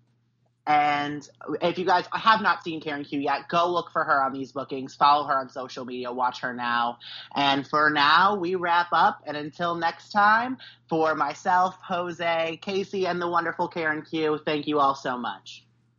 And 0.69 1.27
if 1.63 1.79
you 1.79 1.87
guys 1.87 2.05
have 2.13 2.43
not 2.43 2.63
seen 2.63 2.83
Karen 2.83 3.03
Q 3.03 3.21
yet, 3.21 3.49
go 3.49 3.73
look 3.73 3.91
for 3.91 4.05
her 4.05 4.23
on 4.23 4.35
these 4.35 4.53
bookings. 4.53 4.95
Follow 4.95 5.27
her 5.27 5.39
on 5.39 5.49
social 5.49 5.87
media. 5.87 6.13
Watch 6.13 6.41
her 6.43 6.53
now. 6.53 6.99
And 7.35 7.67
for 7.67 7.89
now, 7.89 8.37
we 8.37 8.55
wrap 8.55 8.89
up. 8.93 9.23
And 9.27 9.35
until 9.35 9.75
next 9.77 10.11
time, 10.11 10.59
for 10.91 11.15
myself, 11.15 11.79
Jose, 11.83 12.59
Casey, 12.61 13.07
and 13.07 13.21
the 13.21 13.29
wonderful 13.29 13.69
Karen 13.69 14.03
Q, 14.03 14.39
thank 14.45 14.67
you 14.67 14.79
all 14.79 14.95
so 14.95 15.17
much. 15.17 15.65